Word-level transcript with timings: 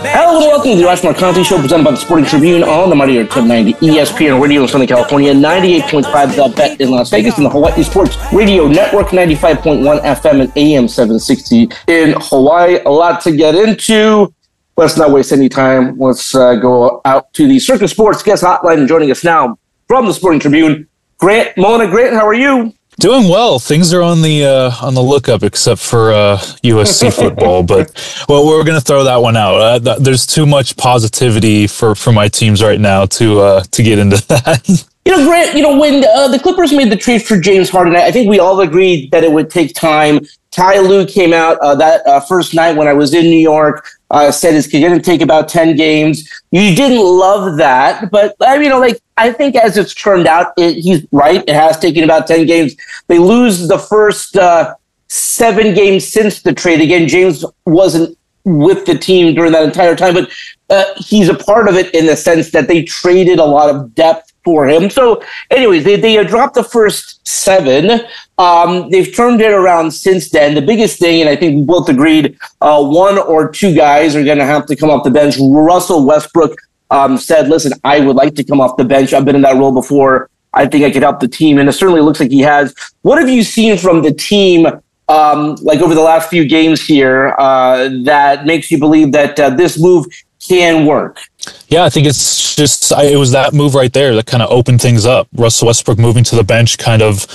Hello 0.00 0.38
and 0.38 0.46
welcome 0.46 0.70
to 0.70 0.76
the 0.76 0.84
Arash 0.84 1.00
Markazi 1.02 1.44
Show 1.44 1.60
presented 1.60 1.82
by 1.82 1.90
the 1.90 1.96
Sporting 1.96 2.24
Tribune 2.24 2.62
on 2.62 2.88
the 2.88 2.94
Mightier 2.94 3.22
1090 3.22 3.72
ESPN 3.84 4.40
Radio 4.40 4.62
in 4.62 4.68
Southern 4.68 4.86
California, 4.86 5.32
98.5 5.34 6.36
The 6.36 6.54
Bet 6.54 6.80
in 6.80 6.90
Las 6.92 7.10
Vegas, 7.10 7.36
and 7.36 7.44
the 7.44 7.50
Hawaii 7.50 7.82
Sports 7.82 8.16
Radio 8.32 8.68
Network, 8.68 9.08
95.1 9.08 10.00
FM 10.02 10.42
and 10.42 10.56
AM 10.56 10.86
760 10.86 11.68
in 11.88 12.14
Hawaii. 12.20 12.78
A 12.86 12.88
lot 12.90 13.20
to 13.22 13.34
get 13.34 13.56
into. 13.56 14.32
Let's 14.76 14.96
not 14.96 15.10
waste 15.10 15.32
any 15.32 15.48
time. 15.48 15.98
Let's 15.98 16.32
uh, 16.32 16.54
go 16.54 17.00
out 17.04 17.32
to 17.32 17.48
the 17.48 17.58
Circa 17.58 17.88
Sports 17.88 18.22
guest 18.22 18.44
hotline 18.44 18.78
and 18.78 18.88
joining 18.88 19.10
us 19.10 19.24
now 19.24 19.58
from 19.88 20.06
the 20.06 20.14
Sporting 20.14 20.38
Tribune, 20.38 20.86
Grant 21.18 21.56
Mona. 21.56 21.88
Grant, 21.88 22.14
how 22.14 22.24
are 22.24 22.34
you? 22.34 22.72
Doing 23.00 23.28
well. 23.28 23.60
Things 23.60 23.94
are 23.94 24.02
on 24.02 24.22
the 24.22 24.44
uh, 24.44 24.72
on 24.82 24.94
the 24.94 25.02
lookup, 25.02 25.44
except 25.44 25.80
for 25.80 26.12
uh, 26.12 26.36
USC 26.64 27.14
football. 27.16 27.62
but 27.62 27.94
well, 28.28 28.44
we're 28.44 28.64
going 28.64 28.78
to 28.78 28.84
throw 28.84 29.04
that 29.04 29.18
one 29.18 29.36
out. 29.36 29.54
Uh, 29.54 29.78
th- 29.78 29.98
there's 29.98 30.26
too 30.26 30.46
much 30.46 30.76
positivity 30.76 31.68
for, 31.68 31.94
for 31.94 32.10
my 32.12 32.26
teams 32.26 32.60
right 32.60 32.80
now 32.80 33.06
to 33.06 33.38
uh, 33.38 33.62
to 33.70 33.82
get 33.84 34.00
into 34.00 34.16
that. 34.28 34.68
You 35.04 35.16
know, 35.16 35.24
Grant. 35.24 35.56
You 35.56 35.62
know, 35.62 35.78
when 35.78 36.04
uh, 36.04 36.26
the 36.26 36.40
Clippers 36.40 36.72
made 36.72 36.90
the 36.90 36.96
trade 36.96 37.22
for 37.22 37.38
James 37.38 37.70
Harden, 37.70 37.94
I 37.94 38.10
think 38.10 38.28
we 38.28 38.40
all 38.40 38.60
agreed 38.62 39.12
that 39.12 39.22
it 39.22 39.30
would 39.30 39.48
take 39.48 39.74
time. 39.74 40.18
Ty 40.50 40.80
Lue 40.80 41.06
came 41.06 41.32
out 41.32 41.56
uh, 41.60 41.76
that 41.76 42.04
uh, 42.04 42.18
first 42.18 42.52
night 42.52 42.76
when 42.76 42.88
I 42.88 42.94
was 42.94 43.14
in 43.14 43.26
New 43.26 43.38
York. 43.38 43.86
Uh, 44.10 44.32
said 44.32 44.54
it's 44.54 44.66
going 44.66 44.90
to 44.90 45.00
take 45.00 45.20
about 45.20 45.48
ten 45.48 45.76
games. 45.76 46.28
You 46.50 46.74
didn't 46.74 47.04
love 47.04 47.58
that, 47.58 48.10
but 48.10 48.34
I 48.40 48.54
mean, 48.54 48.64
you 48.64 48.70
know, 48.70 48.80
like 48.80 49.00
I 49.18 49.32
think 49.32 49.56
as 49.56 49.76
it's 49.76 49.94
turned 49.94 50.26
out, 50.26 50.52
it, 50.56 50.76
he's 50.76 51.06
right. 51.12 51.42
It 51.46 51.54
has 51.54 51.78
taken 51.78 52.04
about 52.04 52.26
ten 52.26 52.46
games. 52.46 52.76
They 53.08 53.18
lose 53.18 53.68
the 53.68 53.78
first 53.78 54.36
uh, 54.36 54.74
seven 55.08 55.74
games 55.74 56.06
since 56.06 56.42
the 56.42 56.54
trade. 56.54 56.80
Again, 56.80 57.08
James 57.08 57.44
wasn't 57.66 58.16
with 58.44 58.86
the 58.86 58.96
team 58.96 59.34
during 59.34 59.52
that 59.52 59.64
entire 59.64 59.94
time, 59.94 60.14
but 60.14 60.30
uh, 60.70 60.84
he's 60.96 61.28
a 61.28 61.34
part 61.34 61.68
of 61.68 61.74
it 61.74 61.94
in 61.94 62.06
the 62.06 62.16
sense 62.16 62.50
that 62.52 62.68
they 62.68 62.82
traded 62.82 63.38
a 63.38 63.44
lot 63.44 63.68
of 63.74 63.94
depth 63.94 64.32
for 64.44 64.66
him. 64.66 64.88
So, 64.88 65.22
anyways, 65.50 65.84
they, 65.84 65.96
they 65.96 66.24
dropped 66.24 66.54
the 66.54 66.64
first 66.64 67.26
seven. 67.26 68.00
Um, 68.38 68.88
they've 68.90 69.14
turned 69.14 69.40
it 69.42 69.52
around 69.52 69.90
since 69.90 70.30
then. 70.30 70.54
The 70.54 70.62
biggest 70.62 70.98
thing, 70.98 71.20
and 71.20 71.28
I 71.28 71.36
think 71.36 71.56
we 71.56 71.62
both 71.62 71.88
agreed, 71.90 72.38
uh, 72.62 72.82
one 72.82 73.18
or 73.18 73.50
two 73.50 73.74
guys 73.74 74.16
are 74.16 74.24
going 74.24 74.38
to 74.38 74.46
have 74.46 74.64
to 74.66 74.76
come 74.76 74.88
off 74.88 75.04
the 75.04 75.10
bench. 75.10 75.36
Russell 75.40 76.06
Westbrook 76.06 76.56
um, 76.90 77.18
said, 77.18 77.48
listen, 77.48 77.72
I 77.84 78.00
would 78.00 78.16
like 78.16 78.34
to 78.36 78.44
come 78.44 78.60
off 78.60 78.76
the 78.76 78.84
bench. 78.84 79.12
I've 79.12 79.24
been 79.24 79.36
in 79.36 79.42
that 79.42 79.56
role 79.56 79.72
before. 79.72 80.30
I 80.54 80.66
think 80.66 80.84
I 80.84 80.90
could 80.90 81.02
help 81.02 81.20
the 81.20 81.28
team. 81.28 81.58
And 81.58 81.68
it 81.68 81.72
certainly 81.72 82.00
looks 82.00 82.20
like 82.20 82.30
he 82.30 82.40
has. 82.40 82.74
What 83.02 83.18
have 83.18 83.28
you 83.28 83.42
seen 83.42 83.76
from 83.76 84.02
the 84.02 84.12
team, 84.12 84.66
um, 85.08 85.56
like 85.62 85.80
over 85.80 85.94
the 85.94 86.02
last 86.02 86.30
few 86.30 86.46
games 86.46 86.84
here, 86.84 87.34
uh, 87.38 87.90
that 88.04 88.46
makes 88.46 88.70
you 88.70 88.78
believe 88.78 89.12
that 89.12 89.38
uh, 89.38 89.50
this 89.50 89.80
move 89.80 90.06
can 90.46 90.86
work? 90.86 91.20
Yeah, 91.68 91.84
I 91.84 91.90
think 91.90 92.06
it's 92.06 92.56
just 92.56 92.92
I, 92.92 93.04
it 93.04 93.16
was 93.16 93.32
that 93.32 93.52
move 93.52 93.74
right 93.74 93.92
there 93.92 94.14
that 94.16 94.26
kind 94.26 94.42
of 94.42 94.50
opened 94.50 94.80
things 94.80 95.06
up. 95.06 95.28
Russell 95.34 95.66
Westbrook 95.66 95.98
moving 95.98 96.24
to 96.24 96.36
the 96.36 96.42
bench, 96.42 96.78
kind 96.78 97.00
of, 97.00 97.26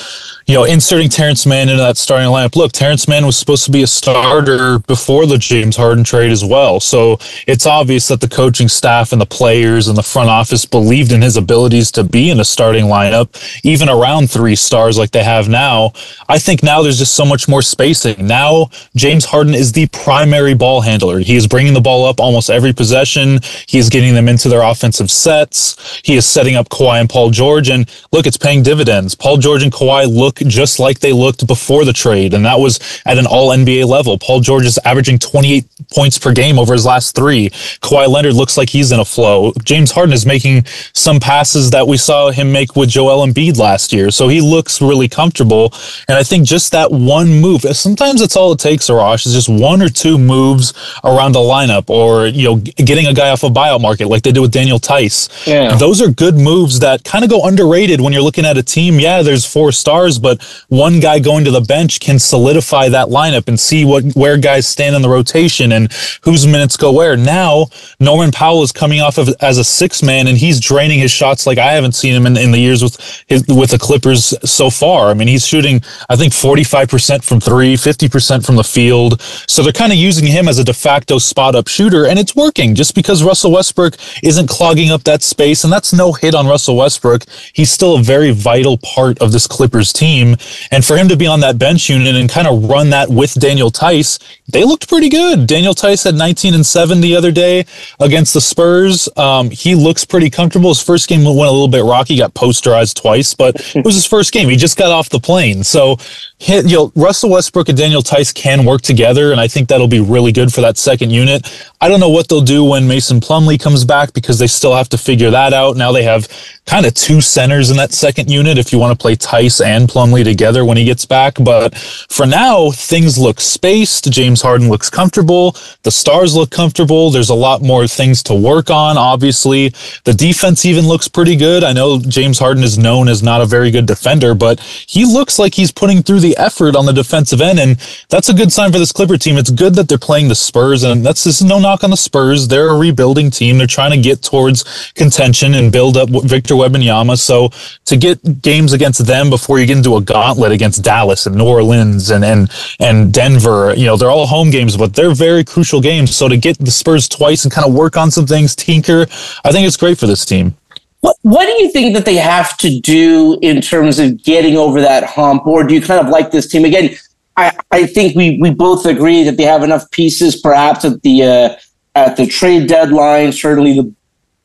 you 0.46 0.56
know, 0.56 0.66
inserting 0.66 1.08
Terance 1.10 1.46
Mann 1.46 1.70
into 1.70 1.82
that 1.82 1.98
starting 1.98 2.28
lineup. 2.28 2.56
Look, 2.56 2.74
Terance 2.74 3.08
Mann 3.08 3.26
was 3.26 3.38
supposed 3.38 3.64
to 3.66 3.72
be 3.72 3.84
a 3.84 3.88
starter 3.88 4.80
before 4.80 5.26
the 5.26 5.38
James 5.38 5.78
Harden 5.78 6.04
trade 6.04 6.32
as 6.32 6.44
well. 6.44 6.80
So 6.80 7.18
it's 7.48 7.66
obvious 7.66 8.08
that 8.10 8.22
the 8.22 8.28
coaching 8.28 8.68
staff 8.68 9.14
and 9.14 9.22
the 9.22 9.26
players 9.26 9.88
and 9.88 9.98
the 9.98 10.04
front 10.04 10.30
office 10.30 10.66
believed 10.66 11.12
in 11.12 11.22
his 11.22 11.38
abilities 11.38 11.92
to 11.92 12.04
be 12.04 12.30
in 12.30 12.40
a 12.40 12.46
starting 12.46 12.86
lineup, 12.86 13.30
even 13.64 13.88
around 13.88 14.30
three 14.30 14.56
stars 14.56 14.98
like 14.98 15.12
they 15.12 15.24
have 15.24 15.48
now. 15.48 15.94
I 16.28 16.40
think 16.40 16.62
now 16.62 16.82
there's 16.82 17.00
just 17.00 17.14
so 17.14 17.26
much 17.26 17.48
more 17.48 17.62
spacing. 17.62 18.28
Now 18.28 18.70
James 18.96 19.26
Harden 19.26 19.54
is 19.54 19.72
the 19.72 19.88
primary 19.88 20.54
ball 20.56 20.82
handler. 20.82 21.20
He 21.20 21.36
is 21.36 21.48
bringing 21.48 21.74
the 21.74 21.82
ball 21.82 22.06
up 22.06 22.20
almost 22.20 22.50
every 22.50 22.74
possession. 22.94 23.40
He 23.68 23.80
is 23.80 23.90
getting 23.90 24.14
them 24.14 24.30
into 24.30 24.50
their 24.50 24.62
offensive 24.62 25.10
sets. 25.10 26.00
He 26.04 26.14
is 26.16 26.28
setting 26.28 26.56
up 26.56 26.70
Kawhi 26.70 27.00
and 27.00 27.10
Paul 27.10 27.32
George. 27.32 27.70
And 27.70 27.90
look, 28.12 28.28
it's 28.28 28.38
paying 28.38 28.62
dividends. 28.62 29.16
Paul 29.16 29.38
George 29.38 29.64
and 29.64 29.72
Kawhi 29.72 30.06
look 30.06 30.36
just 30.36 30.80
like 30.80 31.00
they 31.00 31.12
looked 31.12 31.48
before 31.48 31.86
the 31.86 31.94
trade. 31.94 32.36
And 32.36 32.46
that 32.46 32.60
was 32.60 32.80
at 33.06 33.18
an 33.18 33.26
all 33.26 33.50
NBA 33.50 33.88
level. 33.88 34.20
Paul 34.20 34.42
George 34.42 34.66
is 34.66 34.78
averaging 34.86 35.18
28 35.18 35.66
points 35.92 36.20
per 36.20 36.34
game 36.34 36.60
over 36.60 36.74
his 36.74 36.86
last 36.86 37.16
three. 37.16 37.50
Kawhi 37.82 38.08
Leonard 38.08 38.36
looks 38.36 38.58
like 38.58 38.70
he's 38.70 38.92
in 38.92 39.00
a 39.00 39.06
flow. 39.06 39.54
James 39.64 39.92
Harden 39.92 40.14
is 40.14 40.26
making 40.26 40.66
some 40.94 41.20
passes 41.20 41.72
that 41.72 41.88
we 41.88 41.98
saw 41.98 42.30
him 42.30 42.52
make 42.52 42.76
with 42.76 42.90
Joel 42.90 43.26
Embiid 43.26 43.58
last 43.58 43.92
year. 43.92 44.12
So 44.12 44.28
he 44.28 44.40
looks 44.40 44.82
really 44.82 45.10
comfortable. 45.10 45.74
And 46.08 46.16
I 46.16 46.22
think 46.22 46.46
just 46.46 46.72
that 46.74 46.92
one 46.92 47.42
move, 47.42 47.62
sometimes 47.62 48.20
that's 48.20 48.36
all 48.36 48.52
it 48.52 48.60
takes, 48.60 48.88
Arash, 48.88 49.26
is 49.26 49.34
just 49.34 49.50
one 49.50 49.82
or 49.82 49.90
two 49.90 50.20
moves 50.20 50.74
around 51.04 51.32
the 51.32 51.40
lineup 51.40 51.90
or, 51.90 52.28
you 52.28 52.44
know, 52.44 52.62
getting 52.86 53.08
a 53.08 53.14
guy 53.14 53.30
off 53.30 53.44
a 53.44 53.50
buyout 53.50 53.82
market 53.82 54.08
like 54.08 54.24
they 54.24 54.32
did 54.32 54.42
with 54.42 54.52
Daniel 54.52 54.80
Theis. 54.80 55.30
Yeah. 55.46 55.76
Those 55.76 56.02
are 56.02 56.10
good 56.10 56.36
moves 56.36 56.80
that 56.80 57.04
kind 57.04 57.24
of 57.24 57.30
go 57.30 57.46
underrated 57.48 58.02
when 58.02 58.14
you're 58.14 58.22
looking 58.22 58.46
at 58.46 58.58
a 58.58 58.64
team. 58.64 59.00
Yeah, 59.00 59.22
there's 59.22 59.46
four 59.46 59.72
stars, 59.72 60.20
but 60.20 60.42
one 60.70 61.00
guy 61.00 61.20
going 61.20 61.46
to 61.46 61.52
the 61.52 61.62
bench 61.62 62.00
can 62.00 62.20
solidify 62.20 62.90
that 62.90 63.08
lineup 63.08 63.48
and 63.48 63.60
see 63.60 63.86
what 63.86 64.04
where 64.16 64.38
guys 64.38 64.68
stand 64.68 64.96
in 64.96 65.02
the 65.02 65.10
rotation 65.10 65.72
and 65.72 65.92
whose 66.24 66.46
minutes 66.46 66.78
go 66.78 66.92
where. 66.92 67.16
Now, 67.18 67.68
Norman 68.00 68.32
Powell 68.32 68.64
is 68.64 68.72
coming 68.72 69.02
off 69.02 69.18
of 69.18 69.30
as 69.42 69.58
a 69.58 69.64
six 69.64 70.04
man 70.04 70.28
and 70.28 70.38
he's 70.38 70.60
draining 70.60 71.00
his 71.00 71.12
shots 71.12 71.46
like 71.48 71.58
I 71.58 71.72
haven't 71.72 71.94
seen 71.94 72.14
him 72.14 72.26
in, 72.26 72.38
in 72.38 72.52
the 72.52 72.60
years 72.60 72.84
with 72.84 73.00
his 73.28 73.46
with 73.48 73.72
the 73.72 73.80
Clippers 73.80 74.34
so 74.50 74.70
far. 74.70 75.10
I 75.10 75.14
mean, 75.14 75.28
he's 75.28 75.46
shooting 75.46 75.82
I 76.10 76.16
think 76.16 76.34
45% 76.34 77.24
from 77.24 77.40
3, 77.40 77.76
50% 77.76 78.46
from 78.46 78.56
the 78.56 78.64
field. 78.64 79.22
So 79.48 79.64
they're 79.64 79.72
kind 79.72 79.92
of 79.92 79.98
using 79.98 80.28
him 80.28 80.48
as 80.48 80.60
a 80.60 80.64
de 80.64 80.74
facto 80.74 81.18
spot 81.18 81.56
up 81.56 81.68
shooter 81.68 82.06
and 82.06 82.20
it's 82.20 82.36
working 82.36 82.73
just 82.76 82.96
because 82.96 83.24
Russell 83.24 83.52
Westbrook 83.52 83.96
isn't 84.24 84.48
clogging 84.48 84.92
up 84.92 85.04
that 85.04 85.24
space. 85.24 85.64
And 85.64 85.72
that's 85.72 85.94
no 85.94 86.14
hit 86.14 86.36
on 86.36 86.48
Russell 86.48 86.78
Westbrook. 86.78 87.24
He's 87.54 87.72
still 87.72 87.98
a 87.98 88.02
very 88.02 88.32
vital 88.32 88.78
part 88.78 89.22
of 89.22 89.32
this 89.32 89.48
Clippers 89.48 89.94
team. 89.94 90.36
And 90.72 90.84
for 90.84 90.98
him 90.98 91.08
to 91.10 91.18
be 91.18 91.28
on 91.28 91.40
that 91.42 91.58
bench 91.58 91.90
unit 91.90 92.16
and 92.16 92.30
kind 92.30 92.48
of 92.48 92.66
run 92.66 92.90
that 92.92 93.10
with 93.10 93.34
Daniel 93.40 93.72
Theis, 93.72 94.20
they 94.48 94.64
looked 94.64 94.90
pretty 94.90 95.10
good. 95.10 95.48
Daniel 95.48 95.74
Theis 95.74 96.04
had 96.04 96.16
19 96.16 96.54
and 96.54 96.66
7 96.66 97.02
the 97.02 97.16
other 97.16 97.32
day 97.32 97.66
against 98.00 98.34
the 98.34 98.42
Spurs. 98.42 99.10
Um, 99.18 99.50
he 99.50 99.76
looks 99.76 100.06
pretty 100.06 100.30
comfortable. 100.30 100.70
His 100.70 100.82
first 100.82 101.08
game 101.08 101.24
went 101.24 101.38
a 101.38 101.52
little 101.52 101.68
bit 101.68 101.84
rocky, 101.84 102.18
got 102.18 102.34
posterized 102.34 103.02
twice, 103.02 103.34
but 103.34 103.56
it 103.76 103.86
was 103.86 103.96
his 103.96 104.06
first 104.06 104.32
game. 104.32 104.50
He 104.50 104.56
just 104.56 104.78
got 104.78 104.92
off 104.92 105.10
the 105.10 105.20
plane. 105.20 105.64
So, 105.64 105.98
you 106.40 106.64
know, 106.64 106.92
Russell 106.96 107.30
Westbrook 107.30 107.70
and 107.70 107.78
Daniel 107.78 108.02
Theis 108.02 108.34
can 108.34 108.66
work 108.66 108.82
together, 108.82 109.32
and 109.32 109.40
I 109.40 109.48
think 109.48 109.70
that'll 109.70 109.88
be 109.88 110.00
really 110.00 110.32
good 110.32 110.54
for 110.54 110.62
that 110.62 110.78
second 110.78 111.12
unit. 111.12 111.48
I 111.80 111.88
don't 111.88 112.00
know 112.00 112.10
what 112.10 112.28
they'll 112.28 112.42
do 112.42 112.63
when 112.70 112.88
Mason 112.88 113.20
Plumlee 113.20 113.60
comes 113.60 113.86
back 113.86 114.14
because 114.14 114.40
they 114.40 114.48
still 114.48 114.76
have 114.76 114.90
to 114.90 114.98
figure 114.98 115.32
that 115.32 115.54
out. 115.54 115.78
Now 115.78 115.92
they 115.92 116.04
have 116.04 116.28
kind 116.66 116.86
of 116.86 116.94
two 116.94 117.20
centers 117.20 117.70
in 117.70 117.78
that 117.78 117.92
second 117.92 118.32
unit 118.32 118.58
if 118.58 118.72
you 118.72 118.80
want 118.80 118.98
to 118.98 119.02
play 119.02 119.16
Theis 119.16 119.64
and 119.64 119.88
Plumlee 119.90 120.24
together 120.24 120.64
when 120.64 120.78
he 120.78 120.86
gets 120.86 121.06
back. 121.06 121.36
But 121.40 121.76
for 121.78 122.26
now, 122.26 122.72
things 122.72 123.18
look 123.18 123.42
spaced. 123.42 124.12
James 124.12 124.42
Harden 124.42 124.70
looks 124.70 124.90
comfortable. 124.90 125.56
The 125.84 125.92
stars 125.92 126.36
look 126.36 126.52
comfortable. 126.52 127.10
There's 127.10 127.30
a 127.30 127.36
lot 127.36 127.62
more 127.62 127.88
things 127.88 128.24
to 128.24 128.34
work 128.34 128.70
on, 128.70 128.98
obviously. 128.98 129.70
The 130.06 130.14
defense 130.14 130.66
even 130.66 130.88
looks 130.88 131.08
pretty 131.08 131.36
good. 131.36 131.64
I 131.64 131.74
know 131.74 132.00
James 132.00 132.40
Harden 132.40 132.64
is 132.64 132.78
known 132.78 133.10
as 133.10 133.22
not 133.22 133.42
a 133.42 133.46
very 133.46 133.70
good 133.70 133.86
defender, 133.86 134.34
but 134.34 134.60
he 134.60 135.06
looks 135.06 135.38
like 135.38 135.54
he's 135.54 135.72
putting 135.72 136.02
through 136.02 136.22
the 136.22 136.38
effort 136.38 136.76
on 136.76 136.86
the 136.86 136.94
defensive 136.94 137.42
end. 137.42 137.60
And 137.60 137.78
that's 138.10 138.30
a 138.30 138.34
good 138.34 138.52
sign 138.52 138.72
for 138.72 138.80
this 138.80 138.92
Clipper 138.92 139.18
team. 139.18 139.38
It's 139.38 139.52
good 139.52 139.76
that 139.76 139.88
they're 139.90 139.98
playing 139.98 140.30
the 140.30 140.36
Spurs, 140.36 140.84
and 140.84 141.06
that's 141.06 141.26
just 141.26 141.44
no 141.44 141.60
knock 141.60 141.84
on 141.84 141.90
the 141.90 141.98
Spurs. 141.98 142.48
They're 142.54 142.70
a 142.70 142.78
rebuilding 142.78 143.32
team. 143.32 143.58
They're 143.58 143.76
trying 143.80 143.90
to 143.98 144.02
get 144.10 144.22
towards 144.22 144.92
contention 144.94 145.56
and 145.56 145.72
build 145.72 145.98
up 145.98 146.10
Victor 146.10 146.54
Wembanyama. 146.54 147.18
So 147.18 147.50
to 147.86 147.98
get 147.98 148.42
games 148.44 148.74
against 148.74 149.08
them 149.08 149.32
before 149.32 149.60
you 149.60 149.66
get 149.66 149.78
into 149.78 149.96
a 149.96 150.02
gauntlet 150.02 150.52
against 150.52 150.84
Dallas 150.84 151.26
and 151.26 151.36
New 151.36 151.48
Orleans 151.48 152.12
and 152.12 152.24
and 152.24 152.52
and 152.80 153.12
Denver, 153.12 153.74
you 153.76 153.88
know, 153.88 153.98
they're 153.98 154.12
all 154.12 154.28
home 154.28 154.52
games, 154.52 154.78
but 154.78 154.94
they're 154.94 155.16
very 155.16 155.44
crucial 155.44 155.82
games. 155.82 156.16
So 156.16 156.28
to 156.28 156.38
get 156.38 156.60
the 156.60 156.70
Spurs 156.70 157.10
twice 157.10 157.44
and 157.44 157.52
kind 157.52 157.68
of 157.68 157.74
work 157.74 157.98
on 157.98 158.12
some 158.12 158.28
things, 158.28 158.56
tinker, 158.56 159.08
I 159.44 159.52
think 159.52 159.66
it's 159.66 159.78
great 159.78 159.98
for 159.98 160.06
this 160.06 160.24
team. 160.24 160.56
What 161.02 161.18
What 161.24 161.46
do 161.48 161.54
you 161.64 161.72
think 161.72 161.96
that 161.96 162.06
they 162.06 162.18
have 162.18 162.56
to 162.58 162.80
do 162.80 163.40
in 163.42 163.62
terms 163.62 163.98
of 163.98 164.24
getting 164.24 164.58
over 164.58 164.80
that 164.82 165.04
hump, 165.04 165.48
or 165.48 165.64
do 165.64 165.74
you 165.74 165.82
kind 165.82 166.00
of 166.00 166.10
like 166.10 166.30
this 166.30 166.48
team 166.48 166.66
again? 166.66 166.96
I, 167.36 167.52
I 167.72 167.88
think 167.88 168.16
we, 168.16 168.38
we 168.40 168.52
both 168.52 168.86
agree 168.86 169.24
that 169.24 169.38
they 169.38 169.44
have 169.44 169.64
enough 169.64 169.90
pieces, 169.90 170.40
perhaps 170.40 170.86
at 170.86 171.02
the 171.02 171.24
uh, 171.24 171.56
at 171.96 172.18
the 172.18 172.26
trade 172.26 172.68
deadline. 172.68 173.32
Certainly, 173.32 173.76
the 173.76 173.94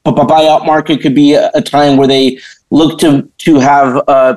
buyout 0.05 0.67
market 0.67 1.01
could 1.01 1.15
be 1.15 1.35
a, 1.35 1.61
time 1.61 1.97
where 1.97 2.09
they 2.09 2.39
look 2.71 2.99
to 3.01 3.31
to 3.39 3.59
have 3.59 4.03
uh, 4.09 4.37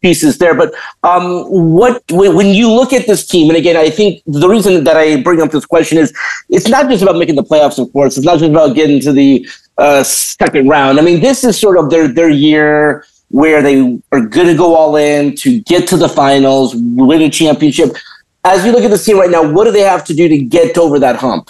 pieces 0.00 0.38
there. 0.38 0.54
But 0.54 0.74
um, 1.02 1.44
what 1.44 2.02
when 2.10 2.48
you 2.48 2.70
look 2.70 2.92
at 2.92 3.06
this 3.06 3.26
team, 3.26 3.48
and 3.48 3.56
again, 3.56 3.76
I 3.76 3.90
think 3.90 4.22
the 4.26 4.48
reason 4.48 4.84
that 4.84 4.96
I 4.96 5.22
bring 5.22 5.40
up 5.40 5.50
this 5.50 5.66
question 5.66 5.98
is 5.98 6.12
it's 6.48 6.68
not 6.68 6.88
just 6.88 7.02
about 7.02 7.16
making 7.16 7.36
the 7.36 7.44
playoffs. 7.44 7.78
Of 7.78 7.92
course, 7.92 8.16
it's 8.16 8.26
not 8.26 8.38
just 8.38 8.50
about 8.50 8.74
getting 8.74 9.00
to 9.00 9.12
the 9.12 9.48
uh, 9.78 10.02
second 10.02 10.68
round. 10.68 10.98
I 10.98 11.02
mean, 11.02 11.20
this 11.20 11.44
is 11.44 11.58
sort 11.58 11.78
of 11.78 11.90
their 11.90 12.08
their 12.08 12.30
year 12.30 13.06
where 13.28 13.62
they 13.62 13.80
are 14.12 14.20
going 14.20 14.46
to 14.46 14.54
go 14.54 14.74
all 14.74 14.94
in 14.96 15.34
to 15.36 15.60
get 15.62 15.88
to 15.88 15.96
the 15.96 16.08
finals, 16.08 16.74
win 16.76 17.22
a 17.22 17.30
championship. 17.30 17.96
As 18.44 18.64
you 18.64 18.72
look 18.72 18.84
at 18.84 18.90
this 18.90 19.06
team 19.06 19.18
right 19.18 19.30
now, 19.30 19.50
what 19.50 19.64
do 19.64 19.70
they 19.70 19.80
have 19.80 20.04
to 20.04 20.14
do 20.14 20.28
to 20.28 20.36
get 20.36 20.76
over 20.76 20.98
that 20.98 21.16
hump? 21.16 21.48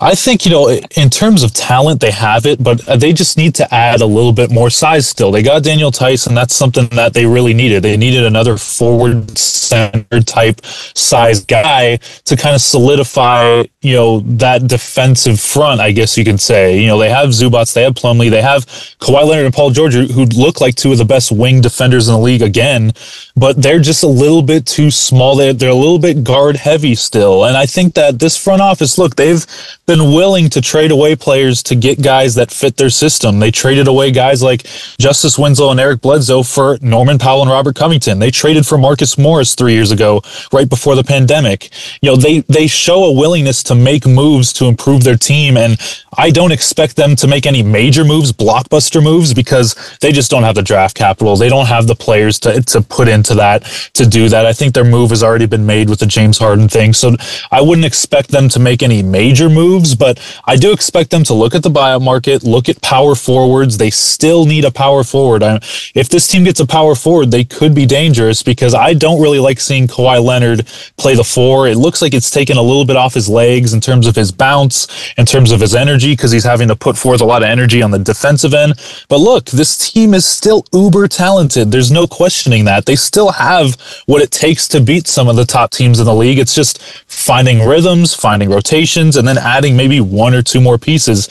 I 0.00 0.14
think, 0.14 0.44
you 0.44 0.50
know, 0.50 0.68
in 0.96 1.10
terms 1.10 1.42
of 1.42 1.52
talent, 1.52 2.00
they 2.00 2.10
have 2.10 2.44
it, 2.44 2.62
but 2.62 2.86
uh, 2.88 2.96
they 2.96 3.12
just 3.12 3.38
need 3.38 3.54
to 3.56 3.74
add 3.74 4.00
a 4.00 4.06
little 4.06 4.32
bit 4.32 4.50
more 4.50 4.68
size 4.68 5.06
still. 5.06 5.30
They 5.30 5.42
got 5.42 5.62
Daniel 5.62 5.92
Tyson. 5.92 6.34
That's 6.34 6.54
something 6.54 6.88
that 6.88 7.14
they 7.14 7.24
really 7.24 7.54
needed. 7.54 7.82
They 7.84 7.96
needed 7.96 8.24
another 8.24 8.56
forward 8.56 9.38
center 9.38 10.20
type 10.20 10.64
size 10.64 11.44
guy 11.44 11.98
to 12.24 12.36
kind 12.36 12.54
of 12.54 12.60
solidify, 12.60 13.64
you 13.80 13.94
know, 13.94 14.20
that 14.20 14.66
defensive 14.66 15.38
front, 15.38 15.80
I 15.80 15.92
guess 15.92 16.18
you 16.18 16.24
can 16.24 16.38
say. 16.38 16.80
You 16.80 16.88
know, 16.88 16.98
they 16.98 17.10
have 17.10 17.28
Zubac, 17.28 17.72
they 17.72 17.84
have 17.84 17.94
Plumlee, 17.94 18.30
they 18.30 18.42
have 18.42 18.66
Kawhi 18.66 19.24
Leonard 19.24 19.46
and 19.46 19.54
Paul 19.54 19.70
George, 19.70 19.94
who 19.94 20.24
look 20.24 20.60
like 20.60 20.74
two 20.74 20.92
of 20.92 20.98
the 20.98 21.04
best 21.04 21.30
wing 21.30 21.60
defenders 21.60 22.08
in 22.08 22.14
the 22.14 22.20
league 22.20 22.42
again, 22.42 22.92
but 23.36 23.62
they're 23.62 23.80
just 23.80 24.02
a 24.02 24.08
little 24.08 24.42
bit 24.42 24.66
too 24.66 24.90
small. 24.90 25.36
They're, 25.36 25.52
they're 25.52 25.70
a 25.70 25.74
little 25.74 25.98
bit 25.98 26.24
guard 26.24 26.56
heavy 26.56 26.94
still. 26.94 27.44
And 27.44 27.56
I 27.56 27.66
think 27.66 27.94
that 27.94 28.18
this 28.18 28.36
front 28.36 28.62
office, 28.62 28.98
look, 28.98 29.16
they've 29.16 29.46
been 29.86 30.12
willing 30.12 30.48
to 30.50 30.60
trade 30.60 30.90
away 30.90 31.16
players 31.16 31.62
to 31.64 31.74
get 31.74 32.02
guys 32.02 32.34
that 32.34 32.50
fit 32.50 32.76
their 32.76 32.90
system. 32.90 33.38
They 33.38 33.50
traded 33.50 33.88
away 33.88 34.10
guys 34.10 34.42
like 34.42 34.64
Justice 34.98 35.38
Winslow 35.38 35.70
and 35.70 35.80
Eric 35.80 36.00
Bledsoe 36.00 36.42
for 36.42 36.78
Norman 36.80 37.18
Powell 37.18 37.42
and 37.42 37.50
Robert 37.50 37.76
Covington. 37.76 38.18
They 38.18 38.30
traded 38.30 38.66
for 38.66 38.78
Marcus 38.78 39.18
Morris 39.18 39.54
three 39.54 39.72
years 39.72 39.90
ago, 39.90 40.22
right 40.52 40.68
before 40.68 40.94
the 40.94 41.04
pandemic. 41.04 41.70
You 42.00 42.10
know, 42.10 42.16
they 42.16 42.40
they 42.40 42.66
show 42.66 43.04
a 43.04 43.12
willingness 43.12 43.62
to 43.64 43.74
make 43.74 44.06
moves 44.06 44.52
to 44.54 44.66
improve 44.66 45.04
their 45.04 45.16
team, 45.16 45.56
and 45.56 45.78
I 46.16 46.30
don't 46.30 46.52
expect 46.52 46.96
them 46.96 47.16
to 47.16 47.26
make 47.26 47.46
any 47.46 47.62
major 47.62 48.04
moves, 48.04 48.32
blockbuster 48.32 49.02
moves, 49.02 49.34
because 49.34 49.74
they 50.00 50.12
just 50.12 50.30
don't 50.30 50.42
have 50.42 50.54
the 50.54 50.62
draft 50.62 50.96
capital. 50.96 51.36
They 51.36 51.48
don't 51.48 51.66
have 51.66 51.86
the 51.86 51.94
players 51.94 52.38
to 52.40 52.62
to 52.62 52.82
put 52.82 53.08
into 53.08 53.34
that 53.34 53.62
to 53.94 54.06
do 54.06 54.28
that. 54.28 54.46
I 54.46 54.52
think 54.52 54.74
their 54.74 54.84
move 54.84 55.10
has 55.10 55.22
already 55.22 55.46
been 55.46 55.66
made 55.66 55.88
with 55.88 56.00
the 56.00 56.06
James 56.06 56.38
Harden 56.38 56.68
thing, 56.68 56.92
so 56.92 57.16
I 57.50 57.60
wouldn't 57.60 57.86
expect 57.86 58.30
them 58.30 58.48
to 58.50 58.58
make 58.58 58.82
any 58.82 59.02
major 59.02 59.41
moves, 59.50 59.94
but 59.94 60.18
I 60.44 60.56
do 60.56 60.72
expect 60.72 61.10
them 61.10 61.24
to 61.24 61.34
look 61.34 61.54
at 61.54 61.62
the 61.62 61.70
buyout 61.70 62.02
market, 62.02 62.42
look 62.42 62.68
at 62.68 62.80
power 62.82 63.14
forwards. 63.14 63.78
They 63.78 63.90
still 63.90 64.44
need 64.44 64.64
a 64.64 64.70
power 64.70 65.04
forward. 65.04 65.42
I, 65.42 65.56
if 65.94 66.08
this 66.08 66.28
team 66.28 66.44
gets 66.44 66.60
a 66.60 66.66
power 66.66 66.94
forward, 66.94 67.30
they 67.30 67.44
could 67.44 67.74
be 67.74 67.86
dangerous 67.86 68.42
because 68.42 68.74
I 68.74 68.94
don't 68.94 69.20
really 69.20 69.38
like 69.38 69.60
seeing 69.60 69.86
Kawhi 69.86 70.22
Leonard 70.22 70.66
play 70.96 71.14
the 71.14 71.24
four. 71.24 71.68
It 71.68 71.76
looks 71.76 72.02
like 72.02 72.14
it's 72.14 72.30
taken 72.30 72.56
a 72.56 72.62
little 72.62 72.84
bit 72.84 72.96
off 72.96 73.14
his 73.14 73.28
legs 73.28 73.74
in 73.74 73.80
terms 73.80 74.06
of 74.06 74.16
his 74.16 74.32
bounce, 74.32 75.12
in 75.16 75.26
terms 75.26 75.52
of 75.52 75.60
his 75.60 75.74
energy, 75.74 76.12
because 76.12 76.32
he's 76.32 76.44
having 76.44 76.68
to 76.68 76.76
put 76.76 76.96
forth 76.96 77.20
a 77.20 77.24
lot 77.24 77.42
of 77.42 77.48
energy 77.48 77.82
on 77.82 77.90
the 77.90 77.98
defensive 77.98 78.54
end. 78.54 78.74
But 79.08 79.18
look, 79.18 79.46
this 79.46 79.92
team 79.92 80.14
is 80.14 80.24
still 80.24 80.64
uber 80.72 81.08
talented. 81.08 81.70
There's 81.70 81.90
no 81.90 82.06
questioning 82.06 82.64
that. 82.66 82.86
They 82.86 82.96
still 82.96 83.30
have 83.32 83.76
what 84.06 84.22
it 84.22 84.30
takes 84.30 84.68
to 84.68 84.80
beat 84.80 85.06
some 85.06 85.28
of 85.28 85.36
the 85.36 85.44
top 85.44 85.70
teams 85.70 86.00
in 86.00 86.06
the 86.06 86.14
league. 86.14 86.38
It's 86.38 86.54
just 86.54 86.82
finding 87.06 87.66
rhythms, 87.66 88.14
finding 88.14 88.50
rotations, 88.50 89.16
and 89.16 89.26
then 89.26 89.31
adding 89.38 89.76
maybe 89.76 90.00
one 90.00 90.34
or 90.34 90.42
two 90.42 90.60
more 90.60 90.78
pieces. 90.78 91.28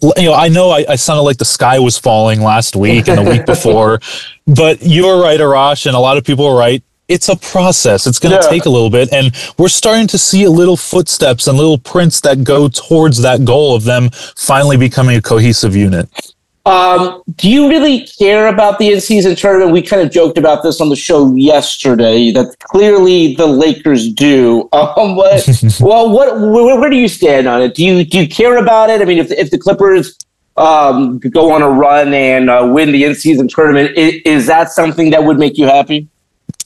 You 0.00 0.24
know, 0.24 0.34
I 0.34 0.48
know 0.48 0.70
I, 0.70 0.84
I 0.88 0.96
sounded 0.96 1.22
like 1.22 1.38
the 1.38 1.44
sky 1.44 1.78
was 1.78 1.98
falling 1.98 2.40
last 2.40 2.76
week 2.76 3.08
and 3.08 3.18
the 3.18 3.30
week 3.30 3.46
before, 3.54 4.00
but 4.46 4.78
you're 4.82 5.20
right, 5.22 5.38
Arash, 5.38 5.86
and 5.86 5.94
a 5.94 6.00
lot 6.00 6.16
of 6.16 6.24
people 6.24 6.46
are 6.46 6.56
right 6.56 6.82
it's 7.08 7.28
a 7.28 7.36
process. 7.36 8.06
It's 8.06 8.18
going 8.18 8.34
to 8.34 8.42
yeah. 8.42 8.50
take 8.50 8.64
a 8.64 8.70
little 8.70 8.88
bit. 8.88 9.12
And 9.12 9.32
we're 9.58 9.68
starting 9.68 10.06
to 10.08 10.18
see 10.18 10.44
a 10.44 10.50
little 10.50 10.78
footsteps 10.78 11.46
and 11.46 11.58
little 11.58 11.76
prints 11.76 12.22
that 12.22 12.42
go 12.42 12.68
towards 12.68 13.20
that 13.22 13.44
goal 13.44 13.76
of 13.76 13.84
them 13.84 14.08
finally 14.10 14.78
becoming 14.78 15.16
a 15.16 15.20
cohesive 15.20 15.76
unit. 15.76 16.08
Um, 16.64 17.22
do 17.36 17.50
you 17.50 17.68
really 17.68 18.06
care 18.06 18.46
about 18.46 18.78
the 18.78 18.92
in-season 18.92 19.34
tournament? 19.34 19.72
We 19.72 19.82
kind 19.82 20.00
of 20.00 20.12
joked 20.12 20.38
about 20.38 20.62
this 20.62 20.80
on 20.80 20.90
the 20.90 20.96
show 20.96 21.34
yesterday. 21.34 22.30
That 22.30 22.56
clearly 22.60 23.34
the 23.34 23.46
Lakers 23.46 24.12
do. 24.12 24.68
Um, 24.92 25.16
well, 25.16 26.10
what? 26.10 26.38
Where, 26.38 26.78
where, 26.78 26.90
do 26.90 26.96
you 26.96 27.08
stand 27.08 27.46
on 27.46 27.62
it? 27.62 27.74
Do 27.74 27.84
you 27.84 28.04
do 28.04 28.20
you 28.20 28.28
care 28.28 28.58
about 28.58 28.90
it? 28.90 29.00
I 29.00 29.04
mean, 29.04 29.18
if 29.18 29.30
if 29.30 29.50
the 29.50 29.58
Clippers 29.58 30.18
um, 30.56 31.18
go 31.18 31.52
on 31.52 31.62
a 31.62 31.68
run 31.68 32.12
and 32.12 32.50
uh, 32.50 32.68
win 32.70 32.92
the 32.92 33.04
in-season 33.04 33.48
tournament, 33.48 33.96
is, 33.96 34.20
is 34.24 34.46
that 34.46 34.70
something 34.70 35.10
that 35.10 35.24
would 35.24 35.38
make 35.38 35.56
you 35.56 35.66
happy? 35.66 36.08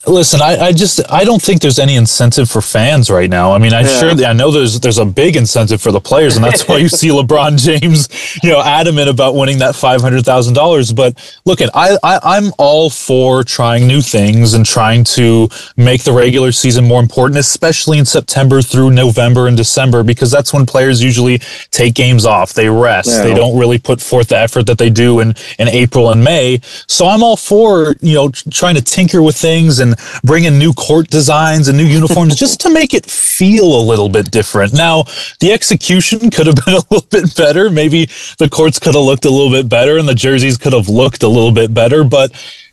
Listen, 0.07 0.41
I, 0.41 0.57
I, 0.57 0.71
just 0.71 1.01
I 1.11 1.25
don't 1.25 1.41
think 1.41 1.61
there's 1.61 1.79
any 1.79 1.95
incentive 1.97 2.49
for 2.49 2.61
fans 2.61 3.09
right 3.09 3.29
now. 3.29 3.51
I 3.51 3.57
mean, 3.57 3.73
I 3.73 3.81
yeah. 3.81 3.99
sure 3.99 4.25
I 4.25 4.31
know 4.31 4.51
there's 4.51 4.79
there's 4.79 4.99
a 4.99 5.05
big 5.05 5.35
incentive 5.35 5.81
for 5.81 5.91
the 5.91 5.99
players, 5.99 6.37
and 6.37 6.45
that's 6.45 6.65
why 6.65 6.77
you 6.77 6.87
see 6.87 7.09
LeBron 7.09 7.57
James, 7.57 8.07
you 8.41 8.49
know, 8.49 8.61
adamant 8.61 9.09
about 9.09 9.35
winning 9.35 9.57
that 9.59 9.75
five 9.75 9.99
hundred 9.99 10.23
thousand 10.23 10.53
dollars. 10.53 10.93
But 10.93 11.39
look, 11.43 11.59
at 11.59 11.69
I, 11.75 11.97
I 12.03 12.19
I'm 12.23 12.53
all 12.57 12.89
for 12.89 13.43
trying 13.43 13.85
new 13.85 14.01
things 14.01 14.53
and 14.53 14.65
trying 14.65 15.03
to 15.15 15.49
make 15.75 16.03
the 16.03 16.13
regular 16.13 16.53
season 16.53 16.85
more 16.85 17.01
important, 17.01 17.37
especially 17.37 17.97
in 17.97 18.05
September 18.05 18.61
through 18.61 18.91
November 18.91 19.47
and 19.47 19.57
December, 19.57 20.03
because 20.03 20.31
that's 20.31 20.53
when 20.53 20.65
players 20.65 21.03
usually 21.03 21.39
take 21.71 21.95
games 21.95 22.25
off, 22.25 22.53
they 22.53 22.69
rest, 22.69 23.09
yeah. 23.09 23.23
they 23.23 23.33
don't 23.33 23.59
really 23.59 23.77
put 23.77 23.99
forth 23.99 24.29
the 24.29 24.37
effort 24.37 24.67
that 24.67 24.77
they 24.77 24.89
do 24.89 25.19
in 25.19 25.35
in 25.59 25.67
April 25.67 26.11
and 26.11 26.23
May. 26.23 26.61
So 26.87 27.07
I'm 27.07 27.23
all 27.23 27.35
for 27.35 27.97
you 27.99 28.13
know 28.13 28.29
trying 28.29 28.75
to 28.75 28.81
tinker 28.81 29.21
with 29.21 29.35
things 29.35 29.79
and 29.79 29.96
bring 30.23 30.45
in 30.45 30.57
new 30.57 30.73
court 30.73 31.09
designs 31.09 31.67
and 31.67 31.77
new 31.77 31.85
uniforms 31.85 32.35
just 32.35 32.59
to 32.61 32.69
make 32.69 32.93
it 32.93 33.05
feel 33.05 33.79
a 33.79 33.83
little 33.83 34.09
bit 34.09 34.31
different. 34.31 34.73
Now, 34.73 35.03
the 35.39 35.51
execution 35.51 36.29
could 36.29 36.47
have 36.47 36.55
been 36.55 36.73
a 36.75 36.83
little 36.89 37.07
bit 37.09 37.35
better. 37.35 37.69
Maybe 37.69 38.09
the 38.37 38.49
courts 38.49 38.79
could 38.79 38.95
have 38.95 39.03
looked 39.03 39.25
a 39.25 39.29
little 39.29 39.51
bit 39.51 39.69
better 39.69 39.97
and 39.97 40.07
the 40.07 40.15
jerseys 40.15 40.57
could 40.57 40.73
have 40.73 40.89
looked 40.89 41.23
a 41.23 41.27
little 41.27 41.51
bit 41.51 41.73
better, 41.73 42.03
but 42.03 42.31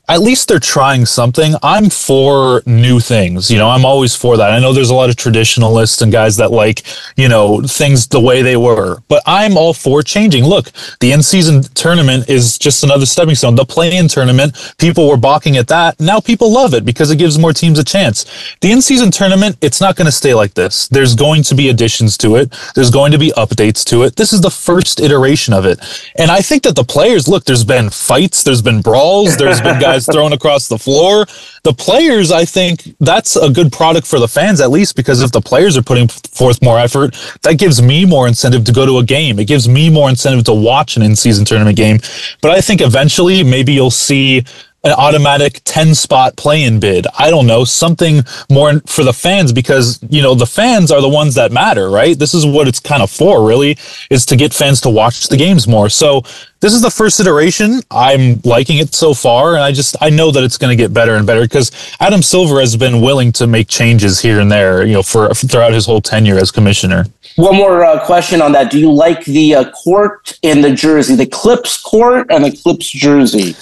at 0.08 0.20
least 0.20 0.48
they're 0.48 0.58
trying 0.58 1.06
something. 1.06 1.54
I'm 1.62 1.88
for 1.88 2.62
new 2.66 3.00
things. 3.00 3.50
You 3.50 3.56
know, 3.56 3.70
I'm 3.70 3.86
always 3.86 4.14
for 4.14 4.36
that. 4.36 4.50
I 4.50 4.58
know 4.58 4.72
there's 4.72 4.90
a 4.90 4.94
lot 4.94 5.08
of 5.08 5.16
traditionalists 5.16 6.02
and 6.02 6.12
guys 6.12 6.36
that 6.36 6.50
like, 6.50 6.82
you 7.16 7.28
know, 7.28 7.62
things 7.62 8.06
the 8.08 8.20
way 8.20 8.42
they 8.42 8.56
were, 8.56 8.98
but 9.08 9.22
I'm 9.24 9.56
all 9.56 9.72
for 9.72 10.02
changing. 10.02 10.44
Look, 10.44 10.70
the 11.00 11.12
in 11.12 11.22
season 11.22 11.62
tournament 11.62 12.28
is 12.28 12.58
just 12.58 12.84
another 12.84 13.06
stepping 13.06 13.34
stone. 13.34 13.54
The 13.54 13.64
play 13.64 13.96
in 13.96 14.08
tournament, 14.08 14.74
people 14.78 15.08
were 15.08 15.16
balking 15.16 15.56
at 15.56 15.68
that. 15.68 15.98
Now 15.98 16.20
people 16.20 16.52
love 16.52 16.74
it 16.74 16.84
because 16.84 17.10
it 17.10 17.16
gives 17.16 17.38
more 17.38 17.54
teams 17.54 17.78
a 17.78 17.84
chance. 17.84 18.56
The 18.60 18.72
in 18.72 18.82
season 18.82 19.10
tournament, 19.10 19.56
it's 19.62 19.80
not 19.80 19.96
going 19.96 20.06
to 20.06 20.12
stay 20.12 20.34
like 20.34 20.52
this. 20.52 20.86
There's 20.88 21.14
going 21.14 21.42
to 21.44 21.54
be 21.54 21.70
additions 21.70 22.18
to 22.18 22.36
it, 22.36 22.54
there's 22.74 22.90
going 22.90 23.12
to 23.12 23.18
be 23.18 23.32
updates 23.38 23.82
to 23.86 24.02
it. 24.02 24.16
This 24.16 24.34
is 24.34 24.42
the 24.42 24.50
first 24.50 25.00
iteration 25.00 25.54
of 25.54 25.64
it. 25.64 25.80
And 26.16 26.30
I 26.30 26.40
think 26.40 26.62
that 26.64 26.76
the 26.76 26.84
players, 26.84 27.26
look, 27.26 27.44
there's 27.44 27.64
been 27.64 27.88
fights, 27.88 28.42
there's 28.42 28.62
been 28.62 28.82
brawls, 28.82 29.38
there's 29.38 29.62
been 29.62 29.80
guys 29.80 29.93
guys 29.94 30.06
thrown 30.06 30.32
across 30.32 30.68
the 30.68 30.78
floor. 30.78 31.26
The 31.62 31.72
players, 31.72 32.30
I 32.32 32.44
think 32.44 32.94
that's 33.00 33.36
a 33.36 33.48
good 33.48 33.72
product 33.72 34.06
for 34.06 34.18
the 34.18 34.28
fans, 34.28 34.60
at 34.60 34.70
least, 34.70 34.96
because 34.96 35.22
if 35.22 35.32
the 35.32 35.40
players 35.40 35.76
are 35.76 35.82
putting 35.82 36.08
forth 36.08 36.62
more 36.62 36.78
effort, 36.78 37.16
that 37.42 37.58
gives 37.58 37.80
me 37.80 38.04
more 38.04 38.26
incentive 38.26 38.64
to 38.64 38.72
go 38.72 38.84
to 38.86 38.98
a 38.98 39.04
game. 39.04 39.38
It 39.38 39.46
gives 39.46 39.68
me 39.68 39.90
more 39.90 40.08
incentive 40.08 40.44
to 40.44 40.54
watch 40.54 40.96
an 40.96 41.02
in 41.02 41.16
season 41.16 41.44
tournament 41.44 41.76
game. 41.76 42.00
But 42.42 42.50
I 42.50 42.60
think 42.60 42.80
eventually 42.80 43.42
maybe 43.42 43.72
you'll 43.72 43.90
see 43.90 44.44
an 44.84 44.92
automatic 44.92 45.62
10 45.64 45.94
spot 45.94 46.36
play 46.36 46.62
in 46.62 46.78
bid. 46.78 47.06
I 47.18 47.30
don't 47.30 47.46
know, 47.46 47.64
something 47.64 48.22
more 48.50 48.80
for 48.86 49.02
the 49.02 49.12
fans 49.12 49.52
because, 49.52 49.98
you 50.10 50.22
know, 50.22 50.34
the 50.34 50.46
fans 50.46 50.92
are 50.92 51.00
the 51.00 51.08
ones 51.08 51.34
that 51.34 51.52
matter, 51.52 51.90
right? 51.90 52.18
This 52.18 52.34
is 52.34 52.44
what 52.44 52.68
it's 52.68 52.80
kind 52.80 53.02
of 53.02 53.10
for, 53.10 53.46
really, 53.46 53.78
is 54.10 54.26
to 54.26 54.36
get 54.36 54.52
fans 54.52 54.82
to 54.82 54.90
watch 54.90 55.28
the 55.28 55.38
games 55.38 55.66
more. 55.66 55.88
So 55.88 56.22
this 56.60 56.72
is 56.72 56.82
the 56.82 56.90
first 56.90 57.18
iteration. 57.18 57.80
I'm 57.90 58.40
liking 58.44 58.78
it 58.78 58.94
so 58.94 59.14
far. 59.14 59.54
And 59.54 59.62
I 59.62 59.72
just, 59.72 59.96
I 60.00 60.10
know 60.10 60.30
that 60.30 60.44
it's 60.44 60.58
going 60.58 60.76
to 60.76 60.82
get 60.82 60.92
better 60.92 61.14
and 61.16 61.26
better 61.26 61.42
because 61.42 61.70
Adam 62.00 62.22
Silver 62.22 62.60
has 62.60 62.76
been 62.76 63.00
willing 63.00 63.32
to 63.32 63.46
make 63.46 63.68
changes 63.68 64.20
here 64.20 64.40
and 64.40 64.50
there, 64.50 64.84
you 64.84 64.92
know, 64.92 65.02
for 65.02 65.32
throughout 65.34 65.72
his 65.72 65.86
whole 65.86 66.00
tenure 66.00 66.38
as 66.38 66.50
commissioner. 66.50 67.06
One 67.36 67.56
more 67.56 67.84
uh, 67.84 68.04
question 68.04 68.40
on 68.40 68.52
that. 68.52 68.70
Do 68.70 68.78
you 68.78 68.92
like 68.92 69.24
the 69.24 69.56
uh, 69.56 69.70
court 69.72 70.38
in 70.42 70.60
the 70.60 70.72
jersey, 70.72 71.16
the 71.16 71.26
Clips 71.26 71.80
court 71.80 72.28
and 72.30 72.44
the 72.44 72.56
Clips 72.56 72.88
jersey? 72.88 73.56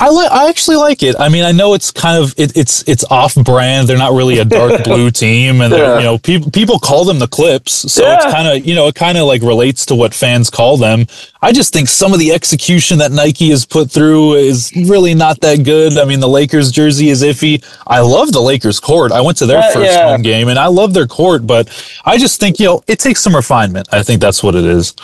I 0.00 0.10
like. 0.10 0.30
I 0.30 0.48
actually 0.48 0.76
like 0.76 1.02
it. 1.02 1.16
I 1.18 1.28
mean, 1.28 1.44
I 1.44 1.52
know 1.52 1.74
it's 1.74 1.90
kind 1.90 2.22
of 2.22 2.32
it, 2.38 2.56
it's 2.56 2.86
it's 2.88 3.04
off 3.10 3.34
brand. 3.34 3.88
They're 3.88 3.98
not 3.98 4.12
really 4.12 4.38
a 4.38 4.44
dark 4.44 4.84
blue 4.84 5.10
team, 5.10 5.60
and 5.60 5.72
yeah. 5.72 5.98
you 5.98 6.04
know 6.04 6.18
people 6.18 6.50
people 6.50 6.78
call 6.78 7.04
them 7.04 7.18
the 7.18 7.26
Clips, 7.26 7.92
so 7.92 8.04
yeah. 8.04 8.16
it's 8.16 8.24
kind 8.24 8.48
of 8.48 8.66
you 8.66 8.74
know 8.74 8.86
it 8.86 8.94
kind 8.94 9.18
of 9.18 9.26
like 9.26 9.42
relates 9.42 9.84
to 9.86 9.94
what 9.94 10.14
fans 10.14 10.50
call 10.50 10.76
them. 10.76 11.06
I 11.42 11.52
just 11.52 11.72
think 11.72 11.88
some 11.88 12.12
of 12.12 12.18
the 12.18 12.32
execution 12.32 12.98
that 12.98 13.12
Nike 13.12 13.50
has 13.50 13.66
put 13.66 13.90
through 13.90 14.34
is 14.34 14.72
really 14.74 15.14
not 15.14 15.40
that 15.40 15.64
good. 15.64 15.98
I 15.98 16.04
mean, 16.04 16.20
the 16.20 16.28
Lakers 16.28 16.70
jersey 16.70 17.08
is 17.10 17.22
iffy. 17.22 17.64
I 17.86 18.00
love 18.00 18.32
the 18.32 18.40
Lakers 18.40 18.80
court. 18.80 19.12
I 19.12 19.20
went 19.20 19.38
to 19.38 19.46
their 19.46 19.58
uh, 19.58 19.72
first 19.72 19.92
yeah. 19.92 20.10
home 20.10 20.22
game, 20.22 20.48
and 20.48 20.58
I 20.58 20.66
love 20.66 20.94
their 20.94 21.06
court, 21.06 21.46
but 21.46 21.68
I 22.04 22.18
just 22.18 22.38
think 22.38 22.60
you 22.60 22.66
know 22.66 22.84
it 22.86 23.00
takes 23.00 23.20
some 23.20 23.34
refinement. 23.34 23.88
I 23.92 24.02
think 24.02 24.20
that's 24.20 24.42
what 24.42 24.54
it 24.54 24.64
is. 24.64 24.94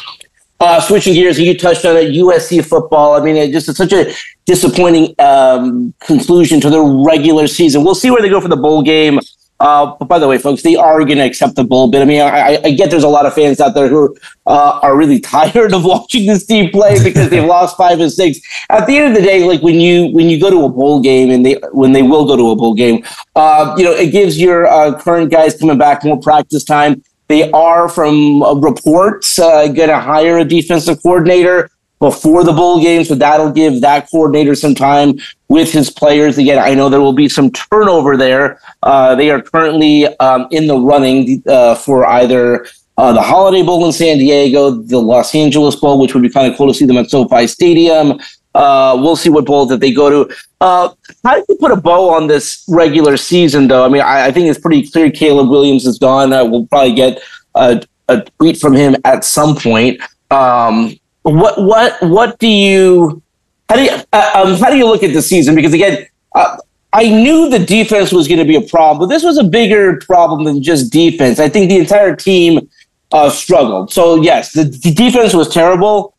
Uh, 0.60 0.80
switching 0.80 1.14
gears, 1.14 1.38
you 1.38 1.56
touched 1.58 1.84
on 1.84 1.96
it. 1.96 2.12
USC 2.12 2.64
football. 2.64 3.14
I 3.14 3.20
mean, 3.20 3.36
it 3.36 3.50
just 3.52 3.68
it's 3.68 3.78
such 3.78 3.92
a 3.92 4.14
disappointing 4.46 5.14
um, 5.18 5.92
conclusion 6.00 6.60
to 6.60 6.70
the 6.70 6.80
regular 6.80 7.46
season. 7.46 7.84
We'll 7.84 7.94
see 7.94 8.10
where 8.10 8.22
they 8.22 8.28
go 8.28 8.40
for 8.40 8.48
the 8.48 8.56
bowl 8.56 8.82
game. 8.82 9.18
Uh, 9.60 9.94
but 9.98 10.06
by 10.06 10.18
the 10.18 10.26
way, 10.26 10.36
folks, 10.36 10.62
they 10.62 10.74
are 10.74 11.04
going 11.04 11.18
to 11.18 11.24
accept 11.24 11.54
the 11.54 11.62
bowl 11.62 11.88
bid. 11.88 12.02
I 12.02 12.04
mean, 12.04 12.20
I, 12.20 12.60
I, 12.64 12.70
get 12.72 12.90
there's 12.90 13.04
a 13.04 13.08
lot 13.08 13.24
of 13.24 13.34
fans 13.34 13.60
out 13.60 13.74
there 13.74 13.88
who 13.88 14.14
uh, 14.46 14.80
are 14.82 14.96
really 14.96 15.20
tired 15.36 15.72
of 15.72 15.84
watching 15.84 16.26
this 16.26 16.44
team 16.44 16.70
play 16.70 17.02
because 17.02 17.30
they've 17.30 17.44
lost 17.56 17.76
five 17.76 18.00
and 18.00 18.10
six. 18.10 18.40
At 18.68 18.86
the 18.86 18.98
end 18.98 19.16
of 19.16 19.22
the 19.22 19.26
day, 19.26 19.44
like 19.44 19.62
when 19.62 19.80
you 19.80 20.08
when 20.08 20.28
you 20.28 20.40
go 20.40 20.50
to 20.50 20.64
a 20.64 20.68
bowl 20.68 21.00
game 21.00 21.30
and 21.30 21.46
they 21.46 21.54
when 21.72 21.92
they 21.92 22.02
will 22.02 22.26
go 22.26 22.36
to 22.36 22.50
a 22.50 22.56
bowl 22.56 22.74
game, 22.74 23.04
uh, 23.36 23.74
you 23.78 23.84
know, 23.84 23.92
it 23.92 24.10
gives 24.10 24.40
your 24.40 24.66
uh, 24.66 25.00
current 25.00 25.30
guys 25.30 25.56
coming 25.56 25.78
back 25.78 26.04
more 26.04 26.20
practice 26.20 26.64
time. 26.64 27.02
They 27.28 27.50
are, 27.52 27.88
from 27.88 28.42
uh, 28.42 28.54
reports, 28.54 29.38
uh, 29.38 29.68
going 29.68 29.88
to 29.88 29.98
hire 29.98 30.38
a 30.38 30.44
defensive 30.44 31.02
coordinator 31.02 31.70
before 32.00 32.44
the 32.44 32.52
bowl 32.52 32.82
game, 32.82 33.02
so 33.04 33.14
that'll 33.14 33.50
give 33.52 33.80
that 33.80 34.10
coordinator 34.10 34.54
some 34.54 34.74
time 34.74 35.14
with 35.48 35.72
his 35.72 35.90
players. 35.90 36.36
Again, 36.36 36.58
I 36.58 36.74
know 36.74 36.88
there 36.88 37.00
will 37.00 37.14
be 37.14 37.28
some 37.28 37.50
turnover 37.50 38.16
there. 38.16 38.60
Uh, 38.82 39.14
they 39.14 39.30
are 39.30 39.40
currently 39.40 40.06
um, 40.18 40.46
in 40.50 40.66
the 40.66 40.76
running 40.76 41.42
uh, 41.48 41.76
for 41.76 42.06
either 42.06 42.66
uh, 42.98 43.12
the 43.12 43.22
Holiday 43.22 43.62
Bowl 43.62 43.86
in 43.86 43.92
San 43.92 44.18
Diego, 44.18 44.70
the 44.70 44.98
Los 44.98 45.34
Angeles 45.34 45.76
Bowl, 45.76 45.98
which 45.98 46.14
would 46.14 46.22
be 46.22 46.28
kind 46.28 46.50
of 46.50 46.56
cool 46.58 46.68
to 46.68 46.74
see 46.74 46.84
them 46.84 46.98
at 46.98 47.10
SoFi 47.10 47.46
Stadium. 47.46 48.20
Uh, 48.54 48.96
we'll 49.00 49.16
see 49.16 49.28
what 49.28 49.44
bowl 49.44 49.66
that 49.66 49.80
they 49.80 49.92
go 49.92 50.08
to. 50.08 50.34
Uh, 50.60 50.88
how 51.24 51.34
do 51.34 51.44
you 51.48 51.56
put 51.56 51.72
a 51.72 51.76
bow 51.76 52.08
on 52.08 52.26
this 52.26 52.64
regular 52.68 53.16
season, 53.16 53.66
though? 53.66 53.84
I 53.84 53.88
mean, 53.88 54.02
I, 54.02 54.26
I 54.26 54.30
think 54.30 54.46
it's 54.46 54.58
pretty 54.58 54.88
clear 54.88 55.10
Caleb 55.10 55.48
Williams 55.48 55.86
is 55.86 55.98
gone. 55.98 56.32
Uh, 56.32 56.44
we'll 56.44 56.66
probably 56.66 56.94
get 56.94 57.20
a, 57.56 57.82
a, 58.08 58.22
tweet 58.38 58.58
from 58.58 58.74
him 58.74 58.94
at 59.04 59.24
some 59.24 59.56
point. 59.56 60.00
Um, 60.30 60.98
what 61.22 61.60
what 61.60 62.00
what 62.02 62.38
do 62.38 62.46
you 62.46 63.22
how 63.68 63.76
do 63.76 63.82
you 63.82 63.90
uh, 64.12 64.30
um, 64.34 64.54
how 64.54 64.70
do 64.70 64.76
you 64.76 64.86
look 64.86 65.02
at 65.02 65.12
the 65.12 65.22
season? 65.22 65.54
Because 65.54 65.72
again, 65.72 66.06
uh, 66.34 66.56
I 66.92 67.08
knew 67.08 67.50
the 67.50 67.58
defense 67.58 68.12
was 68.12 68.28
going 68.28 68.38
to 68.38 68.44
be 68.44 68.56
a 68.56 68.60
problem, 68.60 69.00
but 69.00 69.12
this 69.12 69.24
was 69.24 69.36
a 69.36 69.44
bigger 69.44 69.96
problem 69.98 70.44
than 70.44 70.62
just 70.62 70.92
defense. 70.92 71.40
I 71.40 71.48
think 71.48 71.68
the 71.68 71.78
entire 71.78 72.14
team 72.14 72.68
uh, 73.10 73.30
struggled. 73.30 73.92
So 73.92 74.22
yes, 74.22 74.52
the, 74.52 74.64
the 74.64 74.92
defense 74.92 75.34
was 75.34 75.48
terrible 75.48 76.13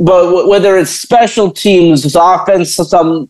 but 0.00 0.48
whether 0.48 0.78
it's 0.78 0.90
special 0.90 1.50
teams, 1.50 2.16
offense, 2.16 2.74
some 2.74 3.28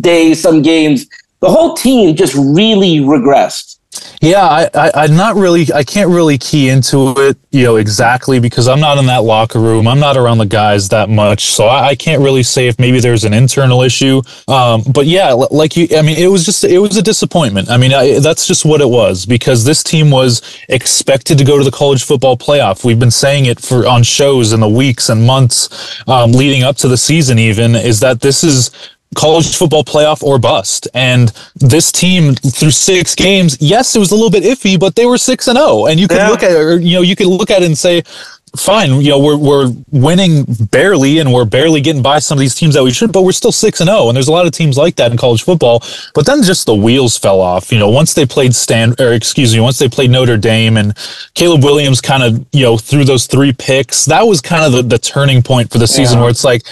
days, 0.00 0.40
some 0.40 0.62
games, 0.62 1.06
the 1.40 1.50
whole 1.50 1.74
team 1.74 2.14
just 2.14 2.34
really 2.34 2.98
regressed. 3.00 3.73
Yeah, 4.20 4.42
I, 4.42 4.70
I, 4.74 4.90
I'm 4.94 5.16
not 5.16 5.36
really, 5.36 5.66
I 5.72 5.84
can't 5.84 6.10
really 6.10 6.38
key 6.38 6.68
into 6.70 7.14
it, 7.18 7.36
you 7.50 7.64
know, 7.64 7.76
exactly 7.76 8.40
because 8.40 8.68
I'm 8.68 8.80
not 8.80 8.98
in 8.98 9.06
that 9.06 9.22
locker 9.24 9.60
room. 9.60 9.86
I'm 9.86 10.00
not 10.00 10.16
around 10.16 10.38
the 10.38 10.46
guys 10.46 10.88
that 10.88 11.08
much. 11.10 11.46
So 11.46 11.66
I, 11.66 11.88
I 11.88 11.94
can't 11.94 12.22
really 12.22 12.42
say 12.42 12.66
if 12.68 12.78
maybe 12.78 13.00
there's 13.00 13.24
an 13.24 13.34
internal 13.34 13.82
issue. 13.82 14.22
Um, 14.48 14.82
but 14.94 15.06
yeah, 15.06 15.32
like 15.32 15.76
you, 15.76 15.88
I 15.96 16.02
mean, 16.02 16.16
it 16.16 16.28
was 16.28 16.44
just, 16.44 16.64
it 16.64 16.78
was 16.78 16.96
a 16.96 17.02
disappointment. 17.02 17.70
I 17.70 17.76
mean, 17.76 17.92
I, 17.92 18.18
that's 18.20 18.46
just 18.46 18.64
what 18.64 18.80
it 18.80 18.88
was 18.88 19.26
because 19.26 19.64
this 19.64 19.82
team 19.82 20.10
was 20.10 20.40
expected 20.68 21.36
to 21.38 21.44
go 21.44 21.58
to 21.58 21.64
the 21.64 21.70
college 21.70 22.04
football 22.04 22.36
playoff. 22.36 22.84
We've 22.84 22.98
been 22.98 23.10
saying 23.10 23.46
it 23.46 23.60
for 23.60 23.86
on 23.86 24.02
shows 24.02 24.52
in 24.52 24.60
the 24.60 24.68
weeks 24.68 25.08
and 25.10 25.26
months 25.26 26.00
um, 26.08 26.32
leading 26.32 26.62
up 26.62 26.76
to 26.78 26.88
the 26.88 26.96
season, 26.96 27.38
even 27.38 27.74
is 27.74 28.00
that 28.00 28.20
this 28.20 28.42
is 28.42 28.70
college 29.14 29.56
football 29.56 29.84
playoff 29.84 30.22
or 30.22 30.38
bust. 30.38 30.88
And 30.94 31.32
this 31.56 31.90
team 31.92 32.34
through 32.34 32.70
six 32.70 33.14
games, 33.14 33.56
yes, 33.60 33.94
it 33.96 33.98
was 33.98 34.10
a 34.10 34.14
little 34.14 34.30
bit 34.30 34.42
iffy, 34.44 34.78
but 34.78 34.94
they 34.94 35.06
were 35.06 35.18
six 35.18 35.48
and 35.48 35.56
zero. 35.56 35.68
Oh. 35.68 35.86
And 35.86 35.98
you 35.98 36.08
could 36.08 36.18
yeah. 36.18 36.28
look 36.28 36.42
at 36.42 36.50
it, 36.50 36.56
or, 36.56 36.78
you 36.78 36.96
know, 36.96 37.02
you 37.02 37.16
could 37.16 37.26
look 37.26 37.50
at 37.50 37.62
it 37.62 37.66
and 37.66 37.78
say, 37.78 38.02
fine, 38.56 39.00
you 39.00 39.10
know, 39.10 39.18
we're 39.18 39.36
we're 39.36 39.72
winning 39.90 40.44
barely, 40.70 41.18
and 41.18 41.32
we're 41.32 41.44
barely 41.44 41.80
getting 41.80 42.02
by 42.02 42.18
some 42.18 42.38
of 42.38 42.40
these 42.40 42.54
teams 42.54 42.74
that 42.74 42.82
we 42.82 42.90
should, 42.90 43.12
but 43.12 43.22
we're 43.22 43.32
still 43.32 43.52
six 43.52 43.80
and 43.80 43.88
zero. 43.88 44.08
And 44.08 44.16
there's 44.16 44.28
a 44.28 44.32
lot 44.32 44.46
of 44.46 44.52
teams 44.52 44.76
like 44.76 44.96
that 44.96 45.10
in 45.10 45.18
college 45.18 45.42
football. 45.42 45.82
But 46.14 46.26
then 46.26 46.42
just 46.42 46.66
the 46.66 46.74
wheels 46.74 47.18
fell 47.18 47.40
off. 47.40 47.72
You 47.72 47.78
know, 47.78 47.88
once 47.88 48.14
they 48.14 48.26
played 48.26 48.54
Stan, 48.54 48.94
or 48.98 49.12
excuse 49.12 49.54
me, 49.54 49.60
once 49.60 49.78
they 49.78 49.88
played 49.88 50.10
Notre 50.10 50.36
Dame, 50.36 50.76
and 50.76 50.96
Caleb 51.34 51.64
Williams 51.64 52.00
kind 52.00 52.22
of 52.22 52.46
you 52.52 52.62
know 52.62 52.76
threw 52.76 53.04
those 53.04 53.26
three 53.26 53.52
picks. 53.52 54.04
That 54.04 54.22
was 54.22 54.40
kind 54.40 54.64
of 54.64 54.72
the, 54.72 54.82
the 54.82 54.98
turning 54.98 55.42
point 55.42 55.70
for 55.70 55.78
the 55.78 55.86
season, 55.86 56.18
yeah. 56.18 56.22
where 56.22 56.30
it's 56.30 56.44
like 56.44 56.62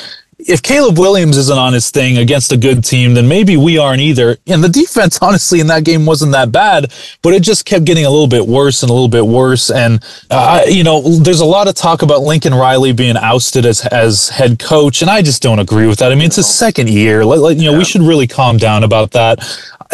if 0.46 0.62
Caleb 0.62 0.98
Williams 0.98 1.36
isn't 1.36 1.58
on 1.58 1.72
his 1.72 1.90
thing 1.90 2.18
against 2.18 2.52
a 2.52 2.56
good 2.56 2.84
team, 2.84 3.14
then 3.14 3.28
maybe 3.28 3.56
we 3.56 3.78
aren't 3.78 4.00
either. 4.00 4.36
And 4.46 4.62
the 4.62 4.68
defense, 4.68 5.18
honestly, 5.22 5.60
in 5.60 5.66
that 5.68 5.84
game 5.84 6.06
wasn't 6.06 6.32
that 6.32 6.52
bad, 6.52 6.92
but 7.22 7.34
it 7.34 7.42
just 7.42 7.64
kept 7.64 7.84
getting 7.84 8.04
a 8.04 8.10
little 8.10 8.26
bit 8.26 8.46
worse 8.46 8.82
and 8.82 8.90
a 8.90 8.92
little 8.92 9.08
bit 9.08 9.26
worse. 9.26 9.70
And 9.70 10.02
uh, 10.30 10.62
you 10.66 10.84
know, 10.84 11.00
there's 11.00 11.40
a 11.40 11.46
lot 11.46 11.68
of 11.68 11.74
talk 11.74 12.02
about 12.02 12.22
Lincoln 12.22 12.54
Riley 12.54 12.92
being 12.92 13.16
ousted 13.16 13.66
as 13.66 13.86
as 13.86 14.28
head 14.28 14.58
coach, 14.58 15.02
and 15.02 15.10
I 15.10 15.22
just 15.22 15.42
don't 15.42 15.58
agree 15.58 15.86
with 15.86 15.98
that. 16.00 16.12
I 16.12 16.14
mean, 16.14 16.26
it's 16.26 16.36
his 16.36 16.52
second 16.52 16.88
year. 16.90 17.24
Let, 17.24 17.40
let, 17.40 17.56
you 17.56 17.64
know, 17.64 17.72
yeah. 17.72 17.78
we 17.78 17.84
should 17.84 18.02
really 18.02 18.26
calm 18.26 18.56
down 18.56 18.84
about 18.84 19.12
that 19.12 19.40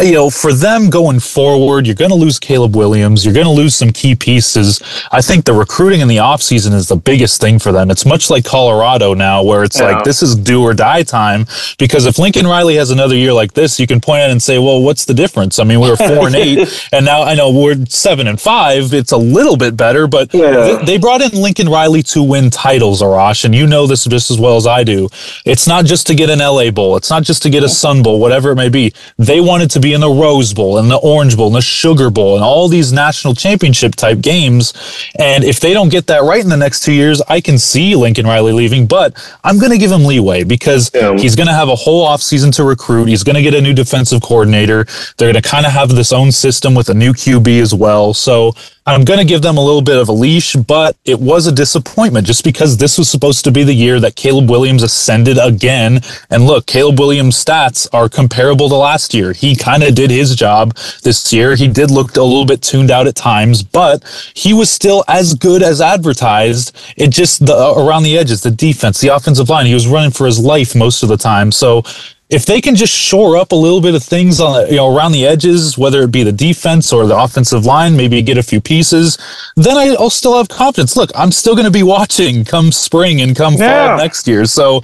you 0.01 0.13
know, 0.13 0.29
for 0.29 0.53
them 0.53 0.89
going 0.89 1.19
forward, 1.19 1.85
you're 1.85 1.95
going 1.95 2.09
to 2.09 2.15
lose 2.15 2.39
Caleb 2.39 2.75
Williams. 2.75 3.25
You're 3.25 3.33
going 3.33 3.45
to 3.45 3.51
lose 3.51 3.75
some 3.75 3.91
key 3.91 4.15
pieces. 4.15 4.81
I 5.11 5.21
think 5.21 5.45
the 5.45 5.53
recruiting 5.53 5.99
in 5.99 6.07
the 6.07 6.17
offseason 6.17 6.73
is 6.73 6.87
the 6.87 6.95
biggest 6.95 7.41
thing 7.41 7.59
for 7.59 7.71
them. 7.71 7.91
It's 7.91 8.05
much 8.05 8.29
like 8.29 8.45
Colorado 8.45 9.13
now, 9.13 9.43
where 9.43 9.63
it's 9.63 9.79
yeah. 9.79 9.91
like 9.91 10.03
this 10.05 10.23
is 10.23 10.35
do 10.39 10.63
or 10.63 10.73
die 10.73 11.03
time. 11.03 11.45
Because 11.77 12.05
if 12.05 12.17
Lincoln 12.17 12.47
Riley 12.47 12.75
has 12.75 12.91
another 12.91 13.15
year 13.15 13.33
like 13.33 13.53
this, 13.53 13.79
you 13.79 13.87
can 13.87 13.99
point 13.99 14.21
out 14.21 14.29
and 14.29 14.41
say, 14.41 14.57
well, 14.57 14.81
what's 14.81 15.05
the 15.05 15.13
difference? 15.13 15.59
I 15.59 15.65
mean, 15.65 15.81
we 15.81 15.89
were 15.89 15.97
four 16.09 16.27
and 16.27 16.35
eight, 16.35 16.89
and 16.93 17.05
now 17.05 17.23
I 17.23 17.35
know 17.35 17.51
we're 17.51 17.85
seven 17.87 18.27
and 18.27 18.39
five. 18.39 18.93
It's 18.93 19.11
a 19.11 19.17
little 19.17 19.57
bit 19.57 19.75
better, 19.75 20.07
but 20.07 20.33
yeah. 20.33 20.51
they, 20.51 20.85
they 20.85 20.97
brought 20.97 21.21
in 21.21 21.41
Lincoln 21.41 21.67
Riley 21.67 22.03
to 22.03 22.23
win 22.23 22.49
titles, 22.49 23.01
Arash, 23.01 23.43
and 23.43 23.53
you 23.53 23.67
know 23.67 23.85
this 23.85 24.05
just 24.05 24.31
as 24.31 24.39
well 24.39 24.55
as 24.55 24.65
I 24.65 24.85
do. 24.85 25.09
It's 25.45 25.67
not 25.67 25.85
just 25.85 26.07
to 26.07 26.15
get 26.15 26.29
an 26.29 26.39
LA 26.39 26.71
Bowl. 26.71 26.95
It's 26.95 27.09
not 27.09 27.23
just 27.23 27.43
to 27.43 27.49
get 27.49 27.63
a 27.63 27.69
Sun 27.69 28.01
Bowl, 28.01 28.19
whatever 28.21 28.51
it 28.51 28.55
may 28.55 28.69
be. 28.69 28.93
They 29.17 29.41
wanted 29.41 29.69
to 29.71 29.79
be 29.79 29.89
be 29.89 29.95
in 29.95 30.01
the 30.01 30.09
Rose 30.09 30.53
Bowl 30.53 30.77
and 30.77 30.89
the 30.89 30.97
Orange 30.97 31.35
Bowl 31.35 31.47
and 31.47 31.55
the 31.55 31.61
Sugar 31.61 32.11
Bowl 32.11 32.35
and 32.35 32.43
all 32.43 32.67
these 32.67 32.93
national 32.93 33.33
championship 33.33 33.95
type 33.95 34.21
games. 34.21 34.73
And 35.17 35.43
if 35.43 35.59
they 35.59 35.73
don't 35.73 35.89
get 35.89 36.05
that 36.07 36.21
right 36.21 36.43
in 36.43 36.49
the 36.49 36.57
next 36.57 36.81
two 36.81 36.93
years, 36.93 37.21
I 37.27 37.41
can 37.41 37.57
see 37.57 37.95
Lincoln 37.95 38.27
Riley 38.27 38.53
leaving, 38.53 38.85
but 38.85 39.17
I'm 39.43 39.57
going 39.57 39.71
to 39.71 39.79
give 39.79 39.91
him 39.91 40.05
leeway. 40.05 40.28
Because 40.47 40.91
yeah. 40.93 41.15
he's 41.17 41.35
going 41.35 41.47
to 41.47 41.53
have 41.53 41.69
a 41.69 41.75
whole 41.75 42.07
offseason 42.07 42.53
to 42.55 42.63
recruit. 42.63 43.07
He's 43.07 43.23
going 43.23 43.35
to 43.35 43.41
get 43.41 43.53
a 43.53 43.61
new 43.61 43.73
defensive 43.73 44.21
coordinator. 44.21 44.85
They're 45.17 45.31
going 45.31 45.41
to 45.41 45.47
kind 45.47 45.65
of 45.65 45.71
have 45.71 45.89
this 45.89 46.11
own 46.11 46.31
system 46.31 46.73
with 46.75 46.89
a 46.89 46.93
new 46.93 47.13
QB 47.13 47.61
as 47.61 47.73
well. 47.73 48.13
So 48.13 48.53
I'm 48.95 49.05
going 49.05 49.19
to 49.19 49.25
give 49.25 49.41
them 49.41 49.57
a 49.57 49.63
little 49.63 49.81
bit 49.81 49.97
of 49.97 50.09
a 50.09 50.11
leash, 50.11 50.55
but 50.55 50.97
it 51.05 51.19
was 51.19 51.47
a 51.47 51.51
disappointment 51.51 52.25
just 52.25 52.43
because 52.43 52.77
this 52.77 52.97
was 52.97 53.09
supposed 53.09 53.43
to 53.45 53.51
be 53.51 53.63
the 53.63 53.73
year 53.73 53.99
that 53.99 54.15
Caleb 54.15 54.49
Williams 54.49 54.83
ascended 54.83 55.37
again. 55.37 56.01
And 56.29 56.45
look, 56.45 56.65
Caleb 56.65 56.99
Williams' 56.99 57.43
stats 57.43 57.87
are 57.93 58.09
comparable 58.09 58.69
to 58.69 58.75
last 58.75 59.13
year. 59.13 59.33
He 59.33 59.55
kind 59.55 59.83
of 59.83 59.95
did 59.95 60.09
his 60.09 60.35
job 60.35 60.75
this 61.03 61.31
year. 61.31 61.55
He 61.55 61.67
did 61.67 61.91
look 61.91 62.15
a 62.15 62.23
little 62.23 62.45
bit 62.45 62.61
tuned 62.61 62.89
out 62.89 63.07
at 63.07 63.15
times, 63.15 63.63
but 63.63 64.03
he 64.33 64.53
was 64.53 64.71
still 64.71 65.03
as 65.07 65.33
good 65.33 65.61
as 65.61 65.81
advertised. 65.81 66.75
It 66.97 67.09
just 67.09 67.45
the, 67.45 67.73
around 67.77 68.03
the 68.03 68.17
edges, 68.17 68.41
the 68.41 68.51
defense, 68.51 68.99
the 69.01 69.09
offensive 69.09 69.49
line, 69.49 69.65
he 69.65 69.73
was 69.73 69.87
running 69.87 70.11
for 70.11 70.25
his 70.25 70.39
life 70.39 70.75
most 70.75 71.03
of 71.03 71.09
the 71.09 71.17
time. 71.17 71.51
So 71.51 71.83
if 72.29 72.45
they 72.45 72.61
can 72.61 72.75
just 72.75 72.93
shore 72.93 73.37
up 73.37 73.51
a 73.51 73.55
little 73.55 73.81
bit 73.81 73.95
of 73.95 74.03
things 74.03 74.39
on 74.39 74.67
you 74.69 74.75
know 74.75 74.95
around 74.95 75.13
the 75.13 75.25
edges, 75.25 75.77
whether 75.77 76.03
it 76.03 76.11
be 76.11 76.21
the 76.23 76.31
defense 76.31 76.93
or 76.93 77.07
the 77.07 77.17
offensive 77.17 77.65
line, 77.65 77.97
maybe 77.97 78.21
get 78.21 78.37
a 78.37 78.43
few 78.43 78.61
pieces, 78.61 79.17
then 79.55 79.75
I'll 79.75 80.11
still 80.11 80.37
have 80.37 80.47
confidence. 80.47 80.95
Look, 80.95 81.09
I'm 81.15 81.31
still 81.31 81.55
going 81.55 81.65
to 81.65 81.71
be 81.71 81.83
watching 81.97 82.45
come 82.45 82.71
spring 82.71 83.21
and 83.21 83.35
come 83.35 83.55
yeah. 83.55 83.87
fall 83.87 83.97
next 83.97 84.27
year. 84.27 84.45
So, 84.45 84.77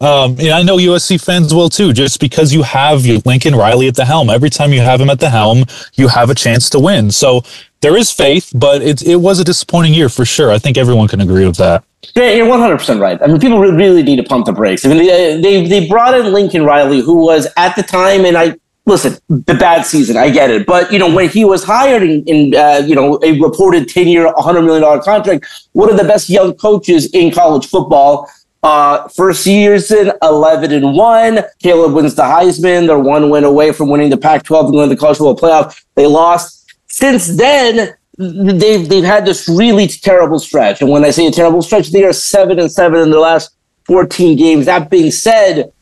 um, 0.00 0.36
and 0.38 0.50
I 0.50 0.62
know 0.62 0.76
USC 0.76 1.22
fans 1.22 1.52
will 1.52 1.68
too, 1.68 1.92
just 1.92 2.20
because 2.20 2.54
you 2.54 2.62
have 2.62 3.04
Lincoln 3.26 3.56
Riley 3.56 3.88
at 3.88 3.96
the 3.96 4.04
helm. 4.04 4.30
Every 4.30 4.50
time 4.50 4.72
you 4.72 4.80
have 4.80 5.00
him 5.00 5.10
at 5.10 5.18
the 5.18 5.30
helm, 5.30 5.64
you 5.94 6.06
have 6.06 6.30
a 6.30 6.34
chance 6.34 6.70
to 6.70 6.78
win. 6.78 7.10
So 7.10 7.42
there 7.80 7.96
is 7.96 8.12
faith, 8.12 8.52
but 8.54 8.80
it 8.80 9.02
it 9.02 9.16
was 9.16 9.40
a 9.40 9.44
disappointing 9.44 9.92
year 9.92 10.08
for 10.08 10.24
sure. 10.24 10.52
I 10.52 10.58
think 10.58 10.78
everyone 10.78 11.08
can 11.08 11.20
agree 11.20 11.46
with 11.46 11.56
that. 11.56 11.82
Yeah, 12.14 12.32
you're 12.32 12.48
100 12.48 12.78
percent 12.78 13.00
right. 13.00 13.20
I 13.22 13.26
mean, 13.26 13.40
people 13.40 13.60
really 13.60 14.02
need 14.02 14.16
to 14.16 14.24
pump 14.24 14.46
the 14.46 14.52
brakes. 14.52 14.84
I 14.84 14.88
mean, 14.88 14.98
they, 15.40 15.66
they 15.66 15.88
brought 15.88 16.18
in 16.18 16.32
Lincoln 16.32 16.64
Riley, 16.64 17.00
who 17.00 17.24
was 17.24 17.46
at 17.56 17.76
the 17.76 17.82
time, 17.82 18.24
and 18.24 18.36
I 18.36 18.56
listen, 18.86 19.16
the 19.28 19.54
bad 19.54 19.86
season, 19.86 20.16
I 20.16 20.30
get 20.30 20.50
it, 20.50 20.66
but 20.66 20.92
you 20.92 20.98
know 20.98 21.12
when 21.12 21.28
he 21.28 21.44
was 21.44 21.64
hired 21.64 22.02
in, 22.02 22.24
in 22.24 22.54
uh, 22.54 22.82
you 22.84 22.94
know 22.94 23.18
a 23.22 23.40
reported 23.40 23.88
10 23.88 24.08
year, 24.08 24.26
100 24.26 24.62
million 24.62 24.82
dollar 24.82 25.00
contract, 25.00 25.46
one 25.72 25.90
of 25.90 25.96
the 25.96 26.04
best 26.04 26.28
young 26.28 26.54
coaches 26.54 27.06
in 27.12 27.32
college 27.32 27.66
football. 27.66 28.28
Uh, 28.64 29.08
first 29.08 29.42
season, 29.42 30.12
11 30.22 30.70
and 30.72 30.94
1. 30.94 31.40
Caleb 31.58 31.94
wins 31.94 32.14
the 32.14 32.22
Heisman. 32.22 32.86
They're 32.86 32.96
one 32.96 33.28
win 33.28 33.42
away 33.42 33.72
from 33.72 33.88
winning 33.88 34.08
the 34.08 34.16
Pac 34.16 34.44
12 34.44 34.66
and 34.66 34.74
going 34.74 34.88
to 34.88 34.94
the 34.94 35.00
college 35.00 35.18
football 35.18 35.36
playoff. 35.36 35.84
They 35.96 36.06
lost. 36.06 36.72
Since 36.86 37.36
then, 37.36 37.96
they've 38.18 38.88
they've 38.88 39.04
had 39.04 39.24
this 39.24 39.48
really 39.48 39.88
terrible 39.88 40.38
stretch, 40.38 40.80
and 40.80 40.90
when 40.90 41.04
I 41.04 41.10
say 41.10 41.26
a 41.26 41.30
terrible 41.30 41.62
stretch, 41.62 41.88
they 41.88 42.04
are 42.04 42.12
seven 42.12 42.58
and 42.58 42.70
seven 42.70 43.00
in 43.00 43.10
their 43.10 43.20
last 43.20 43.54
fourteen 43.86 44.36
games. 44.36 44.66
That 44.66 44.90
being 44.90 45.10
said, 45.10 45.72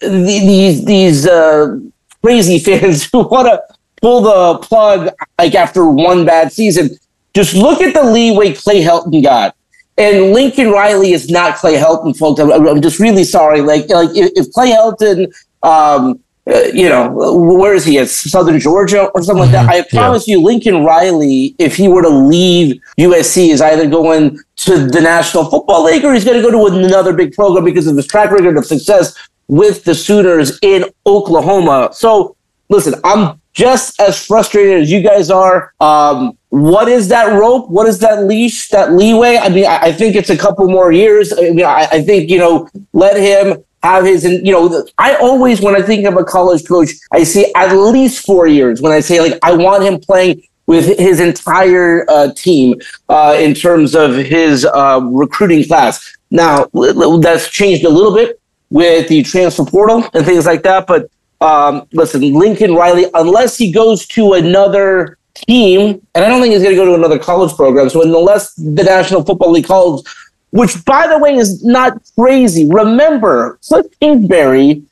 these 0.00 0.84
these 0.84 1.26
uh, 1.26 1.78
crazy 2.22 2.58
fans 2.80 3.08
who 3.10 3.26
want 3.28 3.48
to 3.48 3.62
pull 4.00 4.22
the 4.22 4.58
plug 4.66 5.10
like 5.38 5.54
after 5.54 5.86
one 5.86 6.24
bad 6.24 6.52
season, 6.52 6.90
just 7.34 7.54
look 7.54 7.80
at 7.80 7.94
the 7.94 8.04
leeway 8.04 8.54
Clay 8.54 8.82
Helton 8.82 9.22
got. 9.22 9.54
And 9.98 10.32
Lincoln 10.32 10.70
Riley 10.70 11.12
is 11.12 11.28
not 11.28 11.56
Clay 11.56 11.76
Helton, 11.76 12.16
folks. 12.16 12.40
I'm, 12.40 12.50
I'm 12.50 12.80
just 12.80 12.98
really 12.98 13.24
sorry. 13.24 13.60
Like, 13.60 13.86
like 13.90 14.08
if, 14.16 14.32
if 14.34 14.52
Clay 14.52 14.70
Helton 14.70 15.30
um, 15.62 16.20
uh, 16.48 16.62
you 16.72 16.88
know, 16.88 17.10
where 17.10 17.74
is 17.74 17.84
he 17.84 17.98
at 17.98 18.08
Southern 18.08 18.58
Georgia 18.58 19.08
or 19.14 19.22
something 19.22 19.42
like 19.42 19.52
that? 19.52 19.68
Mm-hmm. 19.68 19.96
I 19.96 19.98
promise 19.98 20.26
yeah. 20.26 20.36
you, 20.36 20.42
Lincoln 20.42 20.84
Riley, 20.84 21.54
if 21.58 21.76
he 21.76 21.86
were 21.86 22.02
to 22.02 22.08
leave 22.08 22.80
USC, 22.98 23.50
is 23.50 23.60
either 23.60 23.88
going 23.88 24.38
to 24.56 24.86
the 24.86 25.00
National 25.00 25.44
Football 25.44 25.84
League 25.84 26.04
or 26.04 26.14
he's 26.14 26.24
going 26.24 26.42
to 26.42 26.42
go 26.42 26.50
to 26.50 26.78
another 26.78 27.12
big 27.12 27.34
program 27.34 27.64
because 27.64 27.86
of 27.86 27.96
his 27.96 28.06
track 28.06 28.30
record 28.30 28.56
of 28.56 28.64
success 28.64 29.16
with 29.48 29.84
the 29.84 29.94
Sooners 29.94 30.58
in 30.62 30.84
Oklahoma. 31.06 31.90
So, 31.92 32.36
listen, 32.68 32.94
I'm 33.04 33.40
just 33.52 34.00
as 34.00 34.24
frustrated 34.24 34.80
as 34.82 34.90
you 34.90 35.02
guys 35.02 35.30
are. 35.30 35.74
Um, 35.80 36.38
what 36.48 36.88
is 36.88 37.08
that 37.08 37.32
rope? 37.32 37.68
What 37.68 37.86
is 37.86 37.98
that 38.00 38.24
leash? 38.24 38.68
That 38.68 38.92
leeway? 38.92 39.36
I 39.36 39.48
mean, 39.48 39.66
I, 39.66 39.78
I 39.82 39.92
think 39.92 40.16
it's 40.16 40.30
a 40.30 40.36
couple 40.36 40.68
more 40.68 40.90
years. 40.90 41.32
I 41.32 41.50
mean, 41.50 41.64
I, 41.64 41.86
I 41.92 42.02
think 42.02 42.30
you 42.30 42.38
know, 42.38 42.68
let 42.92 43.16
him 43.16 43.62
have 43.82 44.04
his, 44.04 44.24
and 44.24 44.46
you 44.46 44.52
know, 44.52 44.86
I 44.98 45.14
always, 45.16 45.60
when 45.60 45.74
I 45.74 45.82
think 45.82 46.06
of 46.06 46.16
a 46.16 46.24
college 46.24 46.66
coach, 46.66 46.90
I 47.12 47.24
see 47.24 47.52
at 47.54 47.74
least 47.74 48.26
four 48.26 48.46
years 48.46 48.80
when 48.82 48.92
I 48.92 49.00
say, 49.00 49.20
like, 49.20 49.38
I 49.42 49.52
want 49.52 49.82
him 49.82 49.98
playing 49.98 50.42
with 50.66 50.98
his 50.98 51.18
entire 51.18 52.08
uh, 52.08 52.32
team 52.34 52.74
uh, 53.08 53.36
in 53.38 53.54
terms 53.54 53.94
of 53.94 54.14
his 54.14 54.64
uh, 54.64 55.00
recruiting 55.02 55.64
class. 55.64 56.16
Now, 56.30 56.68
that's 56.72 57.48
changed 57.50 57.84
a 57.84 57.88
little 57.88 58.14
bit 58.14 58.40
with 58.70 59.08
the 59.08 59.22
transfer 59.24 59.64
portal 59.64 60.08
and 60.14 60.24
things 60.24 60.46
like 60.46 60.62
that. 60.62 60.86
But 60.86 61.10
um, 61.40 61.86
listen, 61.92 62.20
Lincoln 62.34 62.74
Riley, 62.74 63.06
unless 63.14 63.56
he 63.58 63.72
goes 63.72 64.06
to 64.08 64.34
another 64.34 65.18
team, 65.34 66.06
and 66.14 66.24
I 66.24 66.28
don't 66.28 66.40
think 66.40 66.52
he's 66.52 66.62
going 66.62 66.76
to 66.76 66.80
go 66.80 66.84
to 66.84 66.94
another 66.94 67.18
college 67.18 67.54
program. 67.56 67.88
So 67.88 68.02
unless 68.02 68.54
the 68.54 68.84
National 68.84 69.24
Football 69.24 69.52
League 69.52 69.66
calls 69.66 70.06
which 70.50 70.84
by 70.84 71.06
the 71.06 71.18
way 71.18 71.34
is 71.34 71.64
not 71.64 72.00
crazy. 72.18 72.68
Remember, 72.68 73.58
Cliff 73.66 73.86
Kingsbury 74.00 74.82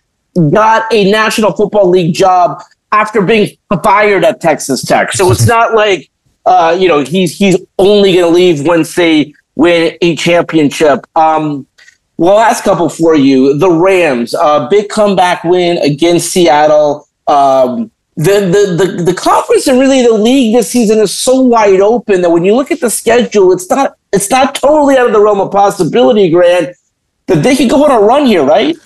got 0.50 0.93
a 0.93 1.11
National 1.11 1.53
Football 1.53 1.88
League 1.91 2.15
job 2.15 2.62
after 2.93 3.23
being 3.23 3.57
fired 3.83 4.25
at 4.25 4.41
Texas 4.41 4.83
Tech. 4.83 5.12
So 5.12 5.31
it's 5.31 5.47
not 5.47 5.75
like 5.75 6.11
uh, 6.47 6.77
you 6.79 6.88
know 6.88 7.00
he's 7.00 7.37
he's 7.37 7.57
only 7.79 8.15
going 8.15 8.25
to 8.25 8.31
leave 8.31 8.67
once 8.67 8.95
they 8.95 9.35
win 9.57 9.97
a 10.00 10.17
championship. 10.17 11.07
Um, 11.17 11.67
well, 12.17 12.37
last 12.37 12.65
couple 12.65 12.89
for 12.89 13.15
you. 13.15 13.59
The 13.59 13.71
Rams, 13.71 14.35
uh, 14.35 14.69
big 14.69 14.89
comeback 14.89 15.45
win 15.45 15.78
against 15.78 16.30
Seattle. 16.30 17.09
Um, 17.26 17.91
the, 18.19 18.41
the 18.41 18.85
the 18.85 19.02
the 19.04 19.15
conference 19.15 19.69
and 19.69 19.78
really 19.78 20.02
the 20.02 20.13
league 20.13 20.52
this 20.52 20.69
season 20.69 20.99
is 20.99 21.15
so 21.15 21.41
wide 21.41 21.81
open 21.81 22.21
that 22.21 22.31
when 22.31 22.45
you 22.45 22.52
look 22.52 22.73
at 22.73 22.81
the 22.81 22.91
schedule, 22.91 23.52
it's 23.52 23.71
not 23.71 23.97
it's 24.13 24.28
not 24.28 24.57
totally 24.57 24.97
out 24.97 25.07
of 25.07 25.13
the 25.13 25.21
realm 25.21 25.41
of 25.41 25.52
possibility, 25.52 26.28
Grant, 26.28 26.76
that 27.26 27.45
they 27.45 27.54
could 27.54 27.71
go 27.71 27.85
on 27.85 27.93
a 27.93 28.04
run 28.04 28.26
here, 28.26 28.45
right? 28.45 28.76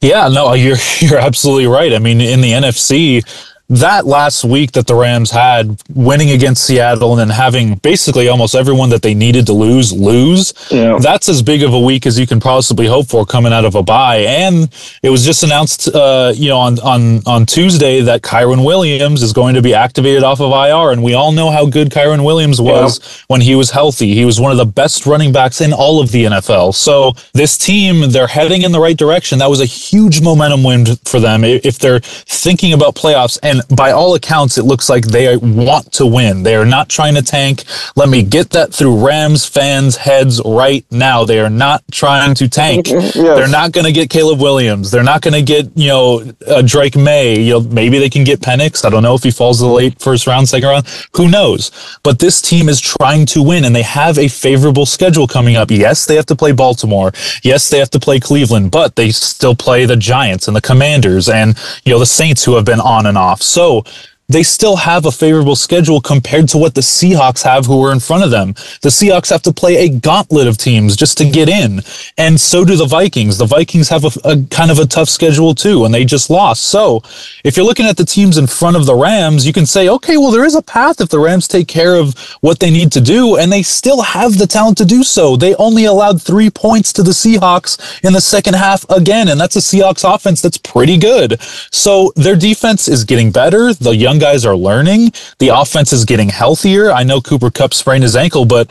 Yeah, 0.00 0.28
no, 0.28 0.52
you're 0.52 0.76
you're 1.00 1.18
absolutely 1.18 1.66
right. 1.66 1.92
I 1.92 1.98
mean, 1.98 2.20
in 2.20 2.40
the 2.40 2.52
NFC, 2.52 3.24
that 3.68 4.06
last 4.06 4.44
week 4.44 4.72
that 4.72 4.86
the 4.86 4.94
Rams 4.94 5.30
had 5.30 5.80
winning 5.92 6.30
against 6.30 6.64
Seattle 6.64 7.12
and 7.12 7.20
then 7.20 7.36
having 7.36 7.74
basically 7.76 8.28
almost 8.28 8.54
everyone 8.54 8.90
that 8.90 9.02
they 9.02 9.14
needed 9.14 9.46
to 9.46 9.52
lose 9.52 9.92
lose, 9.92 10.54
yeah. 10.70 10.98
that's 10.98 11.28
as 11.28 11.42
big 11.42 11.62
of 11.62 11.74
a 11.74 11.80
week 11.80 12.06
as 12.06 12.18
you 12.18 12.26
can 12.26 12.38
possibly 12.38 12.86
hope 12.86 13.08
for 13.08 13.26
coming 13.26 13.52
out 13.52 13.64
of 13.64 13.74
a 13.74 13.82
bye. 13.82 14.18
And 14.18 14.72
it 15.02 15.10
was 15.10 15.24
just 15.24 15.42
announced, 15.42 15.88
uh, 15.88 16.32
you 16.36 16.48
know, 16.48 16.58
on 16.58 16.78
on 16.80 17.22
on 17.26 17.46
Tuesday 17.46 18.00
that 18.02 18.22
Kyren 18.22 18.64
Williams 18.64 19.22
is 19.22 19.32
going 19.32 19.54
to 19.54 19.62
be 19.62 19.74
activated 19.74 20.22
off 20.22 20.40
of 20.40 20.52
IR, 20.52 20.92
and 20.92 21.02
we 21.02 21.14
all 21.14 21.32
know 21.32 21.50
how 21.50 21.66
good 21.66 21.90
Kyren 21.90 22.24
Williams 22.24 22.60
was 22.60 23.00
yeah. 23.00 23.24
when 23.28 23.40
he 23.40 23.54
was 23.54 23.70
healthy. 23.70 24.14
He 24.14 24.24
was 24.24 24.40
one 24.40 24.52
of 24.52 24.58
the 24.58 24.66
best 24.66 25.06
running 25.06 25.32
backs 25.32 25.60
in 25.60 25.72
all 25.72 26.00
of 26.00 26.12
the 26.12 26.24
NFL. 26.24 26.74
So 26.74 27.12
this 27.32 27.58
team, 27.58 28.10
they're 28.10 28.26
heading 28.26 28.62
in 28.62 28.72
the 28.72 28.80
right 28.80 28.96
direction. 28.96 29.38
That 29.38 29.50
was 29.50 29.60
a 29.60 29.66
huge 29.66 30.20
momentum 30.20 30.62
win 30.62 30.86
for 31.04 31.20
them 31.20 31.42
if 31.44 31.78
they're 31.78 32.00
thinking 32.00 32.72
about 32.72 32.94
playoffs 32.94 33.38
and 33.42 33.55
and 33.56 33.76
by 33.76 33.92
all 33.92 34.14
accounts, 34.14 34.58
it 34.58 34.64
looks 34.64 34.88
like 34.88 35.06
they 35.06 35.36
want 35.36 35.92
to 35.92 36.06
win. 36.06 36.42
They 36.42 36.56
are 36.56 36.64
not 36.64 36.88
trying 36.88 37.14
to 37.14 37.22
tank. 37.22 37.64
Let 37.94 38.08
me 38.08 38.22
get 38.22 38.50
that 38.50 38.72
through 38.72 39.04
Rams 39.06 39.46
fans' 39.46 39.96
heads 39.96 40.40
right 40.44 40.84
now. 40.90 41.24
They 41.24 41.40
are 41.40 41.50
not 41.50 41.84
trying 41.90 42.34
to 42.34 42.48
tank. 42.48 42.88
yes. 42.90 43.14
They're 43.14 43.48
not 43.48 43.72
going 43.72 43.86
to 43.86 43.92
get 43.92 44.10
Caleb 44.10 44.40
Williams. 44.40 44.90
They're 44.90 45.02
not 45.02 45.22
going 45.22 45.34
to 45.34 45.42
get 45.42 45.70
you 45.76 45.88
know 45.88 46.32
uh, 46.46 46.62
Drake 46.62 46.96
Maye. 46.96 47.40
You 47.40 47.54
know 47.54 47.60
maybe 47.60 47.98
they 47.98 48.10
can 48.10 48.24
get 48.24 48.40
Penix. 48.40 48.84
I 48.84 48.90
don't 48.90 49.02
know 49.02 49.14
if 49.14 49.22
he 49.22 49.30
falls 49.30 49.58
to 49.58 49.64
the 49.64 49.70
late 49.70 50.00
first 50.00 50.26
round, 50.26 50.48
second 50.48 50.68
round. 50.68 50.86
Who 51.16 51.28
knows? 51.28 51.70
But 52.02 52.18
this 52.18 52.40
team 52.40 52.68
is 52.68 52.80
trying 52.80 53.26
to 53.26 53.42
win, 53.42 53.64
and 53.64 53.74
they 53.74 53.82
have 53.82 54.18
a 54.18 54.28
favorable 54.28 54.86
schedule 54.86 55.26
coming 55.26 55.56
up. 55.56 55.70
Yes, 55.70 56.06
they 56.06 56.16
have 56.16 56.26
to 56.26 56.36
play 56.36 56.52
Baltimore. 56.52 57.12
Yes, 57.42 57.70
they 57.70 57.78
have 57.78 57.90
to 57.90 58.00
play 58.00 58.20
Cleveland, 58.20 58.70
but 58.70 58.96
they 58.96 59.10
still 59.10 59.54
play 59.54 59.84
the 59.84 59.96
Giants 59.96 60.46
and 60.46 60.56
the 60.56 60.60
Commanders 60.60 61.28
and 61.28 61.56
you 61.84 61.92
know 61.92 61.98
the 61.98 62.06
Saints 62.06 62.44
who 62.44 62.54
have 62.54 62.64
been 62.64 62.80
on 62.80 63.06
and 63.06 63.18
off. 63.18 63.42
So 63.46 63.84
they 64.28 64.42
still 64.42 64.76
have 64.76 65.06
a 65.06 65.12
favorable 65.12 65.56
schedule 65.56 66.00
compared 66.00 66.48
to 66.48 66.58
what 66.58 66.74
the 66.74 66.80
Seahawks 66.80 67.42
have 67.42 67.66
who 67.66 67.84
are 67.84 67.92
in 67.92 68.00
front 68.00 68.24
of 68.24 68.30
them. 68.30 68.48
The 68.82 68.88
Seahawks 68.88 69.30
have 69.30 69.42
to 69.42 69.52
play 69.52 69.76
a 69.86 69.88
gauntlet 69.88 70.48
of 70.48 70.58
teams 70.58 70.96
just 70.96 71.16
to 71.18 71.30
get 71.30 71.48
in. 71.48 71.80
And 72.18 72.40
so 72.40 72.64
do 72.64 72.76
the 72.76 72.86
Vikings. 72.86 73.38
The 73.38 73.46
Vikings 73.46 73.88
have 73.88 74.04
a, 74.04 74.10
a, 74.24 74.42
kind 74.50 74.70
of 74.70 74.78
a 74.78 74.86
tough 74.86 75.08
schedule 75.08 75.54
too, 75.54 75.84
and 75.84 75.94
they 75.94 76.04
just 76.04 76.28
lost. 76.28 76.64
So 76.64 77.02
if 77.44 77.56
you're 77.56 77.66
looking 77.66 77.86
at 77.86 77.96
the 77.96 78.04
teams 78.04 78.38
in 78.38 78.46
front 78.46 78.76
of 78.76 78.86
the 78.86 78.94
Rams, 78.94 79.46
you 79.46 79.52
can 79.52 79.66
say, 79.66 79.88
okay, 79.88 80.16
well, 80.16 80.30
there 80.30 80.44
is 80.44 80.54
a 80.54 80.62
path 80.62 81.00
if 81.00 81.08
the 81.08 81.20
Rams 81.20 81.46
take 81.46 81.68
care 81.68 81.94
of 81.94 82.18
what 82.40 82.58
they 82.58 82.70
need 82.70 82.90
to 82.92 83.00
do, 83.00 83.36
and 83.36 83.52
they 83.52 83.62
still 83.62 84.02
have 84.02 84.38
the 84.38 84.46
talent 84.46 84.78
to 84.78 84.84
do 84.84 85.04
so. 85.04 85.36
They 85.36 85.54
only 85.56 85.84
allowed 85.84 86.20
three 86.20 86.50
points 86.50 86.92
to 86.94 87.02
the 87.02 87.12
Seahawks 87.12 88.04
in 88.04 88.12
the 88.12 88.20
second 88.20 88.54
half 88.54 88.88
again, 88.90 89.28
and 89.28 89.40
that's 89.40 89.56
a 89.56 89.60
Seahawks 89.60 90.02
offense 90.02 90.42
that's 90.42 90.58
pretty 90.58 90.98
good. 90.98 91.40
So 91.70 92.12
their 92.16 92.36
defense 92.36 92.88
is 92.88 93.04
getting 93.04 93.30
better. 93.30 93.72
The 93.72 93.94
young 93.94 94.15
young 94.16 94.32
guys 94.32 94.46
are 94.46 94.56
learning. 94.56 95.12
The 95.38 95.48
offense 95.48 95.92
is 95.92 96.04
getting 96.04 96.28
healthier. 96.28 96.90
I 96.90 97.02
know 97.02 97.20
Cooper 97.20 97.50
Kupp 97.50 97.74
sprained 97.74 98.02
his 98.02 98.16
ankle, 98.16 98.46
but 98.46 98.70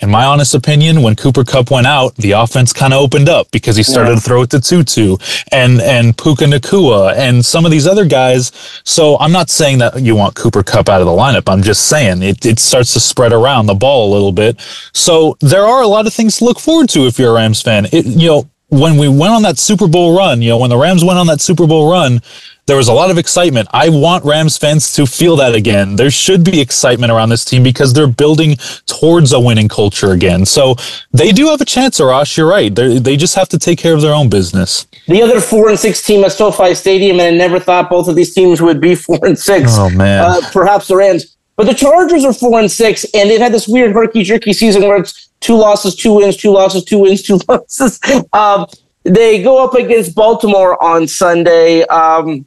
in 0.00 0.10
my 0.10 0.24
honest 0.24 0.54
opinion, 0.54 1.02
when 1.02 1.16
Cooper 1.16 1.44
Kupp 1.44 1.70
went 1.70 1.86
out, 1.86 2.14
the 2.16 2.32
offense 2.32 2.72
kind 2.72 2.92
of 2.92 3.00
opened 3.00 3.28
up 3.28 3.50
because 3.50 3.76
he 3.76 3.82
started 3.82 4.10
yeah. 4.10 4.14
to 4.16 4.20
throw 4.20 4.42
it 4.42 4.50
to 4.50 4.60
Tutu 4.60 5.16
and 5.52 5.80
and 5.80 6.16
Puka 6.16 6.44
Nacua 6.44 7.14
and 7.16 7.44
some 7.44 7.64
of 7.64 7.70
these 7.70 7.86
other 7.86 8.04
guys. 8.04 8.52
So 8.84 9.18
I'm 9.18 9.32
not 9.32 9.50
saying 9.50 9.78
that 9.78 10.00
you 10.00 10.14
want 10.14 10.34
Cooper 10.34 10.62
Kupp 10.62 10.88
out 10.88 11.00
of 11.00 11.06
the 11.06 11.12
lineup. 11.12 11.50
I'm 11.50 11.62
just 11.62 11.88
saying 11.88 12.22
it, 12.22 12.44
it 12.44 12.58
starts 12.58 12.92
to 12.94 13.00
spread 13.00 13.32
around 13.32 13.66
the 13.66 13.74
ball 13.74 14.10
a 14.10 14.12
little 14.12 14.32
bit. 14.32 14.60
So 14.92 15.36
there 15.40 15.66
are 15.66 15.82
a 15.82 15.88
lot 15.88 16.06
of 16.06 16.14
things 16.14 16.38
to 16.38 16.44
look 16.44 16.60
forward 16.60 16.88
to 16.90 17.06
if 17.06 17.18
you're 17.18 17.30
a 17.30 17.34
Rams 17.34 17.62
fan. 17.62 17.86
It, 17.92 18.06
you 18.06 18.28
know, 18.28 18.50
when 18.68 18.96
we 18.96 19.08
went 19.08 19.32
on 19.32 19.42
that 19.42 19.58
Super 19.58 19.86
Bowl 19.86 20.16
run, 20.16 20.42
you 20.42 20.48
know, 20.50 20.58
when 20.58 20.70
the 20.70 20.76
Rams 20.76 21.04
went 21.04 21.18
on 21.18 21.26
that 21.28 21.40
Super 21.40 21.66
Bowl 21.66 21.90
run, 21.90 22.20
there 22.66 22.76
was 22.76 22.88
a 22.88 22.92
lot 22.92 23.12
of 23.12 23.18
excitement. 23.18 23.68
I 23.72 23.88
want 23.88 24.24
Rams 24.24 24.58
fans 24.58 24.92
to 24.94 25.06
feel 25.06 25.36
that 25.36 25.54
again. 25.54 25.94
There 25.94 26.10
should 26.10 26.42
be 26.42 26.60
excitement 26.60 27.12
around 27.12 27.28
this 27.28 27.44
team 27.44 27.62
because 27.62 27.92
they're 27.92 28.08
building 28.08 28.56
towards 28.86 29.32
a 29.32 29.38
winning 29.38 29.68
culture 29.68 30.10
again. 30.10 30.44
So 30.44 30.74
they 31.12 31.30
do 31.30 31.46
have 31.46 31.60
a 31.60 31.64
chance, 31.64 32.00
Arash. 32.00 32.36
You're 32.36 32.48
right. 32.48 32.74
They're, 32.74 32.98
they 32.98 33.16
just 33.16 33.36
have 33.36 33.48
to 33.50 33.58
take 33.58 33.78
care 33.78 33.94
of 33.94 34.02
their 34.02 34.14
own 34.14 34.28
business. 34.28 34.88
The 35.06 35.22
other 35.22 35.40
four 35.40 35.68
and 35.68 35.78
six 35.78 36.02
team 36.02 36.24
at 36.24 36.32
SoFi 36.32 36.74
Stadium, 36.74 37.20
and 37.20 37.36
I 37.36 37.38
never 37.38 37.60
thought 37.60 37.88
both 37.88 38.08
of 38.08 38.16
these 38.16 38.34
teams 38.34 38.60
would 38.60 38.80
be 38.80 38.96
four 38.96 39.20
and 39.22 39.38
six. 39.38 39.76
Oh 39.76 39.90
man, 39.90 40.22
uh, 40.22 40.40
perhaps 40.52 40.88
the 40.88 40.96
Rams. 40.96 41.35
But 41.56 41.66
the 41.66 41.74
Chargers 41.74 42.24
are 42.24 42.34
four 42.34 42.60
and 42.60 42.70
six, 42.70 43.06
and 43.14 43.30
they've 43.30 43.40
had 43.40 43.52
this 43.52 43.66
weird 43.66 43.92
herky 43.92 44.22
jerky 44.22 44.52
season 44.52 44.82
where 44.82 44.98
it's 44.98 45.30
two 45.40 45.56
losses, 45.56 45.96
two 45.96 46.14
wins, 46.14 46.36
two 46.36 46.50
losses, 46.50 46.84
two 46.84 46.98
wins, 46.98 47.22
two 47.22 47.40
losses. 47.48 47.98
Um, 48.32 48.66
they 49.04 49.42
go 49.42 49.64
up 49.64 49.74
against 49.74 50.14
Baltimore 50.14 50.82
on 50.82 51.06
Sunday. 51.08 51.82
Um, 51.84 52.44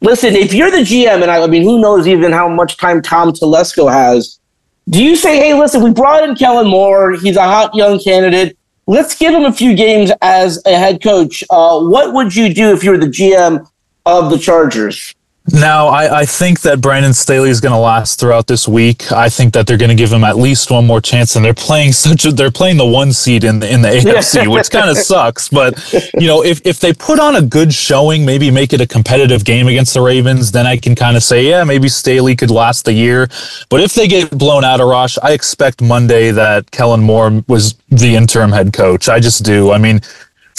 listen, 0.00 0.34
if 0.34 0.54
you're 0.54 0.70
the 0.70 0.78
GM, 0.78 1.22
and 1.22 1.30
I, 1.30 1.42
I, 1.42 1.46
mean, 1.46 1.62
who 1.62 1.80
knows 1.80 2.06
even 2.06 2.32
how 2.32 2.48
much 2.48 2.78
time 2.78 3.02
Tom 3.02 3.32
Telesco 3.32 3.92
has, 3.92 4.38
do 4.88 5.04
you 5.04 5.16
say, 5.16 5.36
hey, 5.36 5.54
listen, 5.54 5.82
we 5.82 5.92
brought 5.92 6.26
in 6.26 6.34
Kellen 6.34 6.68
Moore. 6.68 7.12
He's 7.12 7.36
a 7.36 7.42
hot 7.42 7.74
young 7.74 7.98
candidate. 8.00 8.56
Let's 8.86 9.14
give 9.14 9.34
him 9.34 9.44
a 9.44 9.52
few 9.52 9.76
games 9.76 10.10
as 10.22 10.60
a 10.64 10.76
head 10.76 11.02
coach. 11.02 11.44
Uh, 11.50 11.80
what 11.80 12.14
would 12.14 12.34
you 12.34 12.52
do 12.52 12.72
if 12.72 12.82
you 12.82 12.92
were 12.92 12.98
the 12.98 13.06
GM 13.06 13.68
of 14.06 14.30
the 14.30 14.38
Chargers? 14.38 15.14
Now, 15.46 15.88
I, 15.88 16.20
I, 16.20 16.24
think 16.26 16.60
that 16.60 16.82
Brandon 16.82 17.14
Staley 17.14 17.48
is 17.48 17.60
going 17.60 17.72
to 17.72 17.78
last 17.78 18.20
throughout 18.20 18.46
this 18.46 18.68
week. 18.68 19.10
I 19.10 19.30
think 19.30 19.54
that 19.54 19.66
they're 19.66 19.78
going 19.78 19.88
to 19.88 19.94
give 19.94 20.12
him 20.12 20.22
at 20.22 20.36
least 20.36 20.70
one 20.70 20.86
more 20.86 21.00
chance, 21.00 21.34
and 21.34 21.44
they're 21.44 21.54
playing 21.54 21.92
such 22.06 22.26
a 22.26 22.32
they're 22.32 22.50
playing 22.50 22.76
the 22.76 22.86
one 22.86 23.12
seed 23.12 23.44
in 23.44 23.58
the 23.58 23.72
in 23.72 23.80
the 23.80 23.88
AFC, 23.88 24.52
which 24.52 24.70
kind 24.70 24.90
of 24.90 24.98
sucks. 24.98 25.48
But 25.48 25.92
you 26.14 26.26
know, 26.26 26.44
if 26.44 26.64
if 26.66 26.78
they 26.78 26.92
put 26.92 27.18
on 27.18 27.36
a 27.36 27.42
good 27.42 27.72
showing, 27.72 28.24
maybe 28.24 28.50
make 28.50 28.74
it 28.74 28.82
a 28.82 28.86
competitive 28.86 29.44
game 29.44 29.66
against 29.66 29.94
the 29.94 30.02
Ravens, 30.02 30.52
then 30.52 30.66
I 30.66 30.76
can 30.76 30.94
kind 30.94 31.16
of 31.16 31.22
say, 31.22 31.48
yeah, 31.48 31.64
maybe 31.64 31.88
Staley 31.88 32.36
could 32.36 32.50
last 32.50 32.84
the 32.84 32.92
year. 32.92 33.26
But 33.70 33.80
if 33.80 33.94
they 33.94 34.06
get 34.06 34.36
blown 34.36 34.62
out 34.62 34.78
Arash, 34.80 35.18
I 35.22 35.32
expect 35.32 35.80
Monday 35.80 36.32
that 36.32 36.70
Kellen 36.70 37.00
Moore 37.00 37.42
was 37.48 37.74
the 37.88 38.14
interim 38.14 38.52
head 38.52 38.74
coach. 38.74 39.08
I 39.08 39.18
just 39.20 39.42
do. 39.44 39.72
I 39.72 39.78
mean, 39.78 40.00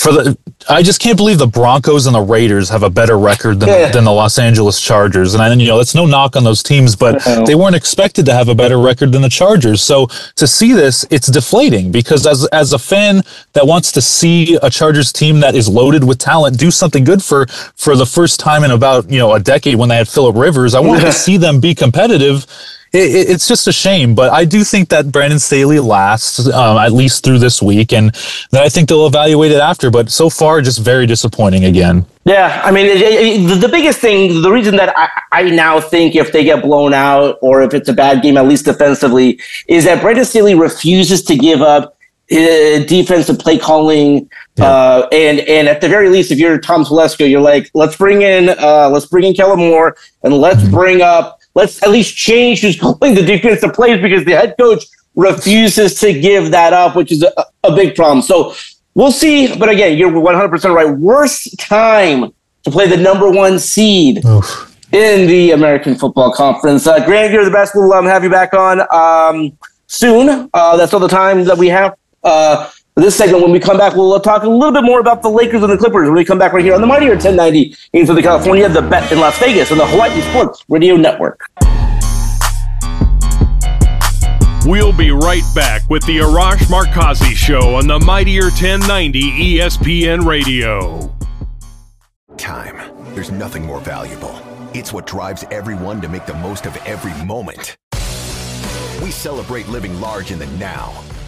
for 0.02 0.12
the 0.12 0.38
I 0.70 0.84
just 0.84 1.02
can't 1.02 1.18
believe 1.18 1.38
the 1.38 1.48
Broncos 1.48 2.06
and 2.06 2.16
the 2.16 2.22
Raiders 2.22 2.70
have 2.70 2.84
a 2.84 2.90
better 2.90 3.18
record 3.18 3.60
than, 3.60 3.70
yeah. 3.70 3.92
than 3.92 4.04
the 4.04 4.12
Los 4.12 4.38
Angeles 4.38 4.80
Chargers. 4.80 5.34
And 5.34 5.42
I, 5.42 5.52
you 5.54 5.68
know, 5.68 5.78
that's 5.78 5.96
no 5.96 6.06
knock 6.06 6.36
on 6.36 6.44
those 6.44 6.62
teams, 6.62 6.96
but 6.96 7.24
they 7.46 7.56
weren't 7.56 7.76
expected 7.76 8.26
to 8.28 8.34
have 8.34 8.48
a 8.48 8.56
better 8.56 8.80
record 8.80 9.12
than 9.12 9.22
the 9.22 9.30
Chargers. 9.30 9.82
So 9.82 10.08
to 10.36 10.48
see 10.48 10.74
this, 10.74 11.06
it's 11.10 11.28
deflating 11.28 11.92
because 11.92 12.28
as 12.28 12.48
as 12.48 12.74
a 12.74 12.80
fan 12.80 13.22
that 13.54 13.66
wants 13.66 13.92
to 13.94 14.02
see 14.02 14.58
a 14.62 14.70
Chargers 14.70 15.12
team 15.12 15.40
that 15.40 15.56
is 15.56 15.68
loaded 15.68 16.04
with 16.04 16.20
talent 16.20 16.58
do 16.58 16.72
something 16.72 17.04
good 17.04 17.24
for 17.24 17.48
for 17.76 17.96
the 17.96 18.06
first 18.06 18.40
time 18.40 18.64
in 18.64 18.72
about 18.72 19.10
you 19.10 19.20
know 19.20 19.34
a 19.34 19.40
decade 19.40 19.76
when 19.76 19.90
they 19.90 19.98
had 19.98 20.08
Philip 20.08 20.36
Rivers, 20.36 20.76
I 20.76 20.80
wanted 20.80 21.02
to 21.02 21.14
see 21.26 21.38
them 21.38 21.60
be 21.60 21.76
competitive 21.76 22.46
it, 22.94 23.30
it's 23.30 23.48
just 23.48 23.68
a 23.68 23.72
shame. 23.72 24.16
But 24.16 24.32
I 24.32 24.46
do 24.46 24.64
think 24.64 24.90
that 24.90 25.12
Brandon 25.12 25.40
Staley 25.40 25.80
lasts 25.80 26.48
um, 26.48 26.78
at 26.78 26.92
least 26.92 27.24
through 27.24 27.40
this 27.40 27.62
week, 27.62 27.94
and 27.94 28.14
then 28.52 28.62
I 28.64 28.70
think 28.70 28.90
they'll 28.90 29.08
evaluate 29.08 29.52
it 29.52 29.60
after. 29.60 29.90
But 29.90 30.12
so 30.12 30.30
far, 30.30 30.62
just 30.62 30.80
very 30.80 31.06
disappointing 31.06 31.66
again. 31.66 32.06
Yeah, 32.24 32.62
I 32.64 32.72
mean, 32.72 32.86
it, 32.86 33.02
it, 33.02 33.60
the 33.60 33.68
biggest 33.68 34.00
thing, 34.00 34.44
the 34.44 34.52
reason 34.52 34.76
that 34.76 34.96
I, 34.96 35.10
I 35.32 35.50
now 35.50 35.80
think 35.80 36.16
if 36.16 36.32
they 36.32 36.44
get 36.44 36.62
blown 36.62 36.94
out 36.94 37.40
or 37.42 37.64
if 37.64 37.74
it's 37.74 37.90
a 37.90 37.94
bad 37.94 38.22
game, 38.22 38.38
at 38.38 38.46
least 38.46 38.66
defensively, 38.66 39.40
is 39.68 39.86
that 39.86 40.02
Brandon 40.02 40.26
Staley 40.26 40.54
refuses 40.54 41.24
to 41.24 41.36
give 41.36 41.62
up 41.62 41.98
defensive 42.32 43.40
play 43.40 43.58
calling. 43.58 44.30
Yeah. 44.58 44.66
Uh, 44.66 45.10
and 45.12 45.40
and 45.42 45.68
at 45.68 45.82
the 45.82 45.90
very 45.90 46.10
least, 46.10 46.32
if 46.32 46.40
you're 46.40 46.58
Tom 46.60 46.86
Telesco, 46.86 47.30
you're 47.30 47.42
like, 47.42 47.70
let's 47.74 47.96
bring 47.96 48.22
in 48.22 48.50
uh, 48.50 48.90
let's 48.90 49.06
bring 49.06 49.26
in 49.26 49.34
Kellen 49.34 49.60
Moore 49.60 49.98
and 50.24 50.34
let's 50.34 50.62
mm-hmm. 50.62 50.72
bring 50.72 51.02
up 51.02 51.41
let's 51.54 51.82
at 51.84 51.90
least 51.90 52.16
change 52.16 52.62
who's 52.62 52.80
calling 52.80 53.16
the 53.16 53.24
defensive 53.24 53.74
plays 53.74 54.02
because 54.02 54.26
the 54.26 54.34
head 54.34 54.56
coach 54.60 54.86
refuses 55.16 56.00
to 56.00 56.20
give 56.20 56.52
that 56.52 56.74
up, 56.74 56.96
which 56.96 57.12
is 57.12 57.24
a, 57.24 57.46
a 57.64 57.76
big 57.76 57.96
problem. 57.96 58.22
So 58.22 58.56
we'll 58.94 59.12
see. 59.12 59.56
But 59.58 59.70
again, 59.70 59.98
you're 59.98 60.12
100% 60.12 60.76
right. 60.76 60.90
Worst 60.90 61.58
time 61.60 62.32
to 62.64 62.72
play 62.72 62.88
the 62.88 62.98
number 62.98 63.30
one 63.30 63.60
seed 63.60 64.24
Oof. 64.26 64.76
in 64.92 65.28
the 65.28 65.52
American 65.52 65.96
Football 65.96 66.32
Conference. 66.34 66.88
Uh, 66.88 67.04
Grant, 67.06 67.34
you're 67.34 67.46
the 67.46 67.52
best. 67.52 67.74
We'll 67.76 67.92
um, 67.94 68.06
have 68.06 68.24
you 68.24 68.30
back 68.30 68.54
on 68.54 68.82
um, 68.92 69.58
soon. 69.88 70.50
Uh, 70.54 70.78
that's 70.78 70.94
all 70.94 71.00
the 71.00 71.08
time 71.08 71.44
that 71.46 71.58
we 71.58 71.68
have. 71.68 71.96
Uh, 72.24 72.70
this 72.96 73.16
segment, 73.16 73.42
when 73.42 73.52
we 73.52 73.60
come 73.60 73.78
back, 73.78 73.96
we'll 73.96 74.20
talk 74.20 74.44
a 74.44 74.50
little 74.50 74.74
bit 74.74 74.84
more 74.84 75.00
about 75.00 75.22
the 75.22 75.30
Lakers 75.30 75.64
and 75.64 75.72
the 75.72 75.78
Clippers 75.78 76.08
when 76.08 76.16
we 76.16 76.26
come 76.26 76.38
back 76.38 76.52
right 76.52 76.64
here 76.64 76.74
on 76.74 76.82
the 76.82 76.88
Mightier 76.88 77.12
1090 77.12 77.76
in 77.94 78.06
Southern 78.06 78.24
California, 78.24 78.68
the 78.68 78.82
bet 78.82 79.10
in 79.12 79.20
Las 79.20 79.38
Vegas, 79.40 79.72
on 79.72 79.78
the 79.78 79.88
Hawaii 79.88 80.22
Sports 80.22 80.66
Radio 80.68 80.98
Network. 80.98 81.40
We'll 84.66 84.96
be 84.96 85.12
right 85.12 85.44
back 85.56 85.90
with 85.90 86.06
the 86.06 86.18
Arash 86.18 86.66
Markazi 86.68 87.34
Show 87.34 87.76
on 87.76 87.88
the 87.88 88.00
Mightier 88.00 88.44
1090 88.44 89.22
ESPN 89.58 90.26
Radio. 90.26 91.16
Time. 92.38 92.78
There's 93.16 93.32
nothing 93.32 93.66
more 93.66 93.80
valuable. 93.80 94.40
It's 94.74 94.94
what 94.94 95.08
drives 95.08 95.46
everyone 95.50 96.02
to 96.02 96.10
make 96.10 96.26
the 96.26 96.34
most 96.36 96.66
of 96.66 96.76
every 96.86 97.14
moment. 97.26 97.78
We 99.02 99.12
celebrate 99.12 99.68
living 99.68 100.00
large 100.00 100.32
in 100.32 100.40
the 100.40 100.48
now 100.58 101.04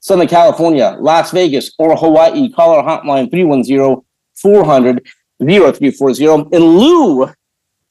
Southern 0.00 0.28
California, 0.28 0.96
Las 1.00 1.30
Vegas, 1.32 1.72
or 1.78 1.96
Hawaii, 1.96 2.50
call 2.52 2.76
our 2.76 2.84
hotline 2.84 3.30
310 3.30 4.02
400 4.34 5.04
0340. 5.40 6.24
In 6.56 6.62
lieu 6.62 7.30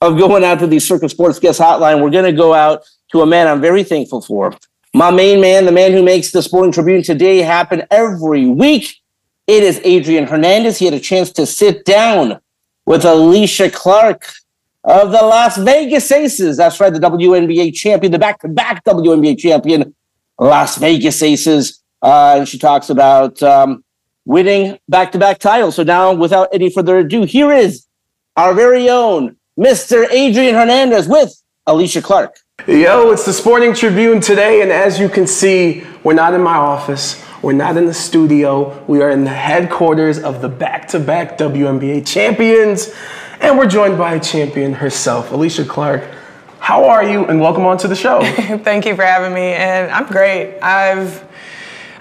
of 0.02 0.18
going 0.18 0.44
out 0.44 0.60
to 0.60 0.68
the 0.68 0.80
Circa 0.80 1.10
Sports 1.10 1.40
Guest 1.40 1.60
Hotline, 1.60 2.02
we're 2.02 2.10
going 2.10 2.26
to 2.26 2.32
go 2.32 2.54
out 2.54 2.84
to 3.12 3.22
a 3.22 3.26
man 3.26 3.48
I'm 3.48 3.62
very 3.62 3.84
thankful 3.84 4.22
for. 4.22 4.54
My 4.94 5.12
main 5.12 5.42
man, 5.42 5.66
the 5.66 5.72
man 5.72 5.92
who 5.92 6.04
makes 6.04 6.32
the 6.32 6.42
Sporting 6.42 6.72
Tribune 6.72 7.04
today 7.04 7.40
happen 7.40 7.84
every 7.92 8.46
week. 8.48 8.96
It 9.48 9.62
is 9.62 9.82
Adrian 9.84 10.26
Hernandez. 10.26 10.78
He 10.78 10.86
had 10.86 10.94
a 10.94 11.00
chance 11.00 11.32
to 11.34 11.46
sit 11.46 11.86
down 11.86 12.40
with 12.86 13.04
Alysha 13.04 13.72
Clark 13.74 14.32
of 14.84 15.12
the 15.12 15.18
Las 15.18 15.58
Vegas 15.58 16.12
Aces. 16.12 16.58
That's 16.58 16.80
right, 16.80 16.94
the 16.94 17.00
WNBA 17.00 17.74
champion, 17.76 18.12
the 18.12 18.20
back 18.20 18.40
to 18.42 18.48
back 18.48 18.84
WNBA 18.86 19.38
champion, 19.38 19.94
Las 20.40 20.78
Vegas 20.78 21.22
Aces. 21.22 21.82
Uh, 22.06 22.36
and 22.38 22.48
she 22.48 22.60
talks 22.60 22.92
about 22.92 23.42
um, 23.42 23.84
winning 24.26 24.78
back 24.88 25.12
to 25.12 25.18
back 25.18 25.40
titles. 25.40 25.76
So 25.76 25.82
now, 25.82 26.14
without 26.14 26.50
any 26.54 26.70
further 26.70 27.00
ado, 27.00 27.24
here 27.24 27.52
is 27.52 27.88
our 28.38 28.54
very 28.54 28.88
own 28.88 29.38
Mr. 29.60 30.08
Adrian 30.12 30.54
Hernandez 30.54 31.08
with 31.08 31.34
Alysha 31.68 32.04
Clark. 32.04 32.38
Yo, 32.68 33.10
it's 33.10 33.26
the 33.26 33.34
Sporting 33.34 33.74
Tribune 33.74 34.22
today, 34.22 34.62
and 34.62 34.72
as 34.72 35.00
you 35.00 35.10
can 35.10 35.26
see, 35.26 35.84
we're 36.04 36.14
not 36.14 36.36
in 36.36 36.44
my 36.44 36.56
office. 36.56 37.26
We're 37.42 37.54
not 37.54 37.76
in 37.76 37.88
the 37.88 37.94
studio. 37.94 38.84
We 38.86 39.02
are 39.02 39.10
in 39.10 39.24
the 39.24 39.34
headquarters 39.34 40.20
of 40.20 40.44
the 40.44 40.50
back-to-back 40.50 41.40
WNBA 41.40 42.06
champions, 42.06 42.94
and 43.42 43.58
we're 43.58 43.66
joined 43.66 43.98
by 43.98 44.14
a 44.14 44.20
champion 44.20 44.74
herself, 44.74 45.30
Alysha 45.30 45.68
Clark. 45.68 46.04
How 46.60 46.86
are 46.86 47.04
you? 47.04 47.26
And 47.26 47.42
welcome 47.42 47.66
on 47.66 47.80
to 47.80 47.88
the 47.88 47.96
show. 47.96 48.22
Thank 48.64 48.86
you 48.86 48.96
for 48.96 49.04
having 49.04 49.34
me, 49.34 49.54
and 49.54 49.92
I'm 49.92 50.06
great. 50.06 50.60
I've 50.60 51.25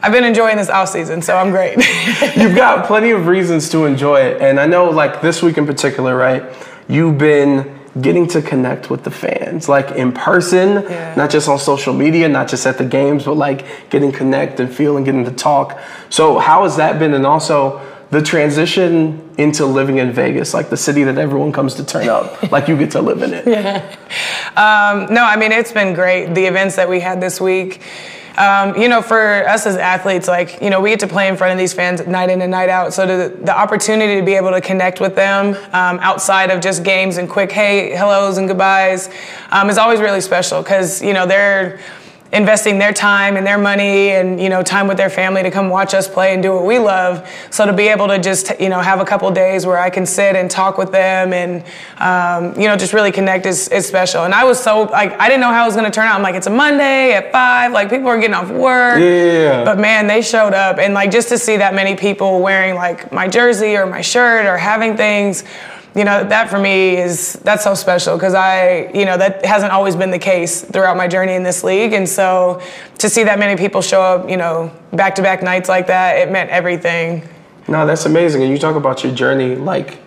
I've 0.04 0.12
been 0.12 0.24
enjoying 0.24 0.58
this 0.58 0.68
off 0.68 0.90
season, 0.90 1.22
so 1.22 1.34
I'm 1.34 1.50
great. 1.50 1.78
You've 2.36 2.54
got 2.54 2.84
plenty 2.84 3.12
of 3.12 3.26
reasons 3.26 3.70
to 3.70 3.86
enjoy 3.86 4.20
it, 4.20 4.42
and 4.42 4.60
I 4.60 4.66
know, 4.66 4.90
like 4.90 5.22
this 5.22 5.42
week 5.42 5.56
in 5.56 5.64
particular, 5.64 6.14
right? 6.14 6.44
You've 6.88 7.16
been 7.16 7.74
getting 8.02 8.26
to 8.28 8.42
connect 8.42 8.90
with 8.90 9.02
the 9.02 9.10
fans, 9.10 9.66
like 9.66 9.92
in 9.92 10.12
person, 10.12 10.82
yeah. 10.82 11.14
not 11.16 11.30
just 11.30 11.48
on 11.48 11.58
social 11.58 11.94
media, 11.94 12.28
not 12.28 12.48
just 12.48 12.66
at 12.66 12.76
the 12.76 12.84
games, 12.84 13.24
but 13.24 13.38
like 13.38 13.88
getting 13.88 14.12
connect 14.12 14.60
and 14.60 14.70
feel 14.70 14.98
and 14.98 15.06
getting 15.06 15.24
to 15.24 15.30
talk. 15.30 15.80
So 16.10 16.38
how 16.38 16.64
has 16.64 16.76
that 16.76 16.98
been? 16.98 17.14
And 17.14 17.24
also 17.24 17.80
the 18.10 18.20
transition 18.20 19.30
into 19.38 19.64
living 19.64 19.96
in 19.96 20.12
Vegas, 20.12 20.52
like 20.52 20.68
the 20.68 20.76
city 20.76 21.04
that 21.04 21.16
everyone 21.16 21.50
comes 21.50 21.76
to 21.76 21.84
turn 21.84 22.10
up, 22.10 22.42
like 22.52 22.68
you 22.68 22.76
get 22.76 22.90
to 22.90 23.00
live 23.00 23.22
in 23.22 23.32
it. 23.32 23.46
Yeah. 23.54 23.96
Um, 24.54 25.14
no, 25.14 25.24
I 25.24 25.36
mean 25.36 25.50
it's 25.50 25.72
been 25.72 25.94
great. 25.94 26.34
The 26.34 26.44
events 26.44 26.76
that 26.76 26.90
we 26.90 27.00
had 27.00 27.22
this 27.22 27.40
week 27.40 27.80
um, 28.36 28.76
you 28.76 28.88
know, 28.88 29.00
for 29.00 29.46
us 29.48 29.66
as 29.66 29.76
athletes, 29.76 30.28
like, 30.28 30.60
you 30.60 30.70
know, 30.70 30.80
we 30.80 30.90
get 30.90 31.00
to 31.00 31.06
play 31.06 31.28
in 31.28 31.36
front 31.36 31.52
of 31.52 31.58
these 31.58 31.72
fans 31.72 32.06
night 32.06 32.30
in 32.30 32.42
and 32.42 32.50
night 32.50 32.68
out. 32.68 32.92
So 32.92 33.06
the, 33.06 33.34
the 33.36 33.56
opportunity 33.56 34.18
to 34.18 34.24
be 34.24 34.34
able 34.34 34.50
to 34.50 34.60
connect 34.60 35.00
with 35.00 35.14
them 35.14 35.54
um, 35.72 35.98
outside 36.00 36.50
of 36.50 36.60
just 36.60 36.82
games 36.82 37.16
and 37.16 37.28
quick, 37.28 37.52
hey, 37.52 37.90
hellos 37.90 38.38
and 38.38 38.48
goodbyes 38.48 39.08
um, 39.50 39.70
is 39.70 39.78
always 39.78 40.00
really 40.00 40.20
special 40.20 40.62
because, 40.62 41.00
you 41.00 41.12
know, 41.12 41.26
they're, 41.26 41.80
investing 42.34 42.78
their 42.78 42.92
time 42.92 43.36
and 43.36 43.46
their 43.46 43.56
money 43.56 44.10
and 44.10 44.40
you 44.40 44.48
know 44.48 44.62
time 44.62 44.88
with 44.88 44.96
their 44.96 45.08
family 45.08 45.42
to 45.42 45.50
come 45.50 45.68
watch 45.68 45.94
us 45.94 46.08
play 46.08 46.34
and 46.34 46.42
do 46.42 46.52
what 46.52 46.66
we 46.66 46.78
love. 46.78 47.26
So 47.50 47.64
to 47.64 47.72
be 47.72 47.88
able 47.88 48.08
to 48.08 48.18
just 48.18 48.60
you 48.60 48.68
know 48.68 48.80
have 48.80 49.00
a 49.00 49.04
couple 49.04 49.30
days 49.30 49.64
where 49.64 49.78
i 49.78 49.88
can 49.88 50.04
sit 50.04 50.34
and 50.36 50.50
talk 50.50 50.76
with 50.76 50.90
them 50.90 51.32
and 51.32 51.64
um, 51.98 52.60
you 52.60 52.66
know 52.68 52.76
just 52.76 52.92
really 52.92 53.12
connect 53.12 53.46
is, 53.46 53.68
is 53.68 53.86
special. 53.86 54.24
And 54.24 54.34
i 54.34 54.44
was 54.44 54.60
so 54.60 54.82
like 54.82 55.12
i 55.20 55.28
didn't 55.28 55.40
know 55.40 55.52
how 55.52 55.62
it 55.62 55.66
was 55.66 55.76
going 55.76 55.90
to 55.90 55.94
turn 55.94 56.06
out. 56.06 56.16
I'm 56.16 56.22
like 56.22 56.34
it's 56.34 56.48
a 56.48 56.50
monday 56.50 57.12
at 57.12 57.30
five 57.30 57.72
like 57.72 57.88
people 57.88 58.08
are 58.08 58.18
getting 58.18 58.34
off 58.34 58.50
work. 58.50 58.98
Yeah. 58.98 59.64
but 59.64 59.78
man 59.78 60.06
they 60.06 60.20
showed 60.20 60.54
up. 60.54 60.78
And 60.78 60.92
like 60.92 61.10
just 61.10 61.28
to 61.28 61.38
see 61.38 61.56
that 61.56 61.74
many 61.74 61.94
people 61.94 62.40
wearing 62.42 62.74
like 62.74 63.12
my 63.12 63.28
jersey 63.28 63.76
or 63.76 63.86
my 63.86 64.00
shirt 64.00 64.46
or 64.46 64.58
having 64.58 64.96
things 64.96 65.44
you 65.94 66.04
know 66.04 66.24
that 66.24 66.50
for 66.50 66.58
me 66.58 66.96
is 66.96 67.34
that's 67.44 67.62
so 67.62 67.74
special 67.74 68.16
because 68.16 68.34
i 68.34 68.90
you 68.92 69.04
know 69.04 69.16
that 69.16 69.44
hasn't 69.44 69.72
always 69.72 69.94
been 69.94 70.10
the 70.10 70.18
case 70.18 70.62
throughout 70.62 70.96
my 70.96 71.06
journey 71.06 71.34
in 71.34 71.42
this 71.42 71.62
league. 71.62 71.92
And 71.92 72.08
so 72.08 72.60
to 72.98 73.08
see 73.08 73.24
that 73.24 73.38
many 73.38 73.56
people 73.56 73.80
show 73.80 74.02
up 74.02 74.28
you 74.28 74.36
know 74.36 74.72
back 74.92 75.14
to 75.16 75.22
back 75.22 75.42
nights 75.42 75.68
like 75.68 75.86
that 75.86 76.18
it 76.18 76.30
meant 76.30 76.50
everything. 76.50 77.28
No 77.68 77.86
that's 77.86 78.06
amazing. 78.06 78.42
And 78.42 78.50
you 78.50 78.58
talk 78.58 78.76
about 78.76 79.04
your 79.04 79.14
journey 79.14 79.54
like 79.54 79.98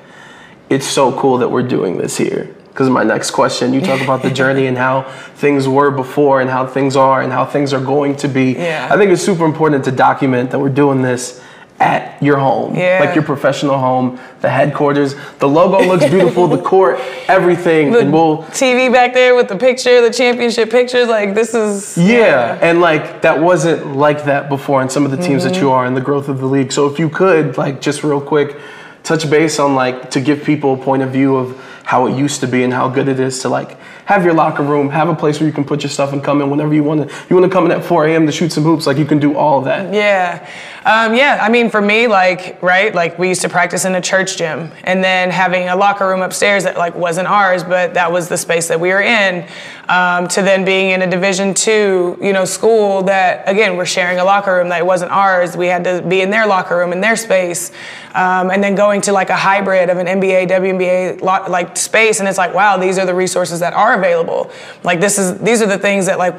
it's 0.69 0.85
so 0.87 1.17
cool 1.17 1.37
that 1.37 1.49
we're 1.49 1.67
doing 1.67 1.97
this 1.97 2.17
here. 2.17 2.53
Because 2.67 2.89
my 2.89 3.03
next 3.03 3.31
question 3.31 3.73
you 3.73 3.81
talk 3.81 4.01
about 4.01 4.21
the 4.21 4.31
journey 4.41 4.67
and 4.67 4.77
how 4.77 5.03
things 5.35 5.67
were 5.67 5.89
before 5.89 6.41
and 6.41 6.49
how 6.49 6.67
things 6.67 6.97
are 6.97 7.21
and 7.21 7.31
how 7.31 7.45
things 7.45 7.73
are 7.73 7.83
going 7.83 8.15
to 8.17 8.27
be. 8.27 8.51
Yeah. 8.51 8.89
i 8.91 8.97
think 8.97 9.11
it's 9.11 9.23
super 9.23 9.45
important 9.45 9.85
to 9.85 9.91
document 9.91 10.51
that 10.51 10.59
we're 10.59 10.69
doing 10.69 11.01
this 11.01 11.41
at 11.79 12.21
your 12.23 12.37
home, 12.37 12.75
yeah. 12.75 12.99
like 12.99 13.13
your 13.13 13.23
professional 13.23 13.77
home, 13.77 14.19
the 14.41 14.49
headquarters. 14.49 15.15
The 15.39 15.47
logo 15.47 15.85
looks 15.85 16.09
beautiful, 16.09 16.47
the 16.47 16.61
court, 16.61 16.99
everything. 17.27 17.91
The 17.91 17.99
and 17.99 18.13
we'll 18.13 18.39
TV 18.45 18.91
back 18.91 19.13
there 19.13 19.35
with 19.35 19.47
the 19.47 19.57
picture, 19.57 20.01
the 20.01 20.11
championship 20.11 20.71
pictures. 20.71 21.07
Like 21.07 21.35
this 21.35 21.53
is 21.53 21.97
yeah. 21.97 22.17
yeah. 22.17 22.59
and 22.61 22.81
like 22.81 23.21
that 23.21 23.39
wasn't 23.39 23.95
like 23.95 24.25
that 24.25 24.49
before 24.49 24.81
in 24.81 24.89
some 24.89 25.05
of 25.05 25.11
the 25.11 25.17
teams 25.17 25.43
mm-hmm. 25.43 25.53
that 25.53 25.61
you 25.61 25.69
are 25.69 25.85
in 25.85 25.93
the 25.93 26.01
growth 26.01 26.29
of 26.29 26.39
the 26.39 26.47
league. 26.47 26.71
So 26.71 26.87
if 26.87 26.97
you 26.97 27.09
could, 27.09 27.57
like, 27.57 27.79
just 27.79 28.03
real 28.03 28.21
quick, 28.21 28.57
touch 29.03 29.29
base 29.29 29.59
on 29.59 29.75
like 29.75 30.09
to 30.11 30.19
give 30.19 30.43
people 30.43 30.73
a 30.73 30.77
point 30.77 31.03
of 31.03 31.11
view 31.11 31.35
of 31.35 31.57
how 31.83 32.07
it 32.07 32.17
used 32.17 32.41
to 32.41 32.47
be 32.47 32.63
and 32.63 32.73
how 32.73 32.89
good 32.89 33.07
it 33.07 33.19
is 33.19 33.39
to 33.39 33.49
like 33.49 33.77
have 34.07 34.23
your 34.23 34.33
locker 34.33 34.63
room, 34.63 34.89
have 34.89 35.09
a 35.09 35.15
place 35.15 35.37
where 35.37 35.47
you 35.47 35.53
can 35.53 35.65
put 35.65 35.83
your 35.83 35.89
stuff 35.89 36.13
and 36.13 36.23
come 36.23 36.41
in 36.41 36.49
whenever 36.49 36.73
you 36.73 36.81
want 36.81 37.09
to. 37.09 37.15
You 37.29 37.35
want 37.35 37.51
to 37.51 37.53
come 37.53 37.65
in 37.65 37.71
at 37.71 37.83
4 37.83 38.07
a.m. 38.07 38.25
to 38.25 38.31
shoot 38.31 38.53
some 38.53 38.63
hoops, 38.63 38.87
like 38.87 38.95
you 38.95 39.05
can 39.05 39.19
do 39.19 39.35
all 39.35 39.59
of 39.59 39.65
that. 39.65 39.93
Yeah, 39.93 40.49
um, 40.85 41.13
yeah. 41.13 41.39
I 41.41 41.49
mean, 41.49 41.69
for 41.69 41.81
me, 41.81 42.07
like 42.07 42.57
right, 42.63 42.95
like 42.95 43.19
we 43.19 43.27
used 43.27 43.41
to 43.41 43.49
practice 43.49 43.83
in 43.83 43.95
a 43.95 44.01
church 44.01 44.37
gym, 44.37 44.71
and 44.85 45.03
then 45.03 45.29
having 45.29 45.67
a 45.67 45.75
locker 45.75 46.07
room 46.07 46.21
upstairs 46.21 46.63
that 46.63 46.77
like 46.77 46.95
wasn't 46.95 47.27
ours, 47.27 47.65
but 47.65 47.95
that 47.95 48.09
was 48.09 48.29
the 48.29 48.37
space 48.37 48.69
that 48.69 48.79
we 48.79 48.89
were 48.89 49.01
in. 49.01 49.45
Um, 49.89 50.27
to 50.29 50.41
then 50.41 50.65
being 50.65 50.91
in 50.91 51.01
a 51.01 51.09
Division 51.09 51.53
two, 51.53 52.17
you 52.21 52.33
know, 52.33 52.43
school 52.43 53.03
that 53.03 53.47
again 53.47 53.77
we're 53.77 53.85
sharing 53.85 54.19
a 54.19 54.25
locker 54.25 54.53
room 54.53 54.67
that 54.69 54.85
wasn't 54.85 55.11
ours. 55.11 55.55
We 55.55 55.67
had 55.67 55.85
to 55.85 56.01
be 56.01 56.19
in 56.21 56.29
their 56.29 56.45
locker 56.45 56.77
room 56.77 56.91
in 56.91 56.99
their 56.99 57.15
space, 57.15 57.71
um, 58.13 58.51
and 58.51 58.61
then 58.61 58.75
going 58.75 58.99
to 59.01 59.13
like 59.13 59.29
a 59.29 59.35
hybrid 59.35 59.89
of 59.89 59.97
an 59.97 60.07
NBA, 60.07 60.49
WNBA 60.49 61.21
like 61.21 61.77
space, 61.77 62.19
and 62.19 62.27
it's 62.27 62.37
like, 62.37 62.53
wow, 62.53 62.77
these 62.77 62.97
are 62.97 63.05
the 63.05 63.15
resources 63.15 63.61
that 63.61 63.73
are 63.73 63.97
available. 63.97 64.51
Like 64.83 64.99
this 64.99 65.17
is 65.17 65.39
these 65.39 65.61
are 65.61 65.67
the 65.67 65.77
things 65.77 66.05
that 66.07 66.17
like 66.17 66.35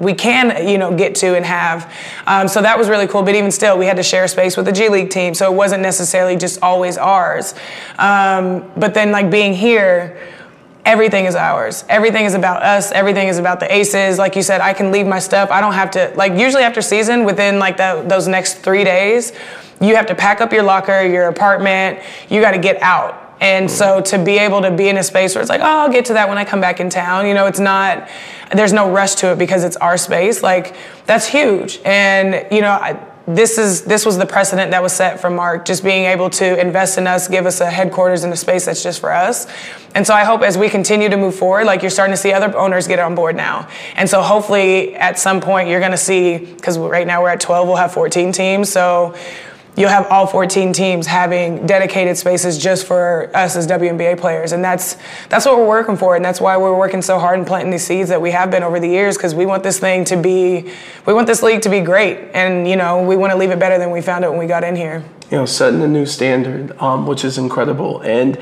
we 0.00 0.14
can 0.14 0.66
you 0.66 0.78
know 0.78 0.94
get 0.94 1.14
to 1.16 1.36
and 1.36 1.44
have. 1.44 1.92
Um, 2.26 2.48
so 2.48 2.60
that 2.62 2.76
was 2.76 2.88
really 2.88 3.06
cool. 3.06 3.22
But 3.22 3.34
even 3.34 3.50
still 3.50 3.78
we 3.78 3.86
had 3.86 3.96
to 3.96 4.02
share 4.02 4.26
space 4.28 4.56
with 4.56 4.66
the 4.66 4.72
g 4.72 4.88
league 4.88 5.10
team. 5.10 5.34
So 5.34 5.50
it 5.50 5.54
wasn't 5.54 5.82
necessarily 5.82 6.36
just 6.36 6.62
always 6.62 6.98
ours. 6.98 7.54
Um, 7.98 8.70
but 8.76 8.94
then 8.94 9.12
like 9.12 9.30
being 9.30 9.54
here 9.54 10.18
everything 10.84 11.26
is 11.26 11.34
ours. 11.34 11.84
Everything 11.88 12.24
is 12.24 12.34
about 12.34 12.62
us. 12.62 12.92
Everything 12.92 13.28
is 13.28 13.38
about 13.38 13.60
the 13.60 13.72
aces. 13.72 14.18
Like 14.18 14.36
you 14.36 14.42
said 14.42 14.60
i 14.60 14.72
can 14.72 14.90
leave 14.92 15.06
my 15.06 15.18
stuff. 15.18 15.50
I 15.50 15.60
don't 15.60 15.74
have 15.74 15.90
to 15.92 16.12
like 16.16 16.32
usually 16.38 16.62
after 16.62 16.82
season 16.82 17.24
within 17.24 17.58
like 17.58 17.76
the, 17.76 18.04
those 18.06 18.28
next 18.28 18.58
three 18.58 18.84
days 18.84 19.32
you 19.80 19.96
have 19.96 20.06
to 20.06 20.14
pack 20.14 20.40
up 20.40 20.52
your 20.52 20.62
locker 20.62 21.02
your 21.02 21.28
apartment. 21.28 22.00
You 22.28 22.40
got 22.40 22.52
to 22.52 22.58
get 22.58 22.80
out. 22.82 23.30
And 23.40 23.70
so 23.70 24.02
to 24.02 24.22
be 24.22 24.38
able 24.38 24.60
to 24.60 24.70
be 24.70 24.88
in 24.88 24.98
a 24.98 25.02
space 25.02 25.34
where 25.34 25.40
it's 25.40 25.48
like, 25.48 25.62
oh, 25.62 25.64
I'll 25.80 25.92
get 25.92 26.04
to 26.06 26.12
that 26.12 26.28
when 26.28 26.36
I 26.36 26.44
come 26.44 26.60
back 26.60 26.78
in 26.78 26.90
town, 26.90 27.26
you 27.26 27.32
know, 27.32 27.46
it's 27.46 27.58
not, 27.58 28.06
there's 28.54 28.74
no 28.74 28.90
rush 28.90 29.14
to 29.16 29.32
it 29.32 29.38
because 29.38 29.64
it's 29.64 29.76
our 29.78 29.96
space. 29.96 30.42
Like, 30.42 30.76
that's 31.06 31.26
huge. 31.26 31.80
And, 31.86 32.46
you 32.52 32.60
know, 32.60 32.72
I, 32.72 33.02
this 33.26 33.58
is 33.58 33.82
this 33.82 34.06
was 34.06 34.18
the 34.18 34.26
precedent 34.26 34.70
that 34.70 34.82
was 34.82 34.92
set 34.92 35.20
for 35.20 35.30
Mark, 35.30 35.64
just 35.64 35.84
being 35.84 36.04
able 36.04 36.30
to 36.30 36.60
invest 36.60 36.98
in 36.98 37.06
us, 37.06 37.28
give 37.28 37.46
us 37.46 37.60
a 37.60 37.70
headquarters 37.70 38.24
in 38.24 38.32
a 38.32 38.36
space 38.36 38.66
that's 38.66 38.82
just 38.82 39.00
for 39.00 39.12
us. 39.12 39.46
And 39.94 40.06
so 40.06 40.14
I 40.14 40.24
hope 40.24 40.42
as 40.42 40.56
we 40.56 40.68
continue 40.68 41.08
to 41.08 41.16
move 41.16 41.34
forward, 41.34 41.66
like 41.66 41.82
you're 41.82 41.90
starting 41.90 42.12
to 42.12 42.16
see 42.16 42.32
other 42.32 42.56
owners 42.56 42.86
get 42.86 42.98
on 42.98 43.14
board 43.14 43.36
now. 43.36 43.68
And 43.96 44.08
so 44.08 44.22
hopefully 44.22 44.94
at 44.96 45.18
some 45.18 45.40
point 45.40 45.68
you're 45.68 45.80
going 45.80 45.92
to 45.92 45.98
see, 45.98 46.38
because 46.38 46.78
right 46.78 47.06
now 47.06 47.22
we're 47.22 47.30
at 47.30 47.40
12, 47.40 47.66
we'll 47.66 47.76
have 47.76 47.92
14 47.92 48.32
teams. 48.32 48.70
So 48.70 49.14
you'll 49.80 49.88
have 49.88 50.06
all 50.08 50.26
14 50.26 50.74
teams 50.74 51.06
having 51.06 51.66
dedicated 51.66 52.16
spaces 52.18 52.58
just 52.58 52.86
for 52.86 53.30
us 53.34 53.56
as 53.56 53.66
WNBA 53.66 54.20
players, 54.20 54.52
and 54.52 54.62
that's 54.62 54.98
that's 55.30 55.46
what 55.46 55.56
we're 55.56 55.66
working 55.66 55.96
for, 55.96 56.16
and 56.16 56.24
that's 56.24 56.40
why 56.40 56.56
we're 56.56 56.76
working 56.76 57.00
so 57.00 57.18
hard 57.18 57.38
and 57.38 57.46
planting 57.46 57.70
these 57.70 57.86
seeds 57.86 58.10
that 58.10 58.20
we 58.20 58.30
have 58.30 58.50
been 58.50 58.62
over 58.62 58.78
the 58.78 58.88
years 58.88 59.16
because 59.16 59.34
we 59.34 59.46
want 59.46 59.62
this 59.62 59.78
thing 59.78 60.04
to 60.04 60.16
be, 60.16 60.70
we 61.06 61.14
want 61.14 61.26
this 61.26 61.42
league 61.42 61.62
to 61.62 61.70
be 61.70 61.80
great, 61.80 62.18
and 62.34 62.68
you 62.68 62.76
know 62.76 63.02
we 63.02 63.16
want 63.16 63.32
to 63.32 63.38
leave 63.38 63.50
it 63.50 63.58
better 63.58 63.78
than 63.78 63.90
we 63.90 64.02
found 64.02 64.22
it 64.24 64.30
when 64.30 64.38
we 64.38 64.46
got 64.46 64.62
in 64.62 64.76
here. 64.76 65.02
You 65.30 65.38
know, 65.38 65.46
setting 65.46 65.82
a 65.82 65.88
new 65.88 66.04
standard, 66.04 66.76
um, 66.78 67.06
which 67.06 67.24
is 67.24 67.38
incredible, 67.38 68.00
and 68.02 68.38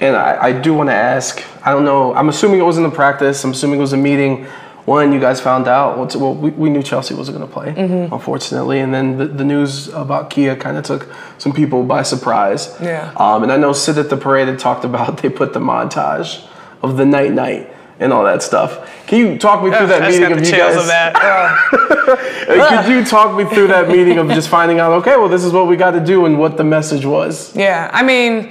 and 0.00 0.16
I, 0.16 0.46
I 0.46 0.52
do 0.52 0.72
want 0.72 0.88
to 0.88 0.94
ask. 0.94 1.44
I 1.62 1.72
don't 1.72 1.84
know. 1.84 2.14
I'm 2.14 2.30
assuming 2.30 2.58
it 2.58 2.64
was 2.64 2.78
in 2.78 2.84
the 2.84 2.90
practice. 2.90 3.44
I'm 3.44 3.50
assuming 3.50 3.78
it 3.78 3.82
was 3.82 3.92
a 3.92 3.98
meeting 3.98 4.46
one, 4.90 5.12
you 5.12 5.20
guys 5.20 5.40
found 5.40 5.68
out. 5.68 5.96
Well, 5.96 6.34
we, 6.34 6.50
we 6.50 6.68
knew 6.68 6.82
Chelsea 6.82 7.14
wasn't 7.14 7.38
going 7.38 7.48
to 7.48 7.54
play, 7.54 7.72
mm-hmm. 7.72 8.12
unfortunately, 8.12 8.80
and 8.80 8.92
then 8.92 9.18
the, 9.18 9.26
the 9.26 9.44
news 9.44 9.86
about 9.88 10.30
Kiah 10.30 10.58
kind 10.58 10.76
of 10.76 10.82
took 10.82 11.08
some 11.38 11.52
people 11.52 11.84
by 11.84 12.02
surprise. 12.02 12.76
Yeah. 12.82 13.12
Um, 13.16 13.44
and 13.44 13.52
I 13.52 13.56
know 13.56 13.72
Sid 13.72 13.98
at 13.98 14.10
the 14.10 14.16
parade 14.16 14.48
had 14.48 14.58
talked 14.58 14.84
about 14.84 15.18
they 15.22 15.30
put 15.30 15.52
the 15.52 15.60
montage 15.60 16.44
of 16.82 16.96
the 16.96 17.06
night 17.06 17.32
night 17.32 17.72
and 18.00 18.12
all 18.12 18.24
that 18.24 18.42
stuff. 18.42 18.70
Can 19.06 19.18
you 19.18 19.38
talk 19.38 19.62
me 19.62 19.70
through 19.70 19.86
that 19.86 20.10
meeting 20.10 20.32
of 20.32 20.44
you 20.44 20.50
guys? 20.50 20.74
Of 20.74 20.86
that. 20.86 21.14
Could 22.84 22.90
you 22.90 23.04
talk 23.04 23.36
me 23.36 23.44
through 23.44 23.68
that 23.68 23.86
meeting 23.88 24.18
of 24.18 24.28
just 24.30 24.48
finding 24.48 24.80
out? 24.80 24.90
Okay, 25.00 25.16
well, 25.16 25.28
this 25.28 25.44
is 25.44 25.52
what 25.52 25.68
we 25.68 25.76
got 25.76 25.92
to 25.92 26.00
do 26.00 26.26
and 26.26 26.36
what 26.36 26.56
the 26.56 26.64
message 26.64 27.04
was. 27.04 27.54
Yeah, 27.54 27.90
I 27.92 28.02
mean 28.02 28.50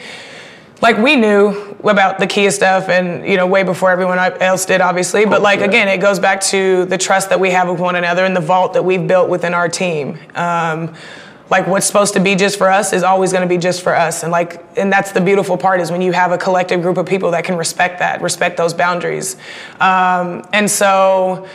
like 0.81 0.97
we 0.97 1.15
knew 1.15 1.68
about 1.83 2.19
the 2.19 2.27
Kiah 2.27 2.51
stuff 2.51 2.89
and 2.89 3.25
you 3.25 3.37
know 3.37 3.47
way 3.47 3.63
before 3.63 3.89
everyone 3.89 4.19
else 4.19 4.65
did 4.65 4.81
obviously. 4.81 5.25
But 5.25 5.41
like 5.41 5.61
again 5.61 5.87
it 5.87 5.99
goes 5.99 6.19
back 6.19 6.41
to 6.41 6.85
the 6.85 6.97
trust 6.97 7.29
that 7.29 7.39
we 7.39 7.51
have 7.51 7.69
with 7.69 7.79
one 7.79 7.95
another 7.95 8.25
and 8.25 8.35
the 8.35 8.41
vault 8.41 8.73
that 8.73 8.83
we've 8.83 9.05
built 9.07 9.29
within 9.29 9.53
our 9.53 9.69
team. 9.69 10.19
Um, 10.35 10.95
like 11.49 11.65
what's 11.65 11.87
supposed 11.87 12.13
to 12.13 12.19
be 12.19 12.35
just 12.35 12.57
for 12.57 12.69
us 12.69 12.93
is 12.93 13.01
always 13.01 13.31
going 13.31 13.41
to 13.41 13.47
be 13.47 13.57
just 13.57 13.81
for 13.81 13.95
us. 13.95 14.23
And 14.23 14.31
like 14.31 14.63
and 14.77 14.91
that's 14.91 15.11
the 15.11 15.21
beautiful 15.21 15.57
part 15.57 15.81
is 15.81 15.91
when 15.91 16.01
you 16.01 16.11
have 16.11 16.31
a 16.31 16.37
collective 16.37 16.81
group 16.81 16.97
of 16.97 17.05
people 17.05 17.31
that 17.31 17.43
can 17.43 17.57
respect 17.57 17.99
that 17.99 18.21
respect 18.21 18.57
those 18.57 18.73
boundaries. 18.73 19.35
Um, 19.79 20.47
and 20.53 20.69
so 20.69 21.47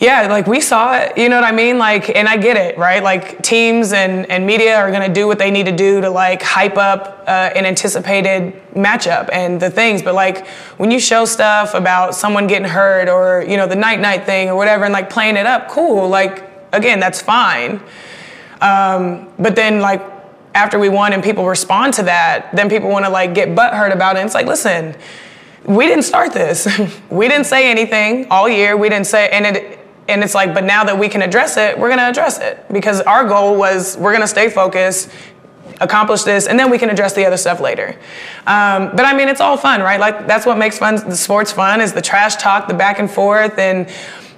yeah, 0.00 0.26
like 0.28 0.46
we 0.46 0.62
saw 0.62 0.96
it, 0.96 1.18
you 1.18 1.28
know 1.28 1.38
what 1.38 1.44
I 1.44 1.52
mean? 1.52 1.76
Like, 1.76 2.16
and 2.16 2.26
I 2.26 2.38
get 2.38 2.56
it, 2.56 2.78
right? 2.78 3.02
Like 3.02 3.42
teams 3.42 3.92
and, 3.92 4.28
and 4.30 4.46
media 4.46 4.76
are 4.76 4.90
gonna 4.90 5.12
do 5.12 5.26
what 5.26 5.38
they 5.38 5.50
need 5.50 5.66
to 5.66 5.76
do 5.76 6.00
to 6.00 6.08
like 6.08 6.42
hype 6.42 6.78
up 6.78 7.22
uh, 7.28 7.50
an 7.54 7.66
anticipated 7.66 8.54
matchup 8.74 9.28
and 9.30 9.60
the 9.60 9.68
things. 9.68 10.00
But 10.00 10.14
like 10.14 10.46
when 10.78 10.90
you 10.90 10.98
show 10.98 11.26
stuff 11.26 11.74
about 11.74 12.14
someone 12.14 12.46
getting 12.46 12.66
hurt 12.66 13.10
or, 13.10 13.44
you 13.46 13.58
know, 13.58 13.66
the 13.66 13.76
night 13.76 14.00
night 14.00 14.24
thing 14.24 14.48
or 14.48 14.56
whatever 14.56 14.84
and 14.84 14.92
like 14.94 15.10
playing 15.10 15.36
it 15.36 15.44
up, 15.44 15.68
cool. 15.68 16.08
Like, 16.08 16.50
again, 16.72 16.98
that's 16.98 17.20
fine. 17.20 17.78
Um, 18.62 19.28
but 19.38 19.54
then 19.54 19.80
like 19.80 20.02
after 20.54 20.78
we 20.78 20.88
won 20.88 21.12
and 21.12 21.22
people 21.22 21.46
respond 21.46 21.92
to 21.94 22.04
that, 22.04 22.56
then 22.56 22.70
people 22.70 22.88
want 22.88 23.04
to 23.04 23.10
like 23.10 23.34
get 23.34 23.50
butthurt 23.50 23.92
about 23.92 24.16
it. 24.16 24.20
And 24.20 24.26
it's 24.26 24.34
like, 24.34 24.46
listen, 24.46 24.96
we 25.64 25.86
didn't 25.86 26.04
start 26.04 26.32
this. 26.32 26.66
we 27.10 27.28
didn't 27.28 27.46
say 27.46 27.70
anything 27.70 28.28
all 28.30 28.48
year. 28.48 28.78
We 28.78 28.88
didn't 28.88 29.06
say, 29.06 29.28
and 29.28 29.44
it, 29.44 29.79
and 30.10 30.22
it's 30.22 30.34
like, 30.34 30.54
but 30.54 30.64
now 30.64 30.84
that 30.84 30.98
we 30.98 31.08
can 31.08 31.22
address 31.22 31.56
it, 31.56 31.78
we're 31.78 31.88
gonna 31.88 32.02
address 32.02 32.38
it 32.38 32.64
because 32.72 33.00
our 33.02 33.26
goal 33.26 33.56
was 33.56 33.96
we're 33.96 34.12
gonna 34.12 34.26
stay 34.26 34.50
focused, 34.50 35.10
accomplish 35.80 36.22
this, 36.22 36.46
and 36.46 36.58
then 36.58 36.70
we 36.70 36.78
can 36.78 36.90
address 36.90 37.14
the 37.14 37.24
other 37.24 37.36
stuff 37.36 37.60
later. 37.60 37.96
Um, 38.46 38.90
but 38.94 39.04
I 39.04 39.14
mean, 39.14 39.28
it's 39.28 39.40
all 39.40 39.56
fun, 39.56 39.80
right? 39.80 40.00
Like 40.00 40.26
that's 40.26 40.46
what 40.46 40.58
makes 40.58 40.78
fun. 40.78 40.96
The 40.96 41.16
sports 41.16 41.52
fun 41.52 41.80
is 41.80 41.92
the 41.92 42.02
trash 42.02 42.36
talk, 42.36 42.68
the 42.68 42.74
back 42.74 42.98
and 42.98 43.10
forth, 43.10 43.58
and 43.58 43.88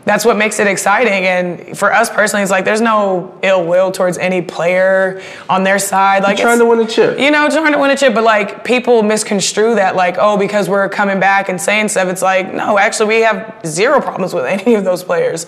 that's 0.05 0.25
what 0.25 0.37
makes 0.37 0.59
it 0.59 0.67
exciting. 0.67 1.25
And 1.25 1.79
for 1.79 1.93
us 1.93 2.11
personally, 2.11 2.43
it's 2.43 2.51
like 2.51 2.65
there's 2.65 2.81
no 2.81 3.39
ill 3.43 3.65
will 3.65 3.93
towards 3.93 4.19
any 4.19 4.43
player 4.43 5.23
on 5.49 5.63
their 5.63 5.79
side. 5.79 6.23
Like 6.23 6.39
You're 6.39 6.49
trying 6.49 6.59
to 6.59 6.67
win 6.67 6.81
a 6.81 6.87
chip. 6.87 7.19
You 7.19 7.31
know, 7.31 7.49
trying 7.49 7.73
to 7.73 7.79
win 7.79 7.91
a 7.91 7.97
chip, 7.97 8.15
but 8.15 8.25
like 8.25 8.65
people 8.65 9.03
misconstrue 9.03 9.77
that 9.77 9.95
like, 9.95 10.17
oh, 10.19 10.37
because 10.37 10.69
we're 10.69 10.89
coming 10.89 11.21
back 11.21 11.49
and 11.49 11.61
saying 11.61 11.89
stuff. 11.89 12.09
It's 12.09 12.23
like, 12.23 12.53
no, 12.53 12.79
actually, 12.79 13.15
we 13.15 13.21
have 13.21 13.61
zero 13.65 14.01
problems 14.01 14.35
with 14.35 14.45
any 14.45 14.75
of 14.75 14.85
those 14.85 15.05
players. 15.05 15.47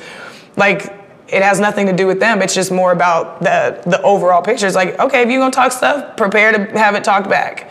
Like, 0.56 1.00
it 1.26 1.42
has 1.42 1.58
nothing 1.58 1.86
to 1.86 1.92
do 1.92 2.06
with 2.06 2.20
them. 2.20 2.42
It's 2.42 2.54
just 2.54 2.70
more 2.70 2.92
about 2.92 3.40
the 3.40 3.82
the 3.86 4.00
overall 4.02 4.42
picture. 4.42 4.66
It's 4.66 4.76
like, 4.76 4.98
okay, 5.00 5.22
if 5.22 5.30
you're 5.30 5.40
gonna 5.40 5.50
talk 5.50 5.72
stuff, 5.72 6.16
prepare 6.16 6.52
to 6.52 6.78
have 6.78 6.94
it 6.94 7.02
talked 7.02 7.28
back. 7.28 7.70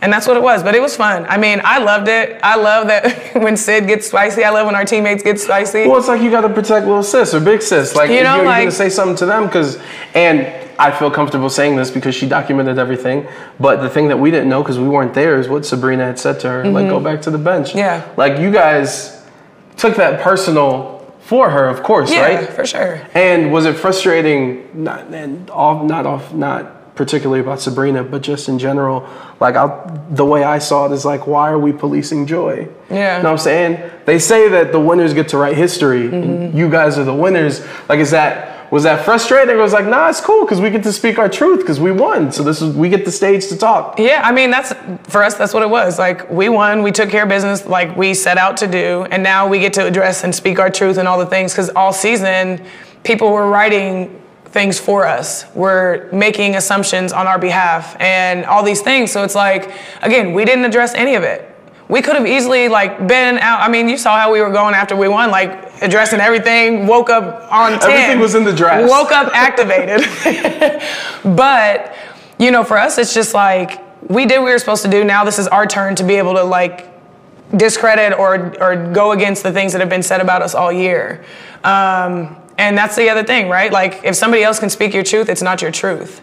And 0.00 0.12
that's 0.12 0.26
what 0.26 0.36
it 0.36 0.42
was. 0.42 0.62
But 0.62 0.74
it 0.74 0.82
was 0.82 0.96
fun. 0.96 1.26
I 1.28 1.38
mean, 1.38 1.60
I 1.64 1.78
loved 1.78 2.08
it. 2.08 2.38
I 2.42 2.56
love 2.56 2.86
that 2.86 3.34
when 3.42 3.56
Sid 3.56 3.86
gets 3.86 4.06
spicy. 4.06 4.44
I 4.44 4.50
love 4.50 4.66
when 4.66 4.74
our 4.74 4.84
teammates 4.84 5.22
get 5.22 5.40
spicy. 5.40 5.86
Well, 5.86 5.98
it's 5.98 6.08
like 6.08 6.22
you 6.22 6.30
got 6.30 6.42
to 6.42 6.48
protect 6.48 6.86
little 6.86 7.02
sis 7.02 7.34
or 7.34 7.40
big 7.40 7.62
sis. 7.62 7.94
Like, 7.96 8.10
You 8.10 8.22
know, 8.22 8.36
you're, 8.36 8.44
like- 8.44 8.58
going 8.62 8.70
to 8.70 8.74
say 8.74 8.88
something 8.88 9.16
to 9.16 9.26
them 9.26 9.46
because, 9.46 9.80
and 10.14 10.46
I 10.78 10.92
feel 10.92 11.10
comfortable 11.10 11.50
saying 11.50 11.74
this 11.76 11.90
because 11.90 12.14
she 12.14 12.28
documented 12.28 12.78
everything. 12.78 13.26
But 13.58 13.82
the 13.82 13.90
thing 13.90 14.08
that 14.08 14.18
we 14.18 14.30
didn't 14.30 14.48
know 14.48 14.62
because 14.62 14.78
we 14.78 14.88
weren't 14.88 15.14
there 15.14 15.38
is 15.38 15.48
what 15.48 15.66
Sabrina 15.66 16.04
had 16.04 16.18
said 16.18 16.38
to 16.40 16.48
her. 16.48 16.64
Like, 16.64 16.88
go 16.88 17.00
back 17.00 17.20
to 17.22 17.30
the 17.30 17.38
bench. 17.38 17.70
Mm-hmm. 17.70 17.78
Yeah. 17.78 18.08
Like, 18.16 18.38
you 18.38 18.52
guys 18.52 19.26
took 19.76 19.96
that 19.96 20.20
personal 20.20 20.98
for 21.20 21.50
her, 21.50 21.66
of 21.68 21.82
course, 21.82 22.10
yeah, 22.10 22.22
right? 22.22 22.48
for 22.48 22.64
sure. 22.64 23.06
And 23.12 23.52
was 23.52 23.66
it 23.66 23.74
frustrating? 23.76 24.66
Not 24.84 25.12
and 25.12 25.50
off, 25.50 25.84
not 25.84 26.06
off, 26.06 26.32
not 26.32 26.77
particularly 26.98 27.40
about 27.40 27.60
Sabrina, 27.60 28.02
but 28.02 28.22
just 28.22 28.48
in 28.48 28.58
general. 28.58 29.08
Like 29.40 29.54
I, 29.54 29.66
the 30.10 30.24
way 30.24 30.42
I 30.42 30.58
saw 30.58 30.86
it 30.86 30.92
is 30.92 31.04
like, 31.04 31.26
why 31.28 31.50
are 31.50 31.58
we 31.58 31.72
policing 31.72 32.26
joy? 32.26 32.68
Yeah. 32.90 33.16
You 33.16 33.22
know 33.22 33.30
what 33.30 33.38
I'm 33.38 33.38
saying? 33.38 33.90
They 34.04 34.18
say 34.18 34.48
that 34.48 34.72
the 34.72 34.80
winners 34.80 35.14
get 35.14 35.28
to 35.28 35.38
write 35.38 35.56
history. 35.56 36.08
Mm-hmm. 36.08 36.14
and 36.14 36.54
You 36.58 36.68
guys 36.68 36.98
are 36.98 37.04
the 37.04 37.14
winners. 37.14 37.64
Like, 37.88 38.00
is 38.00 38.10
that 38.10 38.56
was 38.70 38.82
that 38.82 39.02
frustrating? 39.02 39.54
It 39.54 39.58
was 39.58 39.72
like, 39.72 39.86
nah, 39.86 40.10
it's 40.10 40.20
cool 40.20 40.44
because 40.44 40.60
we 40.60 40.68
get 40.68 40.82
to 40.82 40.92
speak 40.92 41.18
our 41.18 41.28
truth 41.28 41.60
because 41.60 41.80
we 41.80 41.90
won. 41.90 42.32
So 42.32 42.42
this 42.42 42.60
is 42.60 42.76
we 42.76 42.90
get 42.90 43.06
the 43.06 43.10
stage 43.12 43.46
to 43.46 43.56
talk. 43.56 43.98
Yeah, 43.98 44.20
I 44.22 44.32
mean 44.32 44.50
that's 44.50 44.74
for 45.04 45.22
us. 45.22 45.36
That's 45.36 45.54
what 45.54 45.62
it 45.62 45.70
was. 45.70 45.98
Like 45.98 46.28
we 46.30 46.48
won, 46.50 46.82
we 46.82 46.92
took 46.92 47.08
care 47.08 47.22
of 47.22 47.30
business, 47.30 47.64
like 47.64 47.96
we 47.96 48.12
set 48.12 48.36
out 48.36 48.58
to 48.58 48.66
do, 48.66 49.06
and 49.10 49.22
now 49.22 49.48
we 49.48 49.60
get 49.60 49.72
to 49.74 49.86
address 49.86 50.24
and 50.24 50.34
speak 50.34 50.58
our 50.58 50.68
truth 50.68 50.98
and 50.98 51.08
all 51.08 51.18
the 51.18 51.26
things. 51.26 51.52
Because 51.52 51.70
all 51.70 51.92
season, 51.92 52.62
people 53.04 53.30
were 53.32 53.48
writing 53.48 54.20
things 54.50 54.78
for 54.78 55.06
us. 55.06 55.44
We're 55.54 56.10
making 56.12 56.56
assumptions 56.56 57.12
on 57.12 57.26
our 57.26 57.38
behalf 57.38 57.96
and 58.00 58.44
all 58.46 58.62
these 58.62 58.80
things. 58.80 59.12
So 59.12 59.22
it's 59.22 59.34
like, 59.34 59.72
again, 60.02 60.32
we 60.32 60.44
didn't 60.44 60.64
address 60.64 60.94
any 60.94 61.14
of 61.14 61.22
it. 61.22 61.44
We 61.88 62.02
could 62.02 62.16
have 62.16 62.26
easily 62.26 62.68
like 62.68 63.06
been 63.06 63.38
out. 63.38 63.60
I 63.60 63.68
mean, 63.68 63.88
you 63.88 63.96
saw 63.96 64.18
how 64.18 64.30
we 64.30 64.42
were 64.42 64.50
going 64.50 64.74
after 64.74 64.94
we 64.94 65.08
won, 65.08 65.30
like 65.30 65.82
addressing 65.82 66.20
everything. 66.20 66.86
Woke 66.86 67.08
up 67.08 67.50
on 67.50 67.80
ten. 67.80 67.90
Everything 67.90 68.20
was 68.20 68.34
in 68.34 68.44
the 68.44 68.52
draft. 68.52 68.88
Woke 68.88 69.10
up 69.10 69.34
activated. 69.34 70.02
but 71.36 71.94
you 72.38 72.50
know, 72.50 72.62
for 72.62 72.76
us, 72.76 72.98
it's 72.98 73.14
just 73.14 73.32
like 73.32 73.80
we 74.06 74.26
did 74.26 74.38
what 74.38 74.46
we 74.46 74.50
were 74.52 74.58
supposed 74.58 74.82
to 74.82 74.90
do. 74.90 75.02
Now 75.02 75.24
this 75.24 75.38
is 75.38 75.48
our 75.48 75.66
turn 75.66 75.94
to 75.96 76.04
be 76.04 76.16
able 76.16 76.34
to 76.34 76.44
like 76.44 76.92
discredit 77.56 78.18
or 78.18 78.54
or 78.62 78.92
go 78.92 79.12
against 79.12 79.42
the 79.42 79.52
things 79.52 79.72
that 79.72 79.80
have 79.80 79.88
been 79.88 80.02
said 80.02 80.20
about 80.20 80.42
us 80.42 80.54
all 80.54 80.70
year. 80.70 81.24
Um, 81.64 82.36
and 82.58 82.76
that's 82.76 82.96
the 82.96 83.08
other 83.08 83.24
thing, 83.24 83.48
right? 83.48 83.72
Like 83.72 84.00
if 84.04 84.14
somebody 84.16 84.42
else 84.42 84.58
can 84.58 84.68
speak 84.68 84.92
your 84.92 85.04
truth, 85.04 85.28
it's 85.30 85.42
not 85.42 85.62
your 85.62 85.70
truth. 85.70 86.20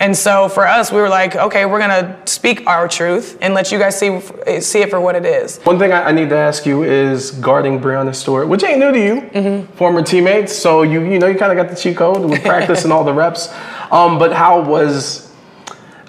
And 0.00 0.16
so 0.16 0.48
for 0.48 0.66
us, 0.66 0.90
we 0.90 1.00
were 1.00 1.08
like, 1.08 1.36
okay, 1.36 1.66
we're 1.66 1.78
gonna 1.78 2.18
speak 2.26 2.66
our 2.66 2.88
truth 2.88 3.38
and 3.40 3.54
let 3.54 3.70
you 3.70 3.78
guys 3.78 3.96
see 3.96 4.20
see 4.60 4.80
it 4.80 4.90
for 4.90 5.00
what 5.00 5.14
it 5.14 5.24
is. 5.24 5.58
One 5.60 5.78
thing 5.78 5.92
I, 5.92 6.08
I 6.08 6.12
need 6.12 6.30
to 6.30 6.36
ask 6.36 6.66
you 6.66 6.82
is 6.82 7.30
guarding 7.30 7.78
Breanna 7.78 8.12
Stewart, 8.12 8.48
which 8.48 8.64
ain't 8.64 8.80
new 8.80 8.90
to 8.90 8.98
you, 8.98 9.20
Mm-hmm. 9.20 9.72
former 9.76 10.02
teammates. 10.02 10.52
So 10.52 10.82
you 10.82 11.00
you 11.04 11.20
know 11.20 11.28
you 11.28 11.38
kind 11.38 11.52
of 11.56 11.64
got 11.64 11.72
the 11.72 11.80
cheat 11.80 11.96
code 11.96 12.28
with 12.28 12.42
practice 12.52 12.82
and 12.82 12.92
all 12.92 13.04
the 13.04 13.14
reps. 13.14 13.48
Um, 13.92 14.18
but 14.18 14.32
how 14.32 14.60
was, 14.62 15.30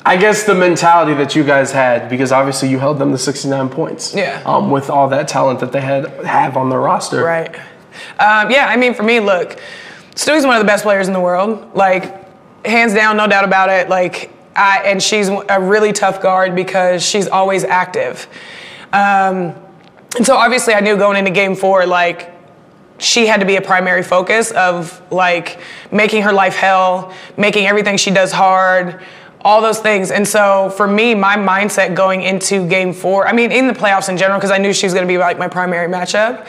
I 0.03 0.17
guess, 0.17 0.45
the 0.45 0.55
mentality 0.55 1.13
that 1.13 1.35
you 1.35 1.43
guys 1.43 1.71
had? 1.71 2.09
Because 2.09 2.31
obviously 2.31 2.69
you 2.69 2.79
held 2.79 2.97
them 2.97 3.11
to 3.11 3.17
69 3.19 3.69
points. 3.69 4.15
Yeah. 4.15 4.41
Um, 4.47 4.71
with 4.71 4.89
all 4.89 5.07
that 5.09 5.27
talent 5.27 5.59
that 5.59 5.71
they 5.71 5.81
had 5.81 6.07
have 6.25 6.57
on 6.57 6.69
their 6.71 6.79
roster. 6.81 7.23
Right. 7.23 7.55
Um, 8.19 8.51
yeah, 8.51 8.67
I 8.67 8.77
mean, 8.77 8.93
for 8.93 9.03
me, 9.03 9.19
look, 9.19 9.59
Stewie's 10.15 10.45
one 10.45 10.55
of 10.55 10.61
the 10.61 10.67
best 10.67 10.83
players 10.83 11.07
in 11.07 11.13
the 11.13 11.19
world. 11.19 11.75
Like, 11.75 12.23
hands 12.65 12.93
down, 12.93 13.17
no 13.17 13.27
doubt 13.27 13.43
about 13.43 13.69
it. 13.69 13.89
Like, 13.89 14.31
I, 14.55 14.83
and 14.85 15.01
she's 15.01 15.29
a 15.29 15.59
really 15.59 15.91
tough 15.91 16.21
guard 16.21 16.55
because 16.55 17.03
she's 17.03 17.27
always 17.27 17.63
active. 17.63 18.27
Um, 18.93 19.53
and 20.15 20.25
so 20.25 20.35
obviously, 20.35 20.73
I 20.73 20.79
knew 20.79 20.95
going 20.95 21.17
into 21.17 21.31
game 21.31 21.55
four, 21.55 21.85
like, 21.85 22.33
she 22.97 23.27
had 23.27 23.41
to 23.41 23.45
be 23.45 23.57
a 23.57 23.61
primary 23.61 24.03
focus 24.03 24.51
of 24.51 25.01
like 25.11 25.59
making 25.91 26.23
her 26.23 26.31
life 26.31 26.55
hell, 26.55 27.13
making 27.37 27.67
everything 27.67 27.97
she 27.97 28.11
does 28.11 28.31
hard, 28.31 29.01
all 29.41 29.61
those 29.61 29.79
things. 29.79 30.11
And 30.11 30.27
so 30.27 30.69
for 30.71 30.87
me, 30.87 31.13
my 31.13 31.35
mindset 31.35 31.93
going 31.93 32.21
into 32.21 32.67
game 32.67 32.93
four, 32.93 33.27
I 33.27 33.33
mean, 33.33 33.51
in 33.51 33.67
the 33.67 33.73
playoffs 33.73 34.09
in 34.09 34.17
general, 34.17 34.39
because 34.39 34.51
I 34.51 34.57
knew 34.57 34.73
she 34.73 34.85
was 34.85 34.93
going 34.93 35.05
to 35.05 35.11
be 35.11 35.17
like 35.17 35.37
my 35.37 35.47
primary 35.47 35.87
matchup. 35.87 36.47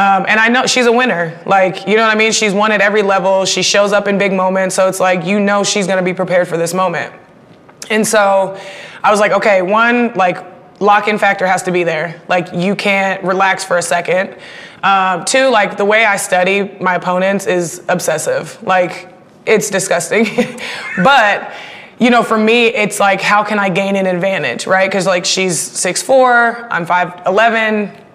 Um, 0.00 0.24
and 0.26 0.40
I 0.40 0.48
know 0.48 0.64
she's 0.64 0.86
a 0.86 0.92
winner. 0.92 1.38
Like, 1.44 1.86
you 1.86 1.94
know 1.94 2.04
what 2.04 2.16
I 2.16 2.18
mean? 2.18 2.32
She's 2.32 2.54
won 2.54 2.72
at 2.72 2.80
every 2.80 3.02
level. 3.02 3.44
She 3.44 3.60
shows 3.60 3.92
up 3.92 4.08
in 4.08 4.16
big 4.16 4.32
moments. 4.32 4.74
So 4.74 4.88
it's 4.88 4.98
like, 4.98 5.26
you 5.26 5.38
know, 5.38 5.62
she's 5.62 5.86
going 5.86 5.98
to 5.98 6.02
be 6.04 6.14
prepared 6.14 6.48
for 6.48 6.56
this 6.56 6.72
moment. 6.72 7.12
And 7.90 8.06
so 8.06 8.58
I 9.04 9.10
was 9.10 9.20
like, 9.20 9.32
okay, 9.32 9.60
one, 9.60 10.14
like, 10.14 10.38
lock 10.80 11.06
in 11.06 11.18
factor 11.18 11.46
has 11.46 11.62
to 11.64 11.70
be 11.70 11.84
there. 11.84 12.22
Like, 12.28 12.48
you 12.54 12.74
can't 12.74 13.22
relax 13.22 13.62
for 13.62 13.76
a 13.76 13.82
second. 13.82 14.38
Um, 14.82 15.26
two, 15.26 15.50
like, 15.50 15.76
the 15.76 15.84
way 15.84 16.06
I 16.06 16.16
study 16.16 16.78
my 16.80 16.94
opponents 16.94 17.46
is 17.46 17.82
obsessive. 17.86 18.58
Like, 18.62 19.12
it's 19.44 19.68
disgusting. 19.68 20.24
but, 21.04 21.52
you 21.98 22.08
know, 22.08 22.22
for 22.22 22.38
me, 22.38 22.68
it's 22.68 23.00
like, 23.00 23.20
how 23.20 23.44
can 23.44 23.58
I 23.58 23.68
gain 23.68 23.96
an 23.96 24.06
advantage, 24.06 24.66
right? 24.66 24.88
Because, 24.88 25.04
like, 25.04 25.26
she's 25.26 25.58
6'4, 25.58 26.68
I'm 26.70 26.86
5'11. 26.86 28.06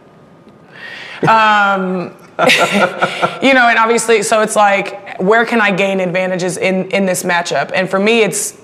Um, 1.23 2.13
you 3.41 3.53
know, 3.53 3.67
and 3.69 3.77
obviously, 3.79 4.21
so 4.23 4.41
it's 4.41 4.55
like, 4.55 5.19
where 5.19 5.45
can 5.45 5.61
I 5.61 5.71
gain 5.71 5.99
advantages 5.99 6.57
in 6.57 6.89
in 6.91 7.05
this 7.05 7.23
matchup? 7.23 7.71
And 7.73 7.89
for 7.89 7.99
me, 7.99 8.23
it's 8.23 8.59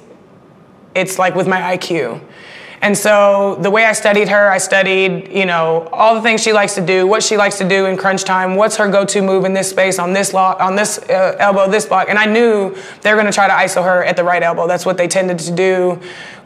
it's 0.94 1.18
like 1.18 1.36
with 1.36 1.48
my 1.48 1.78
IQ. 1.78 2.22
And 2.84 2.98
so 2.98 3.58
the 3.62 3.70
way 3.70 3.86
I 3.86 3.94
studied 3.94 4.28
her, 4.30 4.50
I 4.50 4.58
studied, 4.58 5.32
you 5.32 5.46
know, 5.46 5.88
all 5.92 6.16
the 6.16 6.22
things 6.22 6.42
she 6.42 6.52
likes 6.52 6.74
to 6.76 6.86
do, 6.86 7.06
what 7.06 7.22
she 7.22 7.38
likes 7.38 7.60
to 7.60 7.68
do 7.68 7.86
in 7.86 7.96
crunch 7.96 8.24
time, 8.24 8.56
what's 8.56 8.76
her 8.78 8.90
go-to 8.90 9.22
move 9.22 9.46
in 9.46 9.54
this 9.54 9.70
space, 9.70 10.00
on 10.00 10.14
this 10.14 10.34
lock, 10.34 10.60
on 10.60 10.76
this 10.76 10.98
uh, 10.98 11.36
elbow, 11.40 11.70
this 11.70 11.86
block. 11.86 12.08
And 12.10 12.18
I 12.18 12.26
knew 12.26 12.76
they 13.02 13.12
were 13.12 13.20
going 13.22 13.32
to 13.32 13.32
try 13.32 13.48
to 13.48 13.54
ISO 13.54 13.84
her 13.84 14.04
at 14.04 14.16
the 14.16 14.24
right 14.24 14.42
elbow. 14.42 14.68
That's 14.68 14.84
what 14.86 14.98
they 14.98 15.08
tended 15.08 15.38
to 15.40 15.52
do 15.52 16.00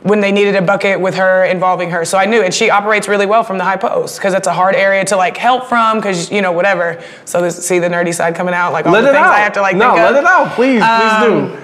when 0.04 0.20
they 0.20 0.32
needed 0.32 0.56
a 0.56 0.62
bucket 0.62 1.00
with 1.00 1.16
her 1.16 1.46
involving 1.46 1.90
her. 1.90 2.04
So 2.04 2.18
I 2.18 2.26
knew, 2.26 2.42
and 2.42 2.54
she 2.54 2.70
operates 2.70 3.08
really 3.08 3.26
well 3.26 3.44
from 3.44 3.58
the 3.58 3.64
high 3.64 3.78
post 3.78 4.18
because 4.18 4.34
it's 4.34 4.46
a 4.48 4.54
hard 4.54 4.76
area 4.76 5.06
to 5.06 5.16
like 5.16 5.38
help 5.38 5.68
from 5.68 5.98
because 5.98 6.30
you 6.30 6.42
know 6.42 6.52
whatever. 6.52 7.02
So 7.24 7.42
this, 7.42 7.66
see 7.66 7.80
the 7.80 7.88
nerdy 7.88 8.14
side 8.14 8.36
coming 8.36 8.54
out, 8.54 8.74
like 8.74 8.86
all 8.86 8.92
Let 8.92 9.02
the 9.02 9.10
it 9.10 9.14
things 9.14 9.26
out. 9.26 9.34
I 9.34 9.40
have 9.40 9.54
to 9.54 9.62
like 9.62 9.78
no, 9.78 9.94
think 9.96 10.06
of. 10.06 10.14
let 10.14 10.22
it 10.22 10.28
out, 10.28 10.52
please, 10.54 10.82
please 10.82 11.20
do. 11.24 11.56
Um, 11.56 11.62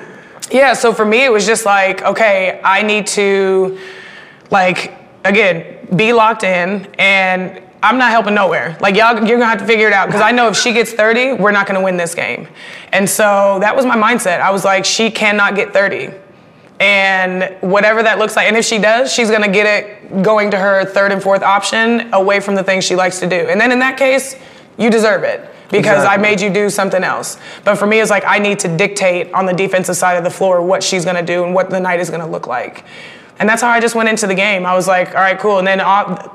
Yeah, 0.52 0.74
so 0.74 0.94
for 0.94 1.06
me, 1.06 1.24
it 1.24 1.32
was 1.32 1.46
just 1.46 1.66
like, 1.66 2.02
okay, 2.02 2.60
I 2.64 2.82
need 2.82 3.06
to, 3.08 3.78
like, 4.52 4.94
again, 5.26 5.88
be 5.96 6.14
locked 6.14 6.44
in, 6.44 6.88
and 7.00 7.62
I'm 7.84 7.98
not 7.98 8.12
helping 8.12 8.36
nowhere. 8.36 8.78
Like, 8.80 8.96
y'all, 8.96 9.16
you're 9.26 9.40
gonna 9.40 9.50
have 9.50 9.60
to 9.60 9.66
figure 9.66 9.88
it 9.88 9.94
out, 9.94 10.08
because 10.08 10.22
I 10.22 10.32
know 10.32 10.48
if 10.50 10.56
she 10.56 10.72
gets 10.74 10.94
30, 10.94 11.34
we're 11.34 11.52
not 11.52 11.66
gonna 11.66 11.82
win 11.82 11.98
this 11.98 12.14
game. 12.14 12.48
And 12.92 13.10
so 13.10 13.58
that 13.62 13.76
was 13.76 13.86
my 13.86 13.96
mindset. 13.96 14.40
I 14.40 14.52
was 14.52 14.64
like, 14.64 14.86
she 14.86 15.10
cannot 15.10 15.56
get 15.56 15.74
30. 15.74 16.12
And 16.80 17.56
whatever 17.62 18.02
that 18.04 18.18
looks 18.18 18.36
like, 18.36 18.48
and 18.48 18.58
if 18.58 18.66
she 18.66 18.80
does, 18.80 19.14
she's 19.14 19.30
gonna 19.30 19.52
get 19.52 19.66
it 19.66 20.24
going 20.24 20.52
to 20.52 20.58
her 20.58 20.84
third 20.84 21.12
and 21.12 21.22
fourth 21.22 21.44
option 21.44 22.12
away 22.14 22.40
from 22.40 22.56
the 22.56 22.64
things 22.64 22.84
she 22.84 22.96
likes 22.96 23.20
to 23.20 23.28
do. 23.28 23.36
And 23.36 23.62
then 23.62 23.72
in 23.72 23.80
that 23.80 23.98
case, 23.98 24.36
you 24.78 24.90
deserve 24.90 25.24
it 25.24 25.48
because 25.70 26.04
I 26.06 26.18
made 26.18 26.42
you 26.42 26.50
do 26.50 26.70
something 26.70 27.04
else. 27.04 27.38
But 27.64 27.76
for 27.76 27.86
me, 27.86 28.00
it's 28.00 28.10
like 28.10 28.24
I 28.26 28.40
need 28.40 28.60
to 28.60 28.78
dictate 28.78 29.32
on 29.32 29.46
the 29.46 29.54
defensive 29.54 29.96
side 29.96 30.18
of 30.18 30.24
the 30.24 30.30
floor 30.32 30.62
what 30.62 30.84
she's 30.84 31.06
gonna 31.06 31.24
do 31.24 31.44
and 31.44 31.54
what 31.54 31.70
the 31.70 31.80
night 31.80 32.00
is 32.00 32.10
gonna 32.10 32.28
look 32.28 32.48
like. 32.48 32.84
And 33.42 33.50
that's 33.50 33.64
how 33.64 33.70
I 33.70 33.80
just 33.80 33.96
went 33.96 34.08
into 34.08 34.28
the 34.28 34.36
game. 34.36 34.68
I 34.68 34.76
was 34.76 34.88
like, 34.88 35.10
all 35.10 35.16
right, 35.16 35.38
cool. 35.40 35.58
And 35.58 35.66
then 35.68 35.80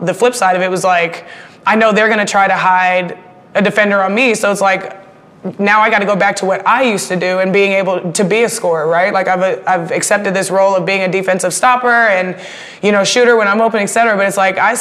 the 0.02 0.12
flip 0.12 0.34
side 0.34 0.56
of 0.56 0.62
it 0.62 0.68
was 0.68 0.82
like, 0.82 1.24
I 1.64 1.76
know 1.76 1.92
they're 1.92 2.08
gonna 2.08 2.26
try 2.26 2.48
to 2.48 2.56
hide 2.56 3.16
a 3.54 3.62
defender 3.62 4.02
on 4.02 4.12
me, 4.12 4.34
so 4.34 4.50
it's 4.50 4.60
like, 4.60 5.05
now 5.58 5.80
I 5.80 5.90
got 5.90 6.00
to 6.00 6.06
go 6.06 6.16
back 6.16 6.36
to 6.36 6.46
what 6.46 6.66
I 6.66 6.82
used 6.82 7.08
to 7.08 7.16
do 7.16 7.38
and 7.40 7.52
being 7.52 7.72
able 7.72 8.12
to 8.12 8.24
be 8.24 8.44
a 8.44 8.48
scorer, 8.48 8.86
right? 8.86 9.12
Like 9.12 9.28
I've 9.28 9.62
I've 9.66 9.90
accepted 9.90 10.34
this 10.34 10.50
role 10.50 10.74
of 10.74 10.84
being 10.84 11.02
a 11.02 11.08
defensive 11.08 11.52
stopper 11.52 11.88
and 11.88 12.36
you 12.82 12.92
know 12.92 13.04
shooter 13.04 13.36
when 13.36 13.48
I'm 13.48 13.60
open, 13.60 13.80
et 13.80 13.86
cetera. 13.86 14.16
But 14.16 14.26
it's 14.26 14.36
like 14.36 14.58
I, 14.58 14.72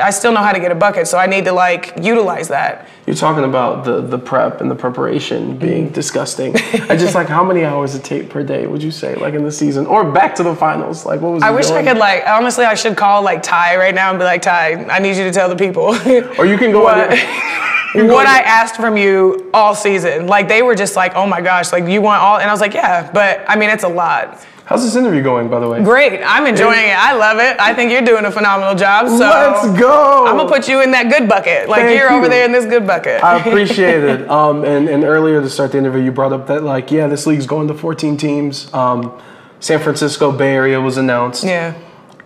I 0.00 0.10
still 0.10 0.32
know 0.32 0.42
how 0.42 0.52
to 0.52 0.60
get 0.60 0.72
a 0.72 0.74
bucket, 0.74 1.06
so 1.08 1.18
I 1.18 1.26
need 1.26 1.44
to 1.44 1.52
like 1.52 1.94
utilize 2.00 2.48
that. 2.48 2.88
You're 3.06 3.16
talking 3.16 3.44
about 3.44 3.84
the 3.84 4.00
the 4.02 4.18
prep 4.18 4.60
and 4.60 4.70
the 4.70 4.74
preparation 4.74 5.56
being 5.56 5.88
disgusting. 5.90 6.54
I 6.90 6.96
just 6.96 7.14
like 7.14 7.28
how 7.28 7.42
many 7.42 7.64
hours 7.64 7.94
of 7.94 8.02
tape 8.02 8.28
per 8.28 8.42
day 8.42 8.66
would 8.66 8.82
you 8.82 8.90
say, 8.90 9.14
like 9.14 9.34
in 9.34 9.44
the 9.44 9.52
season 9.52 9.86
or 9.86 10.10
back 10.10 10.34
to 10.36 10.42
the 10.42 10.54
finals? 10.54 11.06
Like 11.06 11.20
what 11.20 11.32
was? 11.32 11.42
I 11.42 11.50
wish 11.50 11.70
I 11.70 11.82
could 11.82 11.96
like 11.98 12.24
honestly 12.26 12.64
I 12.64 12.74
should 12.74 12.96
call 12.96 13.22
like 13.22 13.42
Ty 13.42 13.76
right 13.76 13.94
now 13.94 14.10
and 14.10 14.18
be 14.18 14.24
like 14.24 14.42
Ty, 14.42 14.84
I 14.86 14.98
need 14.98 15.16
you 15.16 15.24
to 15.24 15.32
tell 15.32 15.48
the 15.48 15.56
people. 15.56 15.94
Or 16.38 16.46
you 16.46 16.58
can 16.58 16.70
go 16.72 16.88
what, 17.94 18.26
I 18.26 18.40
asked 18.40 18.76
from 18.76 18.96
you 18.96 19.50
all 19.54 19.74
season. 19.74 20.26
Like 20.26 20.48
they 20.48 20.62
were 20.62 20.74
just 20.74 20.96
like, 20.96 21.14
oh 21.14 21.26
my 21.26 21.40
gosh, 21.40 21.72
like 21.72 21.86
you 21.86 22.00
want 22.02 22.22
all 22.22 22.38
and 22.38 22.48
I 22.48 22.52
was 22.52 22.60
like, 22.60 22.74
yeah, 22.74 23.10
but 23.12 23.44
I 23.48 23.56
mean 23.56 23.70
it's 23.70 23.84
a 23.84 23.88
lot. 23.88 24.44
How's 24.66 24.84
this 24.84 24.96
interview 24.96 25.22
going, 25.22 25.48
by 25.48 25.60
the 25.60 25.68
way? 25.68 25.82
Great. 25.82 26.20
I'm 26.22 26.44
enjoying 26.46 26.88
it. 26.90 26.94
I 26.98 27.14
love 27.14 27.38
it. 27.38 27.58
I 27.58 27.72
think 27.72 27.90
you're 27.90 28.02
doing 28.02 28.26
a 28.26 28.30
phenomenal 28.30 28.74
job. 28.74 29.08
So 29.08 29.16
Let's 29.16 29.80
go. 29.80 30.26
I'm 30.26 30.36
gonna 30.36 30.48
put 30.48 30.68
you 30.68 30.82
in 30.82 30.90
that 30.90 31.08
good 31.08 31.26
bucket. 31.26 31.70
Like 31.70 31.82
Thank 31.82 31.98
you're 31.98 32.12
over 32.12 32.28
there 32.28 32.44
in 32.44 32.52
this 32.52 32.66
good 32.66 32.86
bucket. 32.86 33.24
I 33.24 33.38
appreciate 33.38 34.04
it. 34.04 34.28
Um, 34.28 34.64
and, 34.66 34.86
and 34.90 35.04
earlier 35.04 35.40
to 35.40 35.48
start 35.48 35.72
the 35.72 35.78
interview, 35.78 36.02
you 36.02 36.12
brought 36.12 36.34
up 36.34 36.46
that 36.48 36.62
like, 36.64 36.90
yeah, 36.90 37.06
this 37.06 37.26
league's 37.26 37.46
going 37.46 37.66
to 37.68 37.74
14 37.74 38.18
teams. 38.18 38.72
Um, 38.74 39.18
San 39.60 39.80
Francisco 39.80 40.30
Bay 40.30 40.52
Area 40.54 40.78
was 40.80 40.98
announced. 40.98 41.44
yeah. 41.44 41.74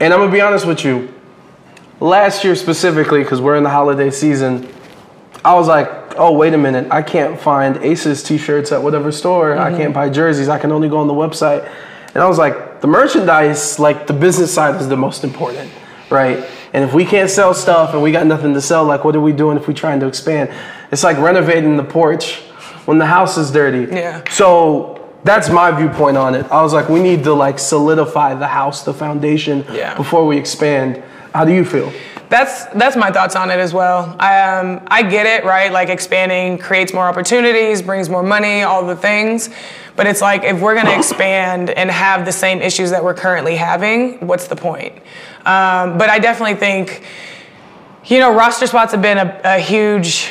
And 0.01 0.13
I'm 0.13 0.19
gonna 0.19 0.33
be 0.33 0.41
honest 0.41 0.67
with 0.67 0.85
you. 0.85 1.15
Last 2.01 2.43
year 2.43 2.57
specifically, 2.57 3.23
because 3.23 3.41
we're 3.41 3.55
in 3.55 3.63
the 3.63 3.71
holiday 3.71 4.11
season, 4.11 4.69
I 5.45 5.55
was 5.55 5.67
like, 5.67 6.19
oh 6.19 6.33
wait 6.33 6.55
a 6.55 6.59
minute, 6.59 6.89
I 6.91 7.03
can't 7.03 7.41
find 7.41 7.77
Aces 7.79 8.23
T-shirts 8.23 8.71
at 8.73 8.83
whatever 8.83 9.11
store. 9.11 9.57
I 9.57 9.69
mm-hmm. 9.69 9.77
can't 9.79 9.95
buy 9.95 10.09
jerseys. 10.09 10.49
I 10.49 10.59
can 10.59 10.73
only 10.73 10.89
go 10.89 10.99
on 10.99 11.09
the 11.09 11.15
website. 11.15 11.69
And 12.15 12.23
I 12.23 12.29
was 12.29 12.39
like, 12.39 12.81
the 12.81 12.87
merchandise, 12.87 13.79
like 13.79 14.07
the 14.07 14.13
business 14.13 14.53
side, 14.53 14.81
is 14.81 14.89
the 14.89 14.97
most 14.97 15.25
important, 15.25 15.71
right? 16.11 16.47
And 16.75 16.85
if 16.85 16.93
we 16.95 17.05
can't 17.05 17.31
sell 17.31 17.55
stuff 17.55 17.95
and 17.95 18.03
we 18.03 18.13
got 18.13 18.27
nothing 18.27 18.55
to 18.55 18.61
sell, 18.61 18.85
like 18.85 19.05
what 19.05 19.17
are 19.17 19.21
we 19.21 19.33
doing 19.33 19.57
if 19.57 19.67
we're 19.67 19.75
trying 19.75 20.01
to 20.01 20.07
expand? 20.07 20.51
It's 20.91 21.05
like 21.05 21.19
renovating 21.19 21.77
the 21.77 21.85
porch 21.85 22.41
when 22.87 22.99
the 22.99 23.07
house 23.07 23.37
is 23.37 23.51
dirty. 23.51 23.93
Yeah. 23.93 24.23
So 24.31 25.09
that's 25.25 25.49
my 25.49 25.71
viewpoint 25.71 26.17
on 26.17 26.35
it. 26.35 26.45
I 26.51 26.63
was 26.63 26.73
like, 26.73 26.89
we 26.89 27.03
need 27.03 27.25
to 27.25 27.33
like 27.33 27.59
solidify 27.59 28.35
the 28.35 28.47
house, 28.47 28.85
the 28.85 28.95
foundation, 28.95 29.65
Yeah. 29.71 29.97
before 29.97 30.27
we 30.27 30.37
expand. 30.37 31.03
How 31.33 31.45
do 31.45 31.53
you 31.53 31.65
feel? 31.65 31.93
That's 32.33 32.65
that's 32.69 32.97
my 32.97 33.11
thoughts 33.11 33.37
on 33.37 33.51
it 33.51 33.59
as 33.59 33.75
well. 33.75 34.17
I 34.19 34.41
um, 34.41 34.81
I 34.87 35.03
get 35.03 35.27
it, 35.27 35.45
right? 35.45 35.71
Like 35.71 35.91
expanding 35.91 36.57
creates 36.57 36.95
more 36.95 37.07
opportunities, 37.07 37.83
brings 37.83 38.09
more 38.09 38.23
money, 38.23 38.63
all 38.63 38.87
the 38.87 38.97
things. 38.97 39.51
But 39.97 40.07
it's 40.07 40.23
like 40.23 40.43
if 40.43 40.59
we're 40.59 40.75
gonna 40.75 40.97
expand 40.97 41.69
and 41.69 41.91
have 41.91 42.25
the 42.25 42.33
same 42.33 42.63
issues 42.63 42.91
that 42.91 43.05
we're 43.05 43.13
currently 43.13 43.57
having, 43.57 44.27
what's 44.27 44.47
the 44.49 44.57
point? 44.57 44.95
Um, 45.45 45.99
but 45.99 46.09
I 46.09 46.19
definitely 46.19 46.55
think, 46.55 47.05
you 48.07 48.19
know, 48.19 48.35
roster 48.35 48.67
spots 48.67 48.93
have 48.93 49.03
been 49.03 49.19
a, 49.19 49.41
a 49.45 49.59
huge 49.59 50.31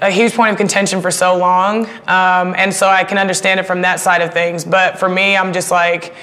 a 0.00 0.10
huge 0.10 0.34
point 0.34 0.52
of 0.52 0.56
contention 0.56 1.02
for 1.02 1.10
so 1.10 1.36
long, 1.36 1.86
um, 2.06 2.54
and 2.56 2.72
so 2.72 2.86
I 2.86 3.02
can 3.02 3.18
understand 3.18 3.58
it 3.58 3.64
from 3.64 3.82
that 3.82 3.98
side 3.98 4.22
of 4.22 4.32
things. 4.32 4.64
But 4.64 5.00
for 5.00 5.08
me, 5.08 5.36
I'm 5.36 5.52
just 5.52 5.72
like, 5.72 6.14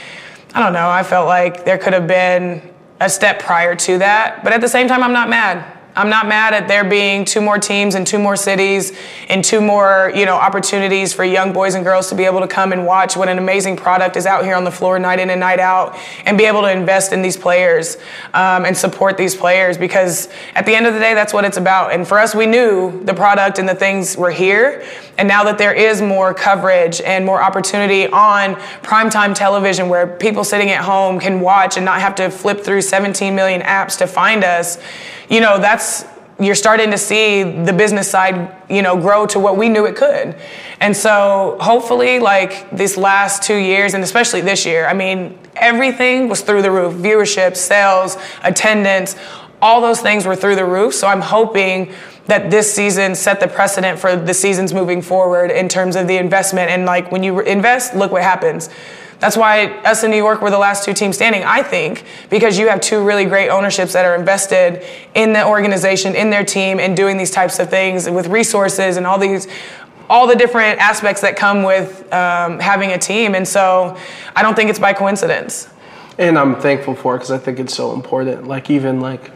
I 0.54 0.64
don't 0.64 0.72
know. 0.72 0.90
I 0.90 1.04
felt 1.04 1.28
like 1.28 1.66
there 1.66 1.78
could 1.78 1.92
have 1.92 2.08
been 2.08 2.62
a 3.00 3.10
step 3.10 3.40
prior 3.40 3.76
to 3.76 4.00
that, 4.00 4.44
but 4.44 4.54
at 4.54 4.62
the 4.62 4.70
same 4.70 4.88
time, 4.88 5.04
I'm 5.04 5.14
not 5.14 5.30
mad. 5.30 5.77
I'm 5.98 6.10
not 6.10 6.28
mad 6.28 6.54
at 6.54 6.68
there 6.68 6.84
being 6.84 7.26
two 7.26 7.42
more 7.42 7.58
teams 7.58 7.96
and 7.96 8.06
two 8.06 8.20
more 8.20 8.36
cities 8.36 8.96
and 9.30 9.44
two 9.44 9.60
more, 9.60 10.12
you 10.14 10.28
know, 10.28 10.36
opportunities 10.36 11.12
for 11.12 11.24
young 11.24 11.54
boys 11.54 11.74
and 11.74 11.84
girls 11.84 12.10
to 12.10 12.16
be 12.16 12.26
able 12.26 12.40
to 12.40 12.48
come 12.48 12.72
and 12.72 12.86
watch 12.86 13.18
what 13.18 13.30
an 13.30 13.40
amazing 13.40 13.76
product 13.76 14.16
is 14.16 14.28
out 14.28 14.46
here 14.46 14.54
on 14.54 14.64
the 14.64 14.70
floor 14.70 15.00
night 15.00 15.20
in 15.20 15.32
and 15.32 15.40
night 15.40 15.60
out, 15.60 15.98
and 16.26 16.38
be 16.38 16.46
able 16.46 16.62
to 16.62 16.72
invest 16.72 17.14
in 17.14 17.24
these 17.24 17.36
players 17.36 17.98
um, 18.36 18.64
and 18.64 18.78
support 18.78 19.18
these 19.18 19.36
players 19.36 19.76
because 19.76 20.30
at 20.54 20.68
the 20.68 20.76
end 20.76 20.86
of 20.86 20.94
the 20.94 21.00
day, 21.00 21.16
that's 21.16 21.34
what 21.34 21.44
it's 21.46 21.58
about. 21.58 21.92
And 21.92 22.08
for 22.08 22.20
us, 22.20 22.36
we 22.36 22.46
knew 22.46 23.04
the 23.04 23.16
product 23.16 23.58
and 23.58 23.68
the 23.68 23.74
things 23.74 24.16
were 24.16 24.32
here, 24.32 24.86
and 25.18 25.28
now 25.28 25.44
that 25.46 25.58
there 25.58 25.74
is 25.74 26.00
more 26.00 26.32
coverage 26.32 27.02
and 27.02 27.26
more 27.26 27.42
opportunity 27.42 28.06
on 28.06 28.54
primetime 28.84 29.34
television 29.34 29.90
where 29.90 30.06
people 30.06 30.44
sitting 30.44 30.70
at 30.70 30.84
home 30.84 31.20
can 31.20 31.42
watch 31.42 31.76
and 31.76 31.84
not 31.84 32.02
have 32.02 32.14
to 32.16 32.30
flip 32.30 32.62
through 32.62 32.82
17 32.82 33.34
million 33.34 33.62
apps 33.62 33.98
to 33.98 34.06
find 34.06 34.44
us, 34.44 34.78
you 35.30 35.42
know, 35.42 35.60
that's 35.60 36.06
you're 36.40 36.56
starting 36.56 36.92
to 36.92 36.98
see 36.98 37.42
the 37.42 37.74
business 37.74 38.10
side, 38.10 38.56
you 38.70 38.84
know, 38.84 38.96
grow 38.96 39.26
to 39.26 39.40
what 39.40 39.58
we 39.58 39.70
knew 39.70 39.86
it 39.86 39.96
could. 39.96 40.36
And 40.80 40.96
so 40.96 41.58
hopefully 41.60 42.20
like 42.20 42.70
this 42.70 42.96
last 42.96 43.42
2 43.42 43.56
years 43.56 43.96
and 43.96 44.04
especially 44.04 44.42
this 44.42 44.64
year, 44.64 44.86
I 44.86 44.94
mean, 44.94 45.38
everything 45.56 46.30
was 46.30 46.42
through 46.42 46.62
the 46.62 46.70
roof. 46.70 46.94
Viewership, 46.94 47.58
sales, 47.58 48.18
attendance, 48.44 49.16
all 49.64 49.82
those 49.82 50.02
things 50.02 50.28
were 50.28 50.36
through 50.36 50.56
the 50.56 50.66
roof. 50.66 50.94
So 50.94 51.08
I'm 51.08 51.22
hoping 51.22 51.92
that 52.28 52.52
this 52.52 52.72
season 52.72 53.16
set 53.16 53.40
the 53.40 53.48
precedent 53.48 53.98
for 53.98 54.16
the 54.16 54.34
seasons 54.34 54.74
moving 54.74 55.02
forward 55.02 55.50
in 55.50 55.68
terms 55.68 55.96
of 55.96 56.08
the 56.08 56.18
investment 56.18 56.70
and 56.70 56.86
like 56.86 57.12
when 57.12 57.24
you 57.24 57.40
invest, 57.40 57.96
look 57.96 58.12
what 58.12 58.22
happens. 58.22 58.70
That's 59.20 59.36
why 59.36 59.68
us 59.84 60.04
in 60.04 60.12
New 60.12 60.18
York 60.18 60.42
were 60.42 60.52
the 60.52 60.60
last 60.60 60.86
two 60.86 60.94
teams 60.94 61.16
standing, 61.16 61.44
I 61.44 61.64
think, 61.64 62.04
because 62.30 62.60
you 62.60 62.68
have 62.68 62.82
two 62.82 63.04
really 63.04 63.26
great 63.26 63.50
ownerships 63.50 63.94
that 63.94 64.06
are 64.06 64.16
invested 64.16 64.86
in 65.16 65.34
the 65.34 65.46
organization, 65.46 66.16
in 66.16 66.30
their 66.30 66.46
team, 66.46 66.80
and 66.80 66.96
doing 66.96 67.18
these 67.18 67.32
types 67.32 67.58
of 67.58 67.70
things 67.70 68.08
with 68.08 68.28
resources 68.28 68.96
and 68.96 69.08
all 69.08 69.18
these, 69.18 69.48
all 70.08 70.28
the 70.28 70.36
different 70.36 70.80
aspects 70.80 71.22
that 71.22 71.36
come 71.36 71.64
with 71.64 72.02
um, 72.14 72.60
having 72.60 72.92
a 72.92 72.98
team. 72.98 73.34
And 73.34 73.48
so 73.48 73.98
I 74.36 74.44
don't 74.44 74.56
think 74.56 74.70
it's 74.70 74.80
by 74.80 74.94
coincidence. 74.94 75.68
And 76.20 76.38
I'm 76.38 76.56
thankful 76.56 76.94
for 76.94 77.16
it 77.16 77.20
because 77.20 77.32
I 77.32 77.40
think 77.40 77.60
it's 77.60 77.76
so 77.76 77.94
important. 77.94 78.48
Like 78.48 78.70
even 78.70 79.02
like 79.02 79.32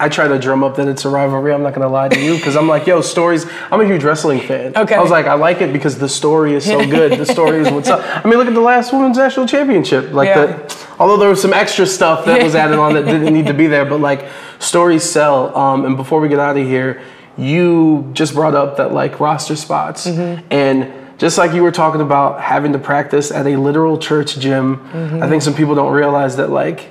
I 0.00 0.08
try 0.08 0.26
to 0.26 0.38
drum 0.38 0.64
up 0.64 0.76
that 0.76 0.88
it's 0.88 1.04
a 1.04 1.08
rivalry. 1.08 1.52
I'm 1.52 1.62
not 1.62 1.74
gonna 1.74 1.88
lie 1.88 2.08
to 2.08 2.20
you 2.20 2.36
because 2.36 2.56
I'm 2.56 2.66
like, 2.66 2.86
yo, 2.86 3.00
stories. 3.02 3.46
I'm 3.70 3.80
a 3.80 3.84
huge 3.86 4.02
wrestling 4.02 4.40
fan. 4.40 4.76
Okay. 4.76 4.94
I 4.94 5.00
was 5.00 5.10
like, 5.10 5.26
I 5.26 5.34
like 5.34 5.60
it 5.60 5.72
because 5.72 5.98
the 5.98 6.08
story 6.08 6.54
is 6.54 6.64
so 6.64 6.84
good. 6.88 7.18
the 7.18 7.26
story 7.26 7.60
is 7.60 7.70
what's 7.70 7.88
up. 7.88 8.00
I 8.24 8.28
mean, 8.28 8.38
look 8.38 8.48
at 8.48 8.54
the 8.54 8.60
last 8.60 8.92
women's 8.92 9.16
national 9.16 9.46
championship. 9.46 10.12
Like 10.12 10.28
Yeah. 10.28 10.46
the, 10.46 10.86
although 10.98 11.18
there 11.18 11.28
was 11.28 11.40
some 11.40 11.52
extra 11.52 11.86
stuff 11.86 12.24
that 12.24 12.42
was 12.42 12.54
added 12.54 12.78
on 12.78 12.94
that 12.94 13.04
didn't 13.04 13.32
need 13.32 13.46
to 13.46 13.54
be 13.54 13.66
there, 13.68 13.84
but 13.84 14.00
like 14.00 14.26
stories 14.58 15.04
sell. 15.04 15.56
Um, 15.56 15.84
and 15.84 15.96
before 15.96 16.20
we 16.20 16.28
get 16.28 16.38
out 16.40 16.56
of 16.56 16.66
here, 16.66 17.00
you 17.36 18.10
just 18.12 18.34
brought 18.34 18.54
up 18.54 18.76
that 18.78 18.92
like 18.92 19.20
roster 19.20 19.56
spots 19.56 20.06
and. 20.06 20.92
Just 21.18 21.38
like 21.38 21.52
you 21.52 21.62
were 21.62 21.70
talking 21.70 22.00
about 22.00 22.40
having 22.40 22.72
to 22.72 22.80
practice 22.80 23.30
at 23.30 23.46
a 23.46 23.54
literal 23.54 23.96
church 23.96 24.40
gym, 24.40 24.80
I 25.22 25.28
think 25.28 25.42
some 25.42 25.54
people 25.54 25.76
don't 25.76 25.92
realize 25.92 26.34
that 26.36 26.50
like 26.50 26.90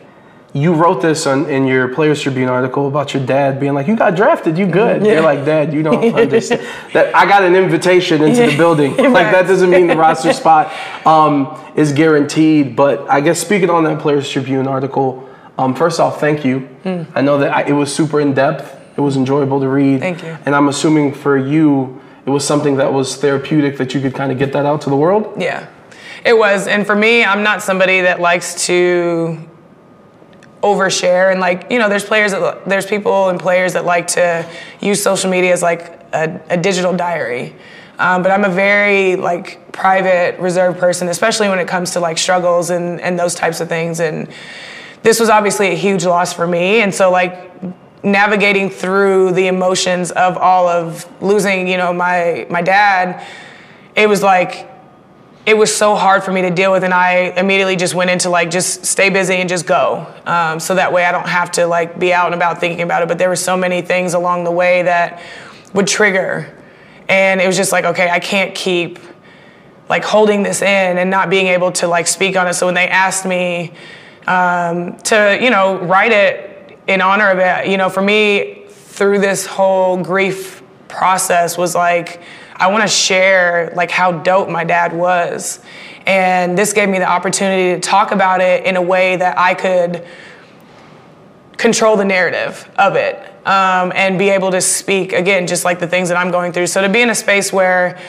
you 0.54 0.74
wrote 0.74 1.02
this 1.02 1.26
on, 1.28 1.50
in 1.50 1.66
your 1.66 1.88
Players 1.88 2.22
Tribune 2.22 2.50
article 2.50 2.88
about 2.88 3.14
your 3.14 3.26
dad 3.26 3.60
being 3.60 3.74
like, 3.74 3.88
"You 3.88 3.96
got 3.96 4.16
drafted, 4.16 4.58
you 4.58 4.66
good." 4.66 5.06
You're 5.06 5.22
like, 5.22 5.46
"Dad, 5.46 5.74
you 5.74 5.82
don't 5.82 6.14
understand 6.16 6.62
that 6.94 7.16
I 7.16 7.26
got 7.26 7.44
an 7.44 7.56
invitation 7.56 8.22
into 8.22 8.48
the 8.48 8.58
building. 8.58 8.96
Like 9.12 9.32
that 9.32 9.46
doesn't 9.48 9.70
mean 9.70 9.88
the 9.88 9.96
roster 10.08 10.34
spot 10.34 10.72
um, 11.06 11.60
is 11.76 11.94
guaranteed." 11.94 12.76
But 12.76 13.10
I 13.10 13.22
guess 13.22 13.40
speaking 13.40 13.70
on 13.70 13.84
that 13.86 14.00
Players 14.00 14.30
Tribune 14.30 14.68
article, 14.68 15.30
um, 15.58 15.74
first 15.74 16.00
off, 16.00 16.20
thank 16.20 16.44
you. 16.44 16.68
I 16.84 17.22
know 17.22 17.38
that 17.38 17.54
I, 17.54 17.62
it 17.64 17.74
was 17.74 17.94
super 17.94 18.20
in 18.20 18.34
depth. 18.34 18.78
It 18.98 19.02
was 19.02 19.16
enjoyable 19.16 19.62
to 19.62 19.70
read. 19.70 20.02
Thank 20.02 20.22
you. 20.22 20.38
And 20.46 20.54
I'm 20.54 20.68
assuming 20.68 21.14
for 21.14 21.38
you, 21.38 22.02
it 22.26 22.30
was 22.30 22.46
something 22.46 22.76
that 22.76 22.92
was 22.92 23.16
therapeutic 23.16 23.78
that 23.78 23.94
you 23.94 24.02
could 24.02 24.14
kind 24.14 24.32
of 24.32 24.38
get 24.38 24.52
that 24.54 24.66
out 24.66 24.82
to 24.82 24.90
the 24.90 24.98
world. 24.98 25.42
Yeah, 25.42 25.68
it 26.26 26.38
was. 26.38 26.68
And 26.68 26.86
for 26.86 26.96
me, 26.96 27.24
I'm 27.24 27.42
not 27.42 27.62
somebody 27.62 28.02
that 28.02 28.20
likes 28.20 28.66
to 28.68 29.40
overshare. 30.62 31.32
And 31.32 31.40
like, 31.40 31.72
you 31.72 31.80
know, 31.80 31.90
there's 31.90 32.04
players 32.04 32.32
that 32.32 32.68
there's 32.68 32.86
people 32.86 33.30
and 33.30 33.40
players 33.40 33.74
that 33.74 33.86
like 33.86 34.08
to 34.10 34.48
use 34.80 35.02
social 35.02 35.30
media 35.30 35.54
as 35.54 35.62
like 35.62 35.82
a, 36.14 36.42
a 36.50 36.58
digital 36.58 36.96
diary. 36.96 37.56
Um, 38.00 38.24
but 38.24 38.32
I'm 38.32 38.44
a 38.46 38.50
very 38.50 39.16
like 39.16 39.72
private, 39.72 40.40
reserved 40.40 40.80
person, 40.80 41.08
especially 41.08 41.50
when 41.50 41.60
it 41.60 41.68
comes 41.68 41.92
to 41.92 42.00
like 42.00 42.18
struggles 42.18 42.70
and, 42.70 43.00
and 43.02 43.20
those 43.20 43.36
types 43.36 43.62
of 43.62 43.70
things. 43.70 44.00
And 44.00 44.28
this 45.04 45.20
was 45.20 45.30
obviously 45.30 45.72
a 45.72 45.76
huge 45.76 46.06
loss 46.06 46.34
for 46.34 46.48
me. 46.48 46.82
And 46.82 46.94
so 46.94 47.12
like 47.12 47.52
navigating 48.04 48.70
through 48.70 49.34
the 49.34 49.48
emotions 49.48 50.12
of 50.12 50.38
all 50.38 50.68
of 50.68 51.08
losing, 51.22 51.68
you 51.68 51.78
know, 51.78 51.94
my 51.94 52.48
my 52.50 52.62
dad, 52.62 53.24
it 53.96 54.08
was 54.08 54.24
like 54.24 54.71
it 55.46 55.58
was 55.58 55.76
so 55.76 55.96
hard 55.96 56.24
for 56.24 56.32
me 56.32 56.42
to 56.44 56.52
deal 56.52 56.72
with 56.72 56.84
and 56.84 56.94
i 56.94 57.34
immediately 57.38 57.76
just 57.76 57.96
went 57.96 58.10
into 58.10 58.30
like 58.30 58.50
just 58.52 58.86
stay 58.86 59.10
busy 59.10 59.36
and 59.36 59.50
just 59.50 59.66
go. 59.66 60.08
Um, 60.26 60.60
so 60.60 60.76
that 60.76 60.94
way 60.94 61.06
i 61.06 61.12
don't 61.12 61.28
have 61.28 61.52
to 61.54 61.66
like 61.68 62.00
be 62.00 62.14
out 62.14 62.28
and 62.28 62.36
about 62.36 62.60
thinking 62.60 62.82
about 62.82 63.02
it 63.02 63.08
but 63.08 63.18
there 63.18 63.30
were 63.30 63.36
so 63.36 63.58
many 63.58 63.82
things 63.82 64.14
along 64.14 64.44
the 64.44 64.52
way 64.52 64.84
that 64.84 65.22
would 65.74 65.88
trigger. 65.88 66.58
And 67.08 67.42
it 67.42 67.48
was 67.48 67.58
just 67.58 67.72
like 67.72 67.86
okay 67.86 68.10
i 68.10 68.20
can't 68.20 68.54
keep 68.56 69.00
like 69.90 70.04
holding 70.04 70.44
this 70.44 70.62
in 70.62 70.98
and 70.98 71.10
not 71.10 71.30
being 71.30 71.48
able 71.48 71.72
to 71.74 71.88
like 71.88 72.08
speak 72.08 72.38
on 72.38 72.48
it. 72.48 72.54
So 72.54 72.66
when 72.66 72.76
they 72.76 72.88
asked 72.88 73.26
me 73.26 73.74
um, 74.28 74.98
to 75.00 75.38
you 75.42 75.50
know 75.50 75.80
write 75.80 76.12
it 76.12 76.80
in 76.88 77.02
honor 77.02 77.30
of 77.30 77.40
it 77.40 77.70
you 77.70 77.78
know 77.78 77.90
for 77.90 78.02
me 78.02 78.66
through 78.70 79.20
this 79.20 79.46
whole 79.46 79.98
grief 79.98 80.62
process 80.92 81.58
was 81.58 81.74
like, 81.74 82.22
I 82.62 82.68
want 82.68 82.84
to 82.84 82.88
share 82.88 83.74
like 83.76 83.90
how 83.90 84.12
dope 84.12 84.48
my 84.48 84.64
dad 84.64 84.94
was. 84.94 85.62
And 86.06 86.56
this 86.56 86.74
gave 86.74 86.90
me 86.90 87.00
the 87.00 87.10
opportunity 87.10 87.74
to 87.74 87.80
talk 87.80 88.12
about 88.12 88.40
it 88.40 88.66
in 88.66 88.76
a 88.76 88.82
way 88.82 89.16
that 89.16 89.36
I 89.36 89.56
could 89.56 90.06
control 91.58 91.98
the 91.98 92.06
narrative 92.06 92.70
of 92.78 92.96
it 92.96 93.18
um, 93.48 93.92
and 93.96 94.20
be 94.20 94.30
able 94.30 94.52
to 94.52 94.62
speak 94.62 95.12
again, 95.12 95.48
just 95.48 95.66
like 95.66 95.80
the 95.80 95.88
things 95.88 96.10
that 96.10 96.18
I'm 96.20 96.30
going 96.30 96.54
through. 96.54 96.68
So 96.68 96.84
to 96.84 96.90
be 96.90 97.02
in 97.02 97.10
a 97.10 97.16
space 97.16 97.52
where 97.52 98.00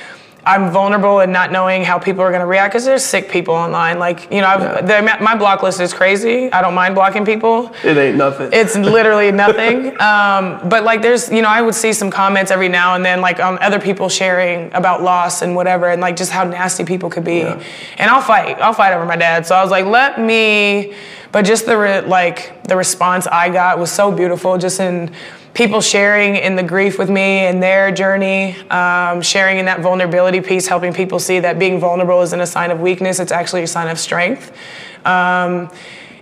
I'm 0.44 0.72
vulnerable 0.72 1.20
and 1.20 1.32
not 1.32 1.52
knowing 1.52 1.84
how 1.84 2.00
people 2.00 2.22
are 2.22 2.30
going 2.30 2.40
to 2.40 2.46
react 2.46 2.72
because 2.72 2.84
there's 2.84 3.04
sick 3.04 3.30
people 3.30 3.54
online. 3.54 4.00
Like, 4.00 4.24
you 4.24 4.40
know, 4.40 4.82
yeah. 4.84 5.18
my 5.20 5.36
block 5.36 5.62
list 5.62 5.80
is 5.80 5.94
crazy. 5.94 6.50
I 6.50 6.60
don't 6.60 6.74
mind 6.74 6.96
blocking 6.96 7.24
people. 7.24 7.72
It 7.84 7.96
ain't 7.96 8.16
nothing. 8.16 8.50
It's 8.52 8.76
literally 8.76 9.30
nothing. 9.44 9.88
Um, 10.00 10.68
but 10.68 10.82
like, 10.82 11.00
there's, 11.00 11.30
you 11.30 11.42
know, 11.42 11.48
I 11.48 11.62
would 11.62 11.76
see 11.76 11.92
some 11.92 12.10
comments 12.10 12.50
every 12.50 12.68
now 12.68 12.96
and 12.96 13.04
then, 13.04 13.20
like 13.20 13.38
um, 13.38 13.56
other 13.60 13.78
people 13.78 14.08
sharing 14.08 14.72
about 14.72 15.00
loss 15.00 15.42
and 15.42 15.54
whatever, 15.54 15.90
and 15.90 16.00
like 16.00 16.16
just 16.16 16.32
how 16.32 16.42
nasty 16.42 16.84
people 16.84 17.08
could 17.08 17.24
be. 17.24 17.38
Yeah. 17.38 17.62
And 17.98 18.10
I'll 18.10 18.22
fight. 18.22 18.60
I'll 18.60 18.74
fight 18.74 18.92
over 18.94 19.06
my 19.06 19.16
dad. 19.16 19.46
So 19.46 19.54
I 19.54 19.62
was 19.62 19.70
like, 19.70 19.86
let 19.86 20.20
me. 20.20 20.94
But 21.30 21.44
just 21.44 21.66
the 21.66 21.78
re- 21.78 22.00
like 22.00 22.64
the 22.64 22.76
response 22.76 23.28
I 23.28 23.48
got 23.48 23.78
was 23.78 23.92
so 23.92 24.10
beautiful. 24.10 24.58
Just 24.58 24.80
in 24.80 25.12
people 25.54 25.80
sharing 25.80 26.36
in 26.36 26.56
the 26.56 26.62
grief 26.62 26.98
with 26.98 27.10
me 27.10 27.40
and 27.40 27.62
their 27.62 27.92
journey, 27.92 28.56
um, 28.70 29.20
sharing 29.20 29.58
in 29.58 29.66
that 29.66 29.80
vulnerability 29.80 30.40
piece, 30.40 30.66
helping 30.66 30.92
people 30.92 31.18
see 31.18 31.40
that 31.40 31.58
being 31.58 31.78
vulnerable 31.78 32.22
isn't 32.22 32.40
a 32.40 32.46
sign 32.46 32.70
of 32.70 32.80
weakness, 32.80 33.20
it's 33.20 33.32
actually 33.32 33.62
a 33.62 33.66
sign 33.66 33.88
of 33.88 33.98
strength. 33.98 34.56
Um, 35.04 35.70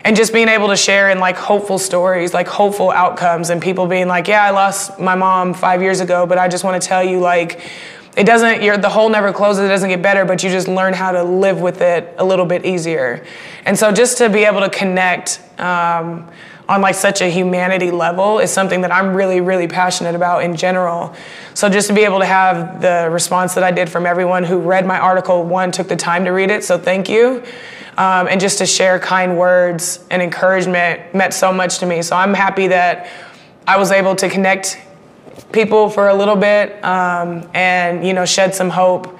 and 0.05 0.17
just 0.17 0.33
being 0.33 0.49
able 0.49 0.69
to 0.69 0.77
share 0.77 1.11
in 1.11 1.19
like 1.19 1.37
hopeful 1.37 1.79
stories, 1.79 2.33
like 2.33 2.49
hopeful 2.49 2.91
outcomes, 2.91 3.51
and 3.51 3.61
people 3.61 3.87
being 3.87 4.09
like, 4.09 4.29
"Yeah, 4.29 4.43
I 4.43 4.51
lost 4.51 4.99
my 4.99 5.15
mom 5.15 5.53
five 5.53 5.83
years 5.83 6.01
ago, 6.01 6.27
but 6.27 6.39
I 6.39 6.49
just 6.49 6.65
want 6.65 6.81
to 6.81 6.89
tell 6.89 7.05
you, 7.05 7.21
like, 7.21 7.61
it 8.17 8.25
doesn't. 8.25 8.63
You're, 8.63 8.79
the 8.79 8.89
hole 8.89 9.11
never 9.11 9.31
closes. 9.31 9.65
It 9.65 9.69
doesn't 9.69 9.91
get 9.91 10.01
better, 10.01 10.25
but 10.25 10.43
you 10.43 10.49
just 10.49 10.69
learn 10.69 10.95
how 10.95 11.13
to 11.13 11.23
live 11.23 11.61
with 11.61 11.83
it 11.83 12.15
a 12.17 12.25
little 12.25 12.47
bit 12.47 12.65
easier." 12.65 13.25
And 13.67 13.79
so, 13.79 13.93
just 13.93 14.17
to 14.19 14.31
be 14.31 14.45
able 14.45 14.61
to 14.61 14.71
connect. 14.71 15.41
Um, 15.59 16.27
on 16.71 16.81
like 16.81 16.95
such 16.95 17.21
a 17.21 17.29
humanity 17.29 17.91
level 17.91 18.39
is 18.39 18.49
something 18.49 18.83
that 18.83 18.93
I'm 18.93 19.13
really, 19.13 19.41
really 19.41 19.67
passionate 19.67 20.15
about 20.15 20.45
in 20.45 20.55
general. 20.55 21.13
So 21.53 21.69
just 21.69 21.89
to 21.89 21.93
be 21.93 22.03
able 22.03 22.21
to 22.21 22.27
have 22.27 22.81
the 22.81 23.09
response 23.11 23.55
that 23.55 23.65
I 23.65 23.73
did 23.73 23.89
from 23.89 24.07
everyone 24.07 24.45
who 24.45 24.61
read 24.61 24.87
my 24.87 24.97
article, 24.97 25.43
one, 25.43 25.73
took 25.73 25.89
the 25.89 25.97
time 25.97 26.25
to 26.27 26.31
read 26.31 26.49
it, 26.49 26.63
so 26.63 26.79
thank 26.79 27.09
you. 27.09 27.43
Um, 27.99 28.29
and 28.29 28.41
just 28.41 28.59
to 28.59 28.67
share 28.67 29.01
kind 29.01 29.37
words 29.37 30.05
and 30.13 30.23
encouragement 30.23 31.13
meant 31.13 31.35
so 31.35 31.53
much 31.53 31.81
to 31.81 31.87
me. 31.87 32.03
So 32.03 32.15
I'm 32.15 32.33
happy 32.33 32.69
that 32.69 33.11
I 33.67 33.77
was 33.77 33.91
able 33.91 34.15
to 34.15 34.29
connect 34.29 34.79
people 35.51 35.91
for 35.91 36.09
a 36.09 36.15
little 36.15 36.37
bit 36.37 36.83
um, 36.85 37.51
and, 37.53 38.07
you 38.07 38.13
know, 38.13 38.25
shed 38.25 38.55
some 38.55 38.71
hope. 38.71 39.19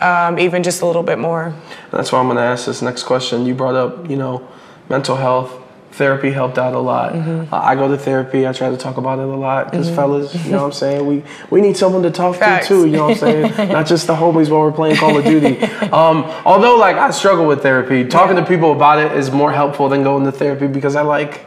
Um, 0.00 0.38
even 0.38 0.62
just 0.62 0.82
a 0.82 0.86
little 0.86 1.02
bit 1.02 1.18
more. 1.18 1.54
That's 1.90 2.12
why 2.12 2.18
I'm 2.20 2.26
going 2.26 2.36
to 2.36 2.42
ask 2.42 2.66
this 2.66 2.82
next 2.82 3.04
question. 3.04 3.46
You 3.46 3.54
brought 3.54 3.74
up, 3.74 4.10
you 4.10 4.16
know, 4.16 4.46
mental 4.90 5.16
health 5.16 5.65
therapy 5.96 6.30
helped 6.30 6.58
out 6.58 6.74
a 6.74 6.78
lot. 6.78 7.14
Mm-hmm. 7.14 7.52
Uh, 7.52 7.58
I 7.58 7.74
go 7.74 7.88
to 7.88 7.96
therapy. 7.96 8.46
I 8.46 8.52
try 8.52 8.70
to 8.70 8.76
talk 8.76 8.98
about 8.98 9.18
it 9.18 9.22
a 9.22 9.26
lot 9.26 9.70
because 9.70 9.86
mm-hmm. 9.86 9.96
fellas, 9.96 10.34
you 10.44 10.52
know 10.52 10.58
what 10.58 10.66
I'm 10.66 10.72
saying? 10.84 11.06
We 11.06 11.24
we 11.50 11.60
need 11.60 11.76
someone 11.76 12.02
to 12.02 12.10
talk 12.10 12.36
Facts. 12.36 12.68
to 12.68 12.82
too. 12.82 12.86
You 12.86 12.96
know 12.96 13.08
what 13.08 13.22
I'm 13.22 13.54
saying? 13.54 13.72
Not 13.72 13.86
just 13.86 14.06
the 14.06 14.14
homies 14.14 14.50
while 14.50 14.60
we're 14.60 14.72
playing 14.72 14.96
Call 14.96 15.16
of 15.16 15.24
Duty. 15.24 15.56
Um, 15.86 16.24
although 16.44 16.76
like 16.76 16.96
I 16.96 17.10
struggle 17.10 17.46
with 17.46 17.62
therapy, 17.62 18.04
talking 18.04 18.36
yeah. 18.36 18.42
to 18.42 18.48
people 18.48 18.72
about 18.72 18.98
it 18.98 19.12
is 19.12 19.30
more 19.30 19.52
helpful 19.52 19.88
than 19.88 20.02
going 20.02 20.24
to 20.24 20.32
therapy 20.32 20.66
because 20.66 20.96
I 20.96 21.02
like 21.02 21.46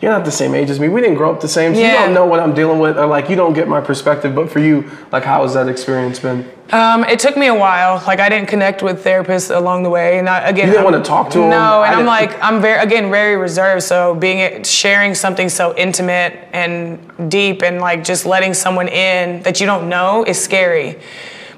you're 0.00 0.10
not 0.10 0.24
the 0.24 0.32
same 0.32 0.54
age 0.54 0.70
as 0.70 0.80
me. 0.80 0.88
We 0.88 1.02
didn't 1.02 1.16
grow 1.16 1.30
up 1.30 1.42
the 1.42 1.48
same. 1.48 1.74
So 1.74 1.80
yeah. 1.80 1.88
You 1.88 1.98
don't 2.06 2.14
know 2.14 2.24
what 2.24 2.40
I'm 2.40 2.54
dealing 2.54 2.78
with, 2.78 2.96
or 2.96 3.06
like 3.06 3.28
you 3.28 3.36
don't 3.36 3.52
get 3.52 3.68
my 3.68 3.82
perspective. 3.82 4.34
But 4.34 4.50
for 4.50 4.58
you, 4.58 4.90
like, 5.12 5.24
how 5.24 5.42
has 5.42 5.52
that 5.54 5.68
experience 5.68 6.18
been? 6.18 6.50
Um, 6.72 7.04
it 7.04 7.18
took 7.18 7.36
me 7.36 7.48
a 7.48 7.54
while. 7.54 8.02
Like, 8.06 8.18
I 8.18 8.28
didn't 8.30 8.48
connect 8.48 8.82
with 8.82 9.04
therapists 9.04 9.54
along 9.54 9.82
the 9.82 9.90
way, 9.90 10.18
and 10.18 10.28
I, 10.28 10.48
again, 10.48 10.68
you 10.68 10.72
didn't 10.72 10.86
I'm, 10.86 10.92
want 10.92 11.04
to 11.04 11.08
talk 11.08 11.30
to 11.32 11.38
them. 11.38 11.50
No, 11.50 11.82
and 11.82 11.94
I'm 11.94 12.06
like, 12.06 12.42
I'm 12.42 12.62
very 12.62 12.82
again 12.82 13.10
very 13.10 13.36
reserved. 13.36 13.82
So 13.82 14.14
being 14.14 14.64
sharing 14.64 15.14
something 15.14 15.50
so 15.50 15.76
intimate 15.76 16.48
and 16.52 17.30
deep, 17.30 17.62
and 17.62 17.80
like 17.80 18.02
just 18.02 18.24
letting 18.24 18.54
someone 18.54 18.88
in 18.88 19.42
that 19.42 19.60
you 19.60 19.66
don't 19.66 19.90
know 19.90 20.24
is 20.24 20.42
scary. 20.42 20.98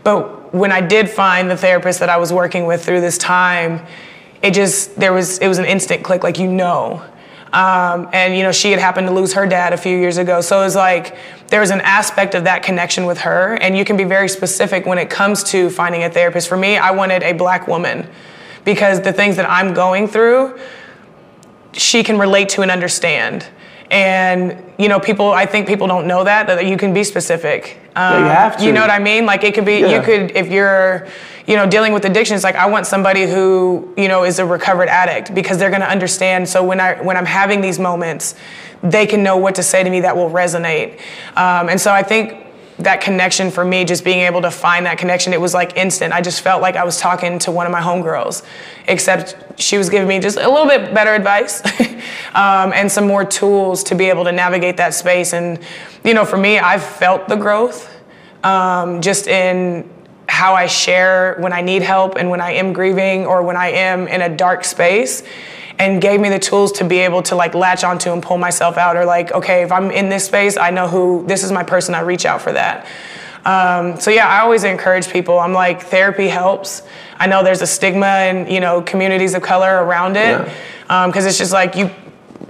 But 0.03 0.53
when 0.53 0.72
I 0.72 0.80
did 0.80 1.09
find 1.09 1.49
the 1.49 1.57
therapist 1.57 2.01
that 2.01 2.09
I 2.09 2.16
was 2.16 2.32
working 2.32 2.66
with 2.66 2.84
through 2.84 3.03
this 3.03 3.18
time, 3.18 3.86
it 4.43 4.53
just 4.53 4.97
there 4.97 5.12
was 5.12 5.38
it 5.38 5.47
was 5.47 5.59
an 5.59 5.64
instant 5.64 6.03
click. 6.03 6.24
Like 6.24 6.40
you 6.40 6.51
know 6.51 7.05
um, 7.53 8.09
and 8.12 8.34
you 8.34 8.42
know, 8.42 8.53
she 8.53 8.70
had 8.70 8.80
happened 8.80 9.07
to 9.09 9.12
lose 9.12 9.34
her 9.34 9.46
dad 9.46 9.72
a 9.72 9.76
few 9.76 9.96
years 9.96 10.16
ago. 10.16 10.40
So 10.40 10.61
it 10.61 10.64
was 10.64 10.76
like 10.76 11.16
there 11.48 11.61
was 11.61 11.70
an 11.70 11.82
aspect 11.82 12.34
of 12.34 12.44
that 12.44 12.62
connection 12.62 13.05
with 13.05 13.18
her, 13.18 13.55
and 13.61 13.76
you 13.76 13.84
can 13.84 13.96
be 13.96 14.05
very 14.05 14.28
specific 14.28 14.86
when 14.86 14.98
it 14.98 15.11
comes 15.11 15.44
to 15.44 15.68
finding 15.68 16.03
a 16.05 16.11
therapist. 16.11 16.48
For 16.48 16.57
me, 16.57 16.78
I 16.78 16.90
wanted 16.92 17.22
a 17.22 17.32
black 17.32 17.68
woman 17.68 18.09
because 18.64 19.00
the 19.03 19.12
things 19.12 19.36
that 19.36 19.48
I'm 19.50 19.74
going 19.74 20.09
through, 20.09 20.59
she 21.72 22.03
can 22.03 22.18
relate 22.18 22.48
to 22.50 22.62
and 22.62 22.70
understand. 22.70 23.46
And 23.93 24.72
you 24.78 24.88
know, 24.88 24.99
people. 24.99 25.32
I 25.32 25.47
think 25.47 25.68
people 25.68 25.86
don't 25.86 26.07
know 26.07 26.24
that 26.24 26.47
that 26.49 26.66
you 26.66 26.76
can 26.76 26.93
be 26.93 27.05
specific. 27.05 27.78
Um, 27.95 28.14
yeah, 28.14 28.18
you 28.18 28.24
have 28.24 28.57
to. 28.57 28.64
You 28.64 28.72
know 28.72 28.80
what 28.80 28.90
I 28.90 28.99
mean? 28.99 29.26
Like 29.26 29.45
it 29.45 29.55
could 29.55 29.66
be. 29.66 29.80
Yeah. 29.80 29.97
You 29.97 30.03
could 30.03 30.34
if 30.34 30.49
you're 30.49 31.07
you 31.47 31.57
know, 31.57 31.66
dealing 31.66 31.93
with 31.93 32.05
addiction, 32.05 32.34
it's 32.34 32.45
like 32.45 32.55
I 32.55 32.66
want 32.66 32.86
somebody 32.86 33.26
who, 33.26 33.93
you 33.97 34.09
know, 34.09 34.24
is 34.24 34.38
a 34.38 34.47
recovered 34.47 34.88
addict 34.88 35.34
because 35.34 35.59
they're 35.59 35.70
going 35.70 35.82
to 35.82 35.88
understand. 35.88 36.49
So 36.49 36.62
when 36.62 36.80
I 36.80 37.03
when 37.03 37.16
I'm 37.16 37.26
having 37.26 37.61
these 37.61 37.78
moments, 37.78 38.34
they 38.82 39.07
can 39.07 39.22
know 39.22 39.36
what 39.36 39.55
to 39.57 39.62
say 39.62 39.82
to 39.82 39.90
me 39.90 40.01
that 40.01 40.16
will 40.16 40.30
resonate. 40.30 41.01
Um, 41.36 41.68
and 41.68 41.80
so 41.80 41.93
I 41.93 42.03
think 42.03 42.41
that 42.78 43.00
connection 43.00 43.50
for 43.50 43.64
me, 43.64 43.84
just 43.84 44.04
being 44.04 44.20
able 44.20 44.42
to 44.42 44.50
find 44.50 44.86
that 44.86 44.98
connection, 44.98 45.32
it 45.32 45.40
was 45.40 45.54
like 45.54 45.76
instant. 45.76 46.12
I 46.12 46.20
just 46.20 46.40
felt 46.40 46.62
like 46.62 46.76
I 46.76 46.84
was 46.84 46.98
talking 46.98 47.38
to 47.40 47.52
one 47.52 47.66
of 47.66 47.72
my 47.72 47.80
homegirls, 47.80 48.44
except 48.88 49.60
she 49.60 49.76
was 49.76 49.90
giving 49.90 50.08
me 50.08 50.18
just 50.18 50.38
a 50.38 50.48
little 50.48 50.66
bit 50.66 50.94
better 50.94 51.14
advice 51.14 51.62
um, 52.34 52.72
and 52.72 52.90
some 52.90 53.06
more 53.06 53.24
tools 53.24 53.84
to 53.84 53.94
be 53.94 54.06
able 54.06 54.24
to 54.24 54.32
navigate 54.32 54.76
that 54.78 54.94
space. 54.94 55.32
And, 55.32 55.58
you 56.04 56.14
know, 56.14 56.24
for 56.24 56.36
me, 56.36 56.58
I've 56.58 56.84
felt 56.84 57.28
the 57.28 57.36
growth 57.36 57.90
um, 58.42 59.00
just 59.00 59.26
in 59.26 59.88
how 60.28 60.54
I 60.54 60.66
share 60.66 61.36
when 61.40 61.52
I 61.52 61.60
need 61.60 61.82
help 61.82 62.16
and 62.16 62.30
when 62.30 62.40
I 62.40 62.52
am 62.52 62.72
grieving 62.72 63.26
or 63.26 63.42
when 63.42 63.56
I 63.56 63.70
am 63.70 64.08
in 64.08 64.22
a 64.22 64.34
dark 64.34 64.64
space 64.64 65.22
and 65.78 66.00
gave 66.00 66.20
me 66.20 66.28
the 66.28 66.38
tools 66.38 66.72
to 66.72 66.84
be 66.84 66.98
able 66.98 67.22
to 67.22 67.34
like 67.34 67.54
latch 67.54 67.84
onto 67.84 68.12
and 68.12 68.22
pull 68.22 68.38
myself 68.38 68.76
out 68.76 68.96
or 68.96 69.04
like 69.04 69.32
okay 69.32 69.62
if 69.62 69.72
i'm 69.72 69.90
in 69.90 70.08
this 70.08 70.24
space 70.24 70.56
i 70.56 70.70
know 70.70 70.88
who 70.88 71.24
this 71.26 71.42
is 71.42 71.52
my 71.52 71.62
person 71.62 71.94
i 71.94 72.00
reach 72.00 72.24
out 72.24 72.40
for 72.40 72.52
that. 72.52 72.86
Um, 73.44 73.98
so 73.98 74.10
yeah 74.10 74.28
i 74.28 74.40
always 74.40 74.64
encourage 74.64 75.08
people. 75.08 75.38
I'm 75.38 75.52
like 75.52 75.82
therapy 75.82 76.28
helps. 76.28 76.82
I 77.18 77.26
know 77.26 77.42
there's 77.42 77.62
a 77.62 77.66
stigma 77.66 78.26
in 78.30 78.50
you 78.50 78.60
know 78.60 78.82
communities 78.82 79.34
of 79.34 79.42
color 79.42 79.84
around 79.84 80.16
it 80.16 80.38
because 80.38 80.54
yeah. 80.88 81.04
um, 81.04 81.12
it's 81.14 81.38
just 81.38 81.52
like 81.52 81.74
you 81.74 81.90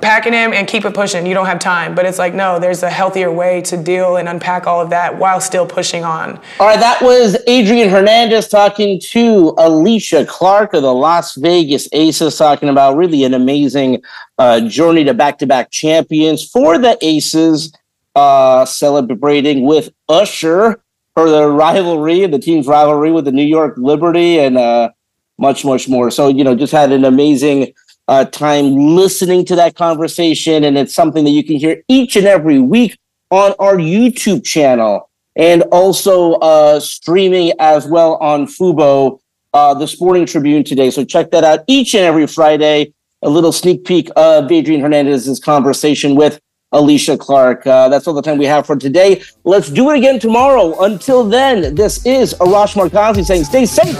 packing 0.02 0.32
him 0.32 0.52
and 0.52 0.68
keep 0.68 0.84
it 0.84 0.92
pushing. 0.92 1.24
You 1.24 1.32
don't 1.32 1.46
have 1.46 1.60
time. 1.60 1.94
But 1.94 2.04
it's 2.04 2.18
like, 2.18 2.34
no, 2.34 2.58
there's 2.58 2.82
a 2.82 2.90
healthier 2.90 3.32
way 3.32 3.62
to 3.62 3.76
deal 3.82 4.16
and 4.16 4.28
unpack 4.28 4.66
all 4.66 4.80
of 4.80 4.90
that 4.90 5.16
while 5.16 5.40
still 5.40 5.66
pushing 5.66 6.04
on. 6.04 6.38
All 6.60 6.66
right, 6.66 6.78
that 6.78 7.00
was 7.00 7.36
Adrian 7.46 7.88
Hernandez 7.88 8.48
talking 8.48 9.00
to 9.00 9.54
Alysha 9.56 10.26
Clark 10.28 10.74
of 10.74 10.82
the 10.82 10.92
Las 10.92 11.36
Vegas 11.36 11.88
Aces, 11.92 12.36
talking 12.36 12.68
about 12.68 12.96
really 12.96 13.24
an 13.24 13.32
amazing 13.32 14.02
uh, 14.38 14.60
journey 14.68 15.04
to 15.04 15.14
back 15.14 15.38
to 15.38 15.46
back 15.46 15.70
champions 15.70 16.46
for 16.46 16.76
the 16.76 16.98
Aces, 17.00 17.72
uh, 18.14 18.64
celebrating 18.64 19.64
with 19.64 19.90
Usher 20.08 20.82
for 21.14 21.30
the 21.30 21.46
rivalry, 21.46 22.26
the 22.26 22.38
team's 22.38 22.66
rivalry 22.66 23.12
with 23.12 23.24
the 23.24 23.32
New 23.32 23.44
York 23.44 23.74
Liberty, 23.76 24.40
and 24.40 24.58
uh, 24.58 24.90
much, 25.38 25.64
much 25.64 25.88
more. 25.88 26.10
So, 26.10 26.28
you 26.28 26.42
know, 26.42 26.54
just 26.54 26.72
had 26.72 26.90
an 26.92 27.04
amazing 27.04 27.72
uh, 28.08 28.24
time 28.24 28.94
listening 28.94 29.44
to 29.46 29.56
that 29.56 29.74
conversation. 29.74 30.64
And 30.64 30.76
it's 30.76 30.94
something 30.94 31.24
that 31.24 31.30
you 31.30 31.44
can 31.44 31.56
hear 31.56 31.82
each 31.88 32.16
and 32.16 32.26
every 32.26 32.58
week 32.58 32.96
on 33.30 33.54
our 33.58 33.76
YouTube 33.76 34.44
channel 34.44 35.08
and 35.36 35.62
also 35.72 36.34
uh, 36.34 36.78
streaming 36.80 37.52
as 37.58 37.86
well 37.86 38.16
on 38.16 38.46
Fubo, 38.46 39.20
uh, 39.54 39.74
the 39.74 39.86
Sporting 39.86 40.26
Tribune 40.26 40.64
today. 40.64 40.90
So 40.90 41.04
check 41.04 41.30
that 41.30 41.44
out 41.44 41.60
each 41.66 41.94
and 41.94 42.04
every 42.04 42.26
Friday. 42.26 42.92
A 43.22 43.30
little 43.30 43.52
sneak 43.52 43.84
peek 43.84 44.10
of 44.16 44.50
Adrian 44.50 44.80
Hernandez's 44.80 45.38
conversation 45.38 46.16
with 46.16 46.40
Alysha 46.74 47.18
Clark. 47.18 47.66
Uh, 47.66 47.88
that's 47.88 48.06
all 48.06 48.14
the 48.14 48.22
time 48.22 48.38
we 48.38 48.46
have 48.46 48.66
for 48.66 48.76
today. 48.76 49.22
Let's 49.44 49.70
do 49.70 49.90
it 49.90 49.98
again 49.98 50.18
tomorrow. 50.18 50.80
Until 50.82 51.22
then, 51.22 51.74
this 51.74 52.04
is 52.04 52.34
Arash 52.34 52.74
Markazi 52.74 53.24
saying 53.24 53.44
stay 53.44 53.66
safe 53.66 53.96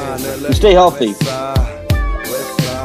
stay 0.55 0.73
healthy. 0.73 1.15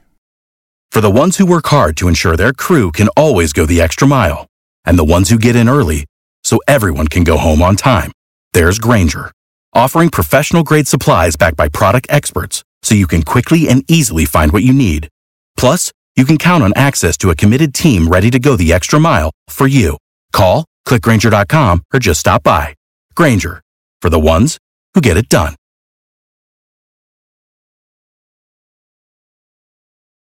For 0.91 1.01
the 1.01 1.11
ones 1.11 1.37
who 1.37 1.47
work 1.47 1.67
hard 1.67 1.97
to 1.99 2.09
ensure 2.09 2.37
their 2.37 2.53
crew 2.53 2.91
can 2.91 3.09
always 3.17 3.53
go 3.53 3.67
the 3.67 3.81
extra 3.81 4.09
mile, 4.09 4.47
and 4.85 4.99
the 4.99 5.05
ones 5.05 5.29
who 5.29 5.39
get 5.39 5.55
in 5.55 5.69
early 5.69 6.07
so 6.43 6.59
everyone 6.67 7.07
can 7.07 7.23
go 7.23 7.37
home 7.37 7.63
on 7.63 7.77
time, 7.77 8.11
there's 8.53 8.79
Grainger, 8.79 9.31
offering 9.75 10.09
professional 10.09 10.65
grade 10.65 10.89
supplies 10.89 11.37
backed 11.37 11.57
by 11.57 11.69
product 11.69 12.07
experts 12.11 12.65
so 12.83 12.95
you 12.95 13.07
can 13.07 13.23
quickly 13.23 13.69
and 13.69 13.89
easily 13.91 14.25
find 14.25 14.53
what 14.53 14.63
you 14.63 14.73
need. 14.73 15.09
Plus, 15.57 15.93
you 16.17 16.25
can 16.25 16.39
count 16.39 16.65
on 16.65 16.73
access 16.77 17.17
to 17.19 17.31
a 17.31 17.37
committed 17.37 17.75
team 17.75 18.09
ready 18.09 18.31
to 18.31 18.39
go 18.39 18.57
the 18.57 18.73
extra 18.73 18.99
mile 18.99 19.31
for 19.49 19.67
you. 19.67 19.99
Call, 20.33 20.65
clickgrainger.com, 20.89 21.83
or 21.93 22.01
just 22.01 22.21
stop 22.21 22.43
by. 22.43 22.75
Grainger, 23.15 23.61
for 24.01 24.09
the 24.09 24.21
ones 24.21 24.59
who 24.97 25.03
get 25.03 25.19
it 25.19 25.29
done. 25.29 25.55